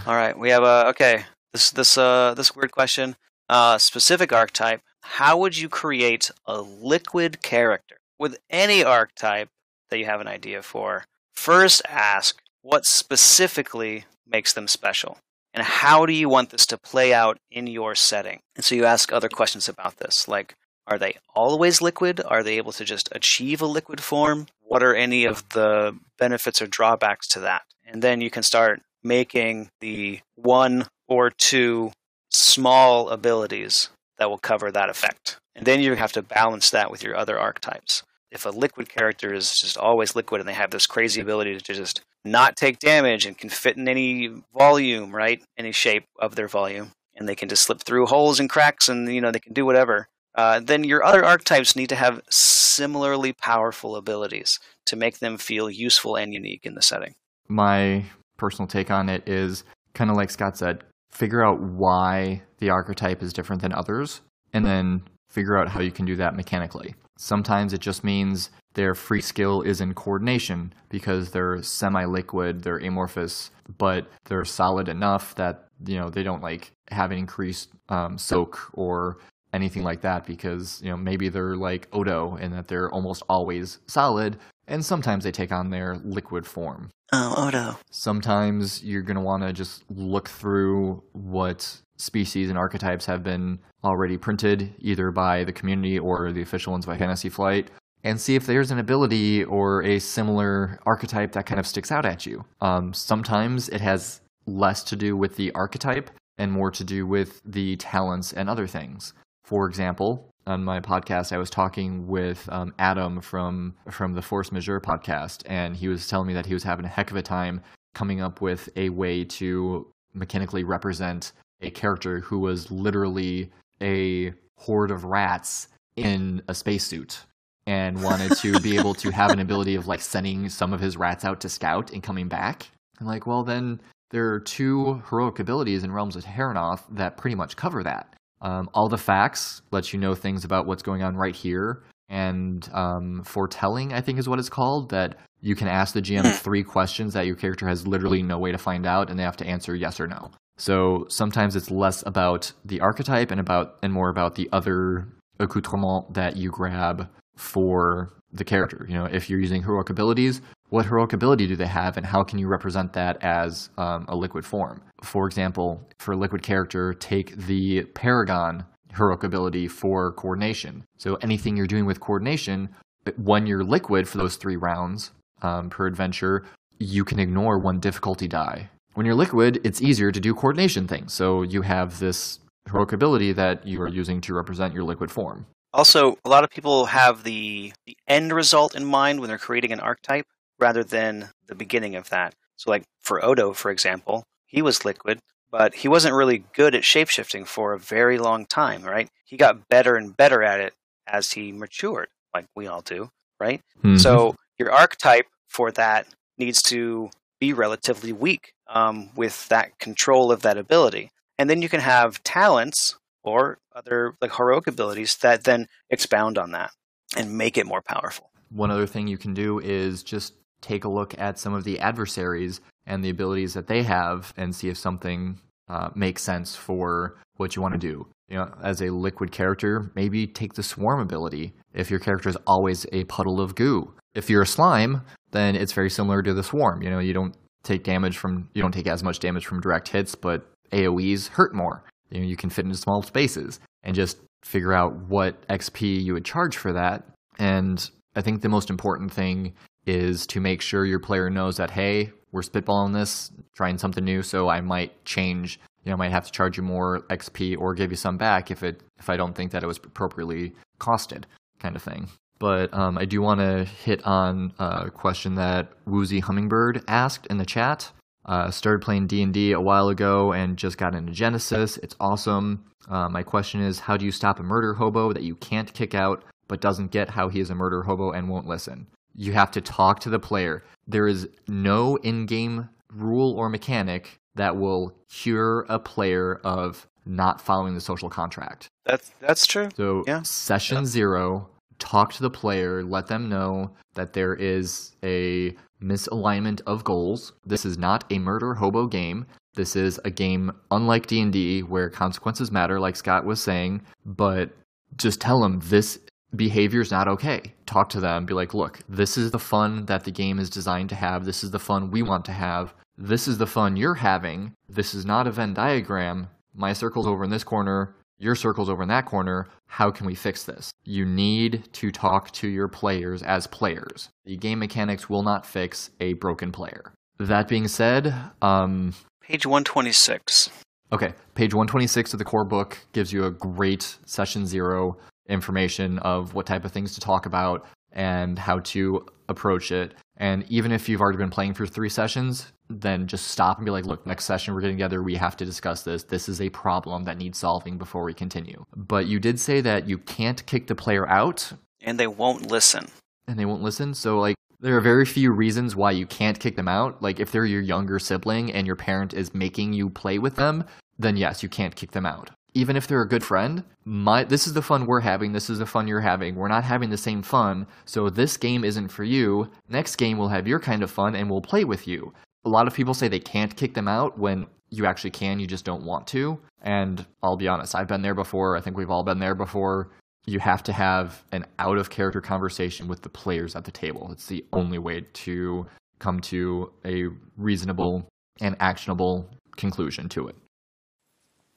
All 0.07 0.15
right, 0.15 0.38
we 0.38 0.49
have 0.51 0.63
a 0.63 0.88
okay. 0.89 1.25
This 1.51 1.71
this 1.71 1.97
uh 1.97 2.33
this 2.35 2.55
weird 2.55 2.71
question. 2.71 3.17
Uh, 3.49 3.77
specific 3.79 4.31
archetype. 4.31 4.81
How 5.01 5.38
would 5.39 5.57
you 5.57 5.67
create 5.69 6.29
a 6.45 6.62
liquid 6.62 7.41
character 7.41 7.97
with 8.19 8.38
any 8.49 8.83
archetype 8.83 9.49
that 9.89 9.97
you 9.97 10.05
have 10.05 10.21
an 10.21 10.27
idea 10.27 10.62
for? 10.62 11.05
First, 11.33 11.81
ask 11.89 12.39
what 12.62 12.85
specifically 12.85 14.05
makes 14.30 14.54
them 14.54 14.68
special, 14.68 15.18
and 15.54 15.63
how 15.63 16.06
do 16.06 16.13
you 16.13 16.30
want 16.30 16.52
this 16.52 16.65
to 16.68 16.78
play 16.78 17.13
out 17.13 17.38
in 17.52 17.68
your 17.68 17.96
setting. 17.96 18.39
And 18.56 18.63
so 18.63 18.76
you 18.76 18.86
ask 18.86 19.12
other 19.12 19.30
questions 19.30 19.68
about 19.68 19.98
this, 19.98 20.28
like 20.28 20.56
are 20.89 20.98
they 20.98 21.18
always 21.36 21.82
liquid? 21.82 22.20
Are 22.26 22.42
they 22.42 22.58
able 22.58 22.72
to 22.74 22.84
just 22.84 23.10
achieve 23.12 23.62
a 23.62 23.68
liquid 23.68 24.02
form? 24.02 24.48
What 24.62 24.82
are 24.82 24.96
any 24.96 25.26
of 25.26 25.48
the 25.50 25.96
benefits 26.18 26.62
or 26.62 26.68
drawbacks 26.68 27.28
to 27.30 27.42
that? 27.42 27.62
And 27.88 28.02
then 28.02 28.22
you 28.22 28.32
can 28.32 28.42
start 28.42 28.82
making 29.04 29.70
the 29.82 30.20
one 30.36 30.88
or 31.08 31.30
two 31.30 31.92
small 32.32 33.10
abilities 33.10 33.89
that 34.18 34.30
will 34.30 34.39
cover 34.39 34.72
that 34.72 34.89
effect. 34.89 35.38
And 35.56 35.65
then 35.65 35.80
you 35.80 35.94
have 35.96 36.12
to 36.13 36.22
balance 36.24 36.72
that 36.72 36.89
with 36.89 37.04
your 37.04 37.15
other 37.15 37.39
archetypes. 37.39 38.04
If 38.32 38.46
a 38.46 38.50
liquid 38.50 38.89
character 38.89 39.34
is 39.34 39.58
just 39.58 39.78
always 39.78 40.15
liquid 40.15 40.42
and 40.42 40.48
they 40.48 40.54
have 40.54 40.72
this 40.72 40.86
crazy 40.86 41.20
ability 41.22 41.58
to 41.58 41.74
just 41.74 42.02
not 42.24 42.56
take 42.56 42.80
damage 42.80 43.26
and 43.26 43.38
can 43.38 43.50
fit 43.50 43.78
in 43.78 43.88
any 43.88 44.30
volume, 44.54 45.15
right? 45.15 45.42
Any 45.58 45.72
shape 45.72 46.06
of 46.20 46.36
their 46.36 46.48
volume, 46.48 46.92
and 47.15 47.28
they 47.28 47.36
can 47.36 47.50
just 47.50 47.63
slip 47.63 47.82
through 47.82 48.08
holes 48.08 48.39
and 48.39 48.50
cracks 48.50 48.88
and 48.89 49.12
you 49.13 49.22
know 49.22 49.32
they 49.32 49.39
can 49.39 49.54
do 49.54 49.65
whatever. 49.65 50.10
Uh, 50.36 50.60
then 50.60 50.84
your 50.84 51.04
other 51.04 51.26
archetypes 51.26 51.76
need 51.76 51.89
to 51.89 51.96
have 51.96 52.22
similarly 52.30 53.34
powerful 53.34 53.96
abilities 53.96 54.60
to 54.86 54.96
make 54.96 55.20
them 55.20 55.38
feel 55.38 55.70
useful 55.70 56.15
and 56.15 56.34
unique 56.34 56.65
in 56.65 56.76
the 56.76 56.82
setting. 56.82 57.15
My 57.48 58.06
personal 58.38 58.68
take 58.68 58.92
on 58.92 59.10
it 59.10 59.28
is 59.28 59.63
kind 59.94 60.10
of 60.10 60.15
like 60.15 60.30
Scott 60.30 60.58
said 60.58 60.84
figure 61.12 61.44
out 61.44 61.60
why 61.60 62.44
the 62.60 62.70
archetype 62.70 63.24
is 63.24 63.34
different 63.34 63.62
than 63.62 63.74
others, 63.74 64.22
and 64.54 64.65
then 64.65 65.02
figure 65.30 65.58
out 65.58 65.68
how 65.68 65.82
you 65.82 65.92
can 65.92 66.06
do 66.06 66.15
that 66.15 66.36
mechanically. 66.36 66.96
Sometimes 67.21 67.73
it 67.73 67.82
just 67.82 68.01
means 68.01 68.49
their 68.75 68.95
free 68.95 69.19
skill 69.19 69.62
is 69.62 69.82
in 69.82 69.93
coordination 69.93 70.73
because 70.88 71.32
they're 71.32 71.62
semi-liquid, 71.62 72.63
they're 72.63 72.77
amorphous, 72.77 73.51
but 73.77 74.08
they're 74.23 74.45
solid 74.45 74.88
enough 74.88 75.36
that 75.36 75.67
you 75.86 75.97
know 75.97 76.10
they 76.10 76.23
don't 76.23 76.41
like 76.41 76.71
have 76.89 77.12
an 77.12 77.17
increased 77.17 77.69
um, 77.89 78.17
soak 78.17 78.58
or 78.73 79.17
anything 79.51 79.84
like 79.84 79.99
that 79.99 80.25
because 80.25 80.79
you 80.82 80.89
know 80.89 80.95
maybe 80.95 81.27
they're 81.27 81.58
like 81.58 81.89
Odo 81.91 82.38
in 82.38 82.51
that 82.51 82.69
they're 82.69 82.89
almost 82.89 83.21
always 83.27 83.79
solid, 83.86 84.38
and 84.69 84.86
sometimes 84.86 85.23
they 85.23 85.32
take 85.32 85.51
on 85.51 85.69
their 85.69 85.97
liquid 86.03 86.45
form. 86.45 86.89
Oh, 87.12 87.47
Odo. 87.47 87.77
Sometimes 87.91 88.84
you're 88.84 89.01
going 89.01 89.15
to 89.15 89.21
want 89.21 89.43
to 89.43 89.51
just 89.51 89.84
look 89.89 90.29
through 90.29 91.03
what 91.12 91.82
species 91.97 92.49
and 92.49 92.58
archetypes 92.58 93.05
have 93.08 93.23
been 93.23 93.60
already 93.84 94.17
printed, 94.17 94.73
either 94.79 95.12
by 95.12 95.43
the 95.43 95.51
community 95.51 95.99
or 95.99 96.32
the 96.32 96.41
official 96.41 96.71
ones 96.71 96.86
by 96.86 96.97
Fantasy 96.97 97.29
Flight, 97.29 97.71
and 98.03 98.21
see 98.21 98.36
if 98.36 98.45
there's 98.45 98.71
an 98.71 98.79
ability 98.79 99.43
or 99.43 99.84
a 99.84 99.99
similar 99.99 100.79
archetype 100.86 101.34
that 101.34 101.45
kind 101.45 101.60
of 101.60 101.67
sticks 101.67 101.91
out 101.91 102.05
at 102.05 102.25
you. 102.25 102.45
Um, 102.62 102.93
sometimes 102.93 103.67
it 103.69 103.82
has 103.82 104.21
less 104.45 104.84
to 104.86 104.95
do 104.95 105.17
with 105.17 105.36
the 105.36 105.51
archetype 105.51 106.10
and 106.38 106.51
more 106.51 106.71
to 106.71 106.84
do 106.84 107.05
with 107.05 107.41
the 107.43 107.75
talents 107.77 108.32
and 108.32 108.49
other 108.49 108.67
things. 108.67 109.13
For 109.43 109.67
example, 109.67 110.29
on 110.49 110.63
my 110.63 110.79
podcast, 110.79 111.31
I 111.31 111.38
was 111.38 111.49
talking 111.49 112.07
with 112.07 112.49
um, 112.51 112.73
Adam 112.79 113.21
from 113.21 113.75
from 113.89 114.13
the 114.13 114.21
Force 114.21 114.51
Majeure 114.51 114.81
podcast, 114.81 115.43
and 115.45 115.75
he 115.75 115.88
was 115.88 116.07
telling 116.07 116.27
me 116.27 116.33
that 116.33 116.45
he 116.45 116.53
was 116.53 116.63
having 116.63 116.85
a 116.85 116.89
heck 116.89 117.12
of 117.12 117.17
a 117.17 117.21
time 117.21 117.62
coming 117.93 118.19
up 118.19 118.41
with 118.41 118.67
a 118.75 118.89
way 118.89 119.23
to 119.23 119.88
mechanically 120.13 120.63
represent 120.63 121.31
a 121.62 121.69
character 121.69 122.19
who 122.19 122.39
was 122.39 122.71
literally 122.71 123.51
a 123.81 124.33
horde 124.57 124.91
of 124.91 125.05
rats 125.05 125.67
in 125.95 126.41
a 126.47 126.55
spacesuit 126.55 127.25
and 127.67 128.01
wanted 128.03 128.35
to 128.38 128.59
be 128.62 128.77
able 128.77 128.93
to 128.95 129.12
have 129.12 129.31
an 129.31 129.39
ability 129.39 129.75
of 129.75 129.88
like 129.88 130.01
sending 130.01 130.49
some 130.49 130.73
of 130.73 130.79
his 130.79 130.97
rats 130.97 131.23
out 131.23 131.39
to 131.41 131.49
scout 131.49 131.91
and 131.91 132.01
coming 132.01 132.27
back. 132.27 132.67
And 132.99 133.07
like, 133.07 133.27
well, 133.27 133.43
then 133.43 133.79
there 134.09 134.33
are 134.33 134.39
two 134.39 135.03
heroic 135.09 135.39
abilities 135.39 135.83
in 135.83 135.91
Realms 135.91 136.15
of 136.15 136.23
Terrinoth 136.23 136.83
that 136.89 137.17
pretty 137.17 137.35
much 137.35 137.55
cover 137.55 137.83
that. 137.83 138.15
Um, 138.41 138.69
all 138.73 138.88
the 138.88 138.97
facts 138.97 139.62
lets 139.71 139.93
you 139.93 139.99
know 139.99 140.15
things 140.15 140.45
about 140.45 140.65
what's 140.65 140.84
going 140.84 141.04
on 141.04 141.15
right 141.15 141.36
here, 141.36 141.84
and 142.08 142.67
um, 142.73 143.23
foretelling, 143.23 143.93
I 143.93 144.02
think, 144.02 144.17
is 144.19 144.30
what 144.30 144.39
it's 144.39 144.49
called. 144.49 144.89
That 144.89 145.17
you 145.41 145.56
can 145.56 145.67
ask 145.67 145.93
the 145.93 146.02
GM 146.02 146.34
three 146.39 146.63
questions 146.63 147.13
that 147.13 147.25
your 147.25 147.36
character 147.36 147.67
has 147.67 147.86
literally 147.86 148.23
no 148.23 148.38
way 148.38 148.52
to 148.52 148.58
find 148.58 148.86
out, 148.86 149.10
and 149.10 149.19
they 149.19 149.23
have 149.23 149.38
to 149.38 149.45
answer 149.45 149.75
yes 149.75 149.99
or 149.99 150.08
no. 150.08 150.32
So 150.58 151.06
sometimes 151.10 151.56
it's 151.56 151.71
less 151.71 152.04
about 152.06 152.52
the 152.65 152.82
archetype 152.82 153.32
and 153.32 153.39
about 153.39 153.78
and 153.82 153.93
more 153.93 154.10
about 154.10 154.36
the 154.36 154.49
other 154.52 155.08
accoutrement 155.39 156.13
that 156.13 156.36
you 156.36 156.52
grab 156.52 157.10
for 157.38 158.12
the 158.32 158.43
character. 158.43 158.86
You 158.88 158.95
know, 158.95 159.06
if 159.06 159.30
you're 159.30 159.39
using 159.39 159.63
heroic 159.63 159.89
abilities, 159.89 160.41
what 160.69 160.86
heroic 160.86 161.13
ability 161.13 161.47
do 161.47 161.55
they 161.55 161.67
have, 161.67 161.97
and 161.97 162.05
how 162.05 162.23
can 162.23 162.39
you 162.39 162.47
represent 162.47 162.93
that 162.93 163.23
as 163.23 163.69
um, 163.77 164.05
a 164.08 164.15
liquid 164.15 164.45
form? 164.45 164.82
For 165.03 165.25
example, 165.25 165.88
for 165.99 166.13
a 166.13 166.17
liquid 166.17 166.43
character, 166.43 166.93
take 166.93 167.36
the 167.36 167.84
Paragon 167.84 168.65
heroic 168.95 169.23
ability 169.23 169.67
for 169.67 170.13
coordination. 170.13 170.84
So 170.97 171.15
anything 171.15 171.55
you're 171.58 171.67
doing 171.67 171.86
with 171.86 171.99
coordination, 171.99 172.69
when 173.17 173.45
you're 173.45 173.63
liquid 173.63 174.08
for 174.08 174.17
those 174.17 174.36
three 174.36 174.55
rounds 174.55 175.12
um, 175.41 175.69
per 175.69 175.88
adventure, 175.88 176.45
you 176.79 177.03
can 177.03 177.19
ignore 177.19 177.60
one 177.60 177.79
difficulty 177.79 178.27
die. 178.27 178.69
When 178.93 179.05
you're 179.05 179.15
liquid, 179.15 179.62
it's 179.63 179.82
easier 179.82 180.12
to 180.12 180.19
do 180.19 180.34
coordination 180.34 180.88
things. 180.88 181.13
So 181.13 181.43
you 181.43 181.62
have 181.62 181.99
this 181.99 182.39
heroic 182.67 182.91
ability 182.91 183.34
that 183.34 183.65
you 183.65 183.82
are 183.82 183.88
using 183.88 184.21
to 184.21 184.34
represent 184.34 184.73
your 184.73 184.84
liquid 184.84 185.12
form. 185.12 185.45
Also, 185.73 186.17
a 186.25 186.29
lot 186.29 186.43
of 186.43 186.49
people 186.49 186.88
have 186.88 187.23
the, 187.23 187.73
the 187.86 187.95
end 188.08 188.34
result 188.34 188.75
in 188.75 188.84
mind 188.86 189.19
when 189.19 189.29
they're 189.29 189.38
creating 189.38 189.71
an 189.71 189.79
archetype 189.79 190.25
rather 190.60 190.84
than 190.84 191.30
the 191.48 191.56
beginning 191.56 191.95
of 191.95 192.10
that. 192.10 192.36
So, 192.56 192.69
like 192.69 192.84
for 193.00 193.24
Odo, 193.24 193.54
for 193.54 193.72
example, 193.72 194.24
he 194.45 194.62
was 194.62 194.86
liquid, 194.86 195.19
but 195.52 195.76
he 195.76 195.88
wasn't 195.88 196.15
really 196.15 196.43
good 196.54 196.76
at 196.76 196.84
shapeshifting 196.84 197.48
for 197.48 197.74
a 197.74 197.80
very 197.80 198.17
long 198.17 198.45
time, 198.45 198.84
right? 198.84 199.10
He 199.26 199.38
got 199.38 199.67
better 199.69 199.95
and 199.95 200.15
better 200.15 200.43
at 200.43 200.60
it 200.60 200.74
as 201.08 201.32
he 201.32 201.52
matured, 201.52 202.10
like 202.34 202.45
we 202.56 202.67
all 202.67 202.82
do, 202.82 203.10
right? 203.39 203.62
Mm-hmm. 203.80 203.98
So, 203.98 204.36
your 204.58 204.72
archetype 204.72 205.28
for 205.48 205.72
that 205.72 206.08
needs 206.38 206.62
to 206.63 207.10
be 207.39 207.54
relatively 207.54 208.12
weak 208.12 208.54
um, 208.67 209.10
with 209.15 209.48
that 209.50 209.80
control 209.80 210.32
of 210.32 210.41
that 210.41 210.58
ability. 210.58 211.12
And 211.38 211.50
then 211.50 211.62
you 211.62 211.69
can 211.69 211.80
have 211.80 212.22
talents 212.24 212.98
or 213.24 213.60
other 213.74 214.15
like 214.22 214.36
heroic 214.36 214.67
abilities 214.67 215.15
that 215.17 215.43
then 215.43 215.67
expound 215.89 216.38
on 216.38 216.52
that 216.52 216.72
and 217.15 217.38
make 217.38 217.58
it 217.58 217.65
more 217.65 217.82
powerful. 217.82 218.30
One 218.50 218.72
other 218.72 218.88
thing 218.88 219.08
you 219.08 219.17
can 219.17 219.34
do 219.34 219.60
is 219.60 220.04
just 220.04 220.34
take 220.62 220.84
a 220.84 220.89
look 220.89 221.17
at 221.17 221.39
some 221.39 221.54
of 221.54 221.63
the 221.63 221.80
adversaries 221.80 222.62
and 222.86 223.04
the 223.04 223.10
abilities 223.10 223.54
that 223.54 223.67
they 223.67 223.84
have 223.84 224.34
and 224.38 224.56
see 224.56 224.69
if 224.69 224.78
something 224.78 225.39
uh, 225.69 225.89
makes 225.95 226.24
sense 226.24 226.56
for 226.56 227.17
what 227.38 227.56
you 227.56 227.62
want 227.62 227.74
to 227.74 227.80
do. 227.80 228.08
You 228.28 228.38
know, 228.38 228.54
as 228.62 228.82
a 228.82 228.89
liquid 228.89 229.32
character, 229.32 229.91
maybe 229.95 230.28
take 230.28 230.54
the 230.54 230.63
swarm 230.63 231.00
ability 231.00 231.54
if 231.74 231.89
your 231.89 232.00
character 232.00 232.30
is 232.30 232.38
always 232.45 232.86
a 232.91 233.06
puddle 233.06 233.39
of 233.39 233.56
goo. 233.56 233.93
If 234.13 234.30
you're 234.30 234.43
a 234.43 234.48
slime, 234.48 235.02
then 235.32 235.56
it's 235.56 235.74
very 235.74 235.89
similar 235.89 236.22
to 236.22 236.34
the 236.34 236.43
swarm. 236.43 236.82
You 236.82 236.89
know, 236.89 237.00
you 237.00 237.13
don't 237.13 237.36
take 237.63 237.84
damage 237.84 238.17
from 238.17 238.50
you 238.54 238.62
don't 238.62 238.74
take 238.74 238.88
as 238.88 239.04
much 239.04 239.19
damage 239.19 239.45
from 239.45 239.62
direct 239.62 239.89
hits, 239.89 240.15
but 240.15 240.52
AoEs 240.72 241.30
hurt 241.30 241.54
more. 241.54 241.84
You 242.12 242.22
know, 242.22 242.28
you 242.28 242.36
can 242.36 242.50
fit 242.50 242.65
into 242.65 242.78
small 242.78 243.02
spaces 243.02 243.60
and 243.84 243.95
just 243.95 244.19
figure 244.43 244.74
out 244.74 244.95
what 245.08 245.48
XP 245.48 246.04
you 246.04 246.13
would 246.13 246.26
charge 246.26 246.58
for 246.58 246.74
that. 246.74 247.04
And 247.38 247.89
I 248.15 248.22
think 248.22 248.41
the 248.41 248.50
most 248.50 248.69
important 248.69 249.12
thing 249.12 249.54
is 249.89 250.28
to 250.28 250.39
make 250.39 250.62
sure 250.62 250.86
your 250.86 250.99
player 250.99 251.30
knows 251.30 251.58
that 251.58 251.71
hey, 251.71 252.12
we're 252.32 252.41
spitballing 252.41 252.93
this, 252.93 253.32
trying 253.56 253.78
something 253.78 254.06
new, 254.06 254.21
so 254.21 254.49
I 254.49 254.62
might 254.62 255.04
change. 255.06 255.60
You 255.84 255.89
know, 255.89 255.93
I 255.93 255.97
might 255.97 256.12
have 256.12 256.25
to 256.25 256.32
charge 256.32 256.58
you 256.58 256.63
more 256.63 257.02
XP 257.10 257.58
or 257.58 257.73
give 257.73 257.91
you 257.91 257.97
some 257.97 258.17
back 258.17 258.52
if 258.52 258.63
it 258.63 258.82
if 258.99 259.10
I 259.10 259.17
don't 259.17 259.36
think 259.36 259.52
that 259.52 259.63
it 259.63 259.67
was 259.67 259.78
appropriately 259.78 260.54
costed, 260.80 261.23
kind 261.60 261.75
of 261.75 261.82
thing. 261.82 262.10
But 262.38 262.73
um, 262.73 262.97
I 262.97 263.06
do 263.06 263.21
want 263.21 263.41
to 263.41 263.65
hit 263.65 264.06
on 264.06 264.54
a 264.60 264.89
question 264.89 265.36
that 265.36 265.69
Woozy 265.86 266.19
Hummingbird 266.19 266.84
asked 266.88 267.25
in 267.28 267.38
the 267.38 267.45
chat. 267.45 267.91
Uh, 268.25 268.52
started 268.52 268.82
playing 268.82 269.08
D&D 269.08 269.54
a 269.54 269.60
while 269.60 269.89
ago 269.89 270.34
and 270.34 270.56
just 270.56 270.78
got 270.78 270.93
into 270.93 271.12
Genesys. 271.12 271.80
It's 271.82 271.95
awesome. 271.99 272.63
Uh, 272.88 273.10
my 273.10 273.23
question 273.23 273.62
is, 273.62 273.80
how 273.80 273.97
do 273.97 274.06
you 274.06 274.12
stop 274.12 274.39
a 274.39 274.43
murder 274.43 274.73
hobo 274.73 275.13
that 275.13 275.23
you 275.23 275.36
can't 275.36 275.73
kick 275.73 275.95
out 275.95 276.23
but 276.47 276.62
doesn't 276.62 276.91
get 276.91 277.10
how 277.10 277.30
he 277.30 277.39
is 277.39 277.49
a 277.49 277.56
murder 277.56 277.84
hobo 277.84 278.12
and 278.12 278.30
won't 278.30 278.47
listen? 278.47 278.88
You 279.15 279.34
have 279.34 279.52
to 279.52 279.62
talk 279.62 280.00
to 280.02 280.10
the 280.10 280.19
player. 280.19 280.63
There 280.88 281.08
is 281.08 281.28
no 281.48 281.98
in-game 281.98 282.69
rule 282.93 283.34
or 283.34 283.50
mechanic 283.50 284.19
that 284.36 284.58
will 284.58 284.95
cure 285.10 285.65
a 285.69 285.80
player 285.80 286.36
of 286.43 286.88
not 287.06 287.41
following 287.41 287.74
the 287.74 287.82
social 287.82 288.10
contract. 288.10 288.67
That's 288.86 289.12
that's 289.19 289.45
true. 289.45 289.69
So 289.76 290.04
Yeah. 290.08 290.22
session 290.24 290.78
Yeah. 290.80 290.86
zero, 290.86 291.50
talk 291.80 292.13
to 292.13 292.22
the 292.22 292.30
player, 292.30 292.84
let 292.84 293.08
them 293.08 293.30
know 293.30 293.72
that 293.95 294.13
there 294.13 294.34
is 294.36 294.95
a 295.04 295.56
misalignment 295.82 296.62
of 296.67 296.84
goals. 296.84 297.34
This 297.45 297.65
is 297.65 297.78
not 297.78 298.04
a 298.10 298.19
murder 298.19 298.54
hobo 298.56 298.86
game. 298.88 299.26
This 299.56 299.76
is 299.76 300.00
a 300.06 300.12
game 300.12 300.52
unlike 300.72 301.08
D&D 301.08 301.62
where 301.63 301.89
consequences 301.89 302.52
matter 302.52 302.80
like 302.80 302.95
Scott 302.95 303.26
was 303.26 303.41
saying, 303.41 303.82
but 304.06 304.52
just 304.95 305.19
tell 305.22 305.41
them 305.41 305.60
this 305.65 306.00
behavior 306.36 306.82
is 306.82 306.92
not 306.92 307.08
okay. 307.08 307.54
Talk 307.65 307.89
to 307.89 308.00
them, 308.00 308.26
be 308.26 308.34
like, 308.34 308.54
"Look, 308.54 308.80
this 308.88 309.18
is 309.18 309.32
the 309.32 309.39
fun 309.39 309.86
that 309.86 310.04
the 310.04 310.12
game 310.12 310.39
is 310.39 310.50
designed 310.50 310.89
to 310.89 310.96
have. 310.96 311.26
This 311.26 311.44
is 311.44 311.52
the 311.52 311.60
fun 311.60 311.92
we 311.92 312.02
want 312.02 312.26
to 312.26 312.32
have. 312.32 312.74
This 312.98 313.28
is 313.28 313.38
the 313.38 313.48
fun 313.48 313.78
you're 313.78 313.96
having. 313.96 314.54
This 314.68 314.94
is 314.94 315.06
not 315.06 315.28
a 315.28 315.32
Venn 315.32 315.54
diagram. 315.54 316.28
My 316.54 316.74
circle's 316.74 317.08
over 317.08 317.24
in 317.24 317.30
this 317.30 317.44
corner, 317.44 317.96
your 318.22 318.36
circle's 318.36 318.70
over 318.70 318.84
in 318.84 318.89
that 318.89 319.06
corner. 319.06 319.48
How 319.68 319.89
can 319.92 320.06
we 320.06 320.13
fix 320.13 320.44
this? 320.44 320.74
You 320.84 321.06
need 321.06 321.70
to 321.74 321.89
talk 321.89 322.32
to 322.32 322.50
your 322.50 322.67
players 322.67 323.23
as 323.23 323.48
players. 323.48 324.10
The 324.25 324.36
game 324.36 324.60
mechanics 324.60 325.10
will 325.10 325.23
not 325.23 325.46
fix 325.46 325.90
a 326.02 326.13
broken 326.13 326.52
player. 326.52 326.92
That 327.17 327.48
being 327.48 327.69
said, 327.69 328.13
um, 328.42 328.94
Page 329.21 329.46
126. 329.46 330.50
Okay, 330.92 331.13
page 331.36 331.54
126 331.54 332.13
of 332.13 332.19
the 332.19 332.25
core 332.25 332.44
book 332.44 332.80
gives 332.94 333.13
you 333.13 333.25
a 333.25 333.32
great 333.32 333.98
session 334.06 334.46
zero 334.48 334.98
information 335.30 336.00
of 336.00 336.34
what 336.34 336.46
type 336.46 336.65
of 336.65 336.71
things 336.71 336.94
to 336.96 337.00
talk 337.00 337.25
about 337.25 337.65
and 337.92 338.38
how 338.38 338.60
to 338.60 339.06
approach 339.30 339.71
it. 339.71 339.96
And 340.17 340.44
even 340.50 340.71
if 340.71 340.90
you've 340.90 341.02
already 341.02 341.17
been 341.17 341.30
playing 341.30 341.54
for 341.54 341.65
three 341.65 341.90
sessions, 341.90 342.52
then 342.69 343.08
just 343.08 343.27
stop 343.30 343.58
and 343.58 343.65
be 343.65 343.71
like, 343.71 343.86
look, 343.86 344.06
next 344.06 344.25
session 344.25 344.54
we're 344.54 344.62
getting 344.62 344.75
together, 344.75 345.02
we 345.02 345.15
have 345.15 345.38
to 345.38 345.46
discuss 345.46 345.84
this. 345.84 346.04
This 346.04 346.30
is 346.30 346.42
a 346.42 346.50
problem 346.50 347.04
that 347.06 347.17
needs 347.17 347.38
solving 347.40 347.77
before 347.77 348.04
we 348.04 348.13
continue. 348.13 348.63
But 348.75 349.08
you 349.08 349.19
did 349.19 349.40
say 349.40 349.62
that 349.62 349.88
you 349.88 349.98
can't 349.98 350.46
kick 350.46 350.67
the 350.67 350.75
player 350.75 351.08
out 351.08 351.52
And 351.82 352.00
they 352.00 352.08
won't 352.08 352.52
listen. 352.52 352.88
and 353.27 353.40
they 353.40 353.46
won't 353.46 353.63
listen. 353.63 353.94
So 353.94 354.19
like 354.19 354.36
there 354.60 354.75
are 354.75 354.82
very 354.82 355.06
few 355.06 355.32
reasons 355.32 355.75
why 355.75 355.92
you 355.92 356.06
can't 356.06 356.40
kick 356.40 356.56
them 356.58 356.67
out. 356.67 357.02
Like 357.02 357.19
if 357.19 357.32
they're 357.32 357.46
your 357.46 357.62
younger 357.62 357.98
sibling 357.98 358.52
and 358.52 358.67
your 358.67 358.75
parent 358.75 359.13
is 359.13 359.34
making 359.34 359.73
you 359.73 359.90
play 359.90 360.19
with 360.19 360.36
them, 360.36 360.63
then 361.00 361.15
yes, 361.17 361.42
you 361.42 361.50
can't 361.50 361.75
kick 361.75 361.92
them 361.92 362.06
out. 362.06 362.30
Even 362.54 362.75
if 362.75 362.87
they're 362.87 363.02
a 363.02 363.08
good 363.08 363.23
friend, 363.23 363.63
my 363.85 364.23
this 364.23 364.47
is 364.47 364.54
the 364.54 364.62
fun 364.62 364.85
we're 364.85 365.00
having, 365.02 365.33
this 365.33 365.50
is 365.50 365.60
the 365.60 365.65
fun 365.65 365.87
you're 365.87 366.00
having. 366.02 366.35
We're 366.35 366.47
not 366.47 366.63
having 366.63 366.89
the 366.89 366.97
same 366.97 367.21
fun, 367.21 367.67
so 367.85 368.10
this 368.10 368.37
game 368.37 368.63
isn't 368.63 368.89
for 368.89 369.04
you. 369.04 369.50
Next 369.67 369.97
game 369.97 370.17
we'll 370.17 370.29
have 370.29 370.47
your 370.47 370.60
kind 370.60 370.83
of 370.83 370.91
fun 370.91 371.15
and 371.15 371.29
we'll 371.29 371.41
play 371.41 371.63
with 371.63 371.87
you. 371.87 372.13
A 372.45 372.50
lot 372.50 372.67
of 372.67 372.73
people 372.73 372.93
say 372.93 373.08
they 373.08 373.19
can't 373.19 373.56
kick 373.56 373.73
them 373.73 373.87
out 373.87 374.17
when 374.17 374.47
you 374.69 374.85
actually 374.85 375.12
can, 375.12 375.39
you 375.39 375.47
just 375.47 375.65
don't 375.65 375.83
want 375.83 376.08
to. 376.08 376.39
And 376.62 377.06
I'll 377.23 377.37
be 377.37 377.47
honest, 377.47 377.75
I've 377.75 377.87
been 377.87 378.02
there 378.02 378.15
before. 378.15 378.58
I 378.58 378.62
think 378.62 378.77
we've 378.77 378.89
all 378.89 379.04
been 379.04 379.19
there 379.19 379.35
before. 379.35 379.89
You 380.25 380.39
have 380.39 380.63
to 380.63 380.73
have 380.73 381.23
an 381.31 381.45
out 381.58 381.77
of 381.77 381.89
character 381.89 382.21
conversation 382.21 382.87
with 382.87 383.02
the 383.02 383.10
players 383.10 383.56
at 383.56 383.63
the 383.63 383.71
table. 383.71 384.10
It's 384.12 384.27
the 384.27 384.45
only 384.54 384.77
way 384.77 385.02
to 385.02 385.65
come 386.00 386.19
to 386.21 386.71
a 386.85 387.06
reasonable 387.37 388.08
and 388.41 388.56
actionable 388.60 389.29
conclusion 389.58 390.08
to 390.10 390.27
it. 390.27 390.35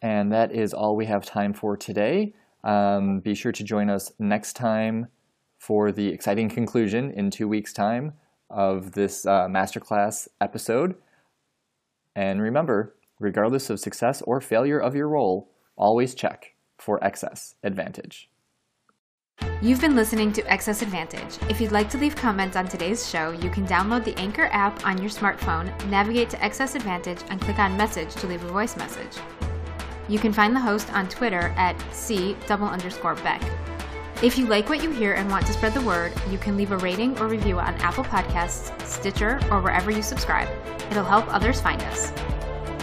And 0.03 0.33
that 0.33 0.53
is 0.53 0.75
all 0.75 0.97
we 0.97 1.07
have 1.07 1.25
time 1.25 1.55
for 1.55 1.77
today. 1.77 2.35
Um, 2.65 3.21
be 3.21 3.35
sure 3.35 3.53
to 3.53 3.65
join 3.65 3.89
us 3.89 4.13
next 4.19 4.55
time 4.55 5.07
for 5.59 5.93
the 5.93 6.09
exciting 6.09 6.49
conclusion 6.49 7.13
in 7.13 7.31
two 7.31 7.49
weeks' 7.49 7.73
time 7.73 8.15
of 8.51 8.93
this 8.93 9.25
uh, 9.25 9.47
masterclass 9.47 10.27
episode. 10.41 10.97
And 12.17 12.43
remember, 12.43 12.97
regardless 13.21 13.71
of 13.71 13.81
success 13.81 14.23
or 14.23 14.41
failure 14.41 14.79
of 14.79 14.97
your 14.97 15.09
roll, 15.09 15.51
always 15.77 16.15
check 16.15 16.55
for 16.79 17.03
excess 17.03 17.55
advantage. 17.63 18.29
You've 19.61 19.81
been 19.81 19.95
listening 19.95 20.33
to 20.35 20.53
Excess 20.53 20.83
Advantage. 20.83 21.39
If 21.49 21.61
you'd 21.61 21.73
like 21.73 21.89
to 21.91 21.99
leave 21.99 22.17
comments 22.17 22.57
on 22.57 22.67
today's 22.67 23.09
show, 23.09 23.31
you 23.31 23.49
can 23.49 23.67
download 23.67 24.05
the 24.05 24.19
Anchor 24.19 24.49
app 24.53 24.85
on 24.85 24.99
your 24.99 25.11
smartphone, 25.11 25.73
navigate 25.89 26.31
to 26.31 26.45
Excess 26.45 26.75
Advantage, 26.75 27.21
and 27.29 27.41
click 27.41 27.59
on 27.59 27.77
Message 27.77 28.13
to 28.17 28.27
leave 28.27 28.43
a 28.45 28.49
voice 28.49 28.77
message. 28.77 29.17
You 30.09 30.19
can 30.19 30.33
find 30.33 30.55
the 30.55 30.61
host 30.61 30.93
on 30.93 31.09
Twitter 31.09 31.55
at 31.57 31.81
C 31.93 32.37
double 32.47 32.67
underscore 32.67 33.15
Beck. 33.17 33.43
If 34.23 34.39
you 34.39 34.47
like 34.47 34.69
what 34.69 34.83
you 34.83 34.91
hear 34.91 35.15
and 35.15 35.29
want 35.29 35.47
to 35.47 35.53
spread 35.53 35.75
the 35.75 35.81
word, 35.81 36.13
you 36.31 36.39
can 36.39 36.57
leave 36.57 36.71
a 36.71 36.79
rating 36.79 37.19
or 37.19 37.27
review 37.27 37.59
on 37.59 37.75
Apple 37.77 38.05
Podcasts, 38.05 38.71
Stitcher, 38.87 39.41
or 39.51 39.61
wherever 39.61 39.91
you 39.91 40.03
subscribe. 40.03 40.49
It'll 40.91 41.03
help 41.05 41.27
others 41.33 41.61
find 41.61 41.83
us. 41.83 42.13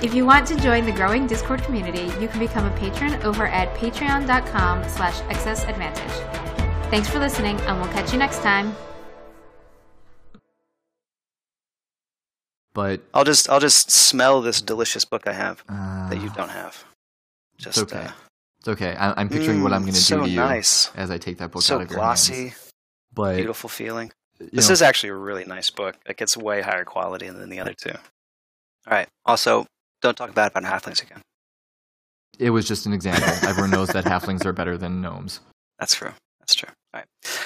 If 0.01 0.13
you 0.13 0.25
want 0.25 0.47
to 0.47 0.59
join 0.59 0.85
the 0.85 0.91
growing 0.91 1.27
Discord 1.27 1.63
community, 1.63 2.11
you 2.21 2.27
can 2.27 2.39
become 2.39 2.65
a 2.65 2.77
patron 2.77 3.21
over 3.23 3.47
at 3.47 3.73
patreon.com 3.75 4.87
slash 4.89 5.21
excessadvantage. 5.29 6.11
Thanks 6.89 7.09
for 7.09 7.19
listening, 7.19 7.59
and 7.61 7.79
we'll 7.79 7.91
catch 7.91 8.11
you 8.11 8.19
next 8.19 8.39
time. 8.39 8.75
But 12.73 13.01
I'll 13.13 13.25
just 13.25 13.49
I'll 13.49 13.59
just 13.59 13.91
smell 13.91 14.41
this 14.41 14.61
delicious 14.61 15.03
book 15.05 15.27
I 15.27 15.33
have 15.33 15.63
uh, 15.67 16.09
that 16.09 16.21
you 16.21 16.29
don't 16.29 16.49
have. 16.49 16.85
Just 17.59 17.77
It's 17.77 17.93
okay. 17.93 18.05
uh, 18.05 18.11
It's 18.59 18.67
okay. 18.69 18.95
I, 18.95 19.13
I'm 19.19 19.29
picturing 19.29 19.61
what 19.63 19.73
I'm 19.73 19.81
mm, 19.81 19.85
going 19.85 19.93
to 19.93 19.99
so 20.01 20.17
do 20.21 20.23
to 20.23 20.29
you 20.29 20.37
nice. 20.37 20.91
as 20.95 21.11
I 21.11 21.17
take 21.17 21.37
that 21.37 21.51
book 21.51 21.61
so 21.61 21.75
out 21.75 21.81
of 21.83 21.89
your 21.91 21.99
glossy, 21.99 22.33
hands. 22.33 22.69
But 23.13 23.35
beautiful 23.37 23.69
feeling. 23.69 24.11
This 24.39 24.69
know, 24.69 24.73
is 24.73 24.81
actually 24.81 25.09
a 25.09 25.15
really 25.15 25.43
nice 25.45 25.69
book. 25.69 25.97
Like 26.07 26.17
gets 26.17 26.37
way 26.37 26.61
higher 26.61 26.85
quality 26.85 27.29
than 27.29 27.49
the 27.49 27.59
other 27.59 27.73
two. 27.73 27.91
All 27.91 27.97
right. 28.93 29.07
Also, 29.25 29.65
don't 30.01 30.15
talk 30.17 30.33
bad 30.33 30.51
about 30.55 30.63
halflings 30.63 31.01
again. 31.03 31.21
it 32.39 32.51
was 32.51 32.65
just 32.67 32.85
an 32.85 32.93
example. 32.93 33.27
Everyone 33.47 33.69
knows 33.71 33.89
that 33.89 34.05
halflings 34.05 34.45
are 34.45 34.53
better 34.53 34.77
than 34.77 35.01
gnomes. 35.01 35.41
That's 35.77 35.93
true. 35.93 36.11
That's 36.39 36.55
true. 36.55 36.69
All 36.93 37.01
right. 37.01 37.39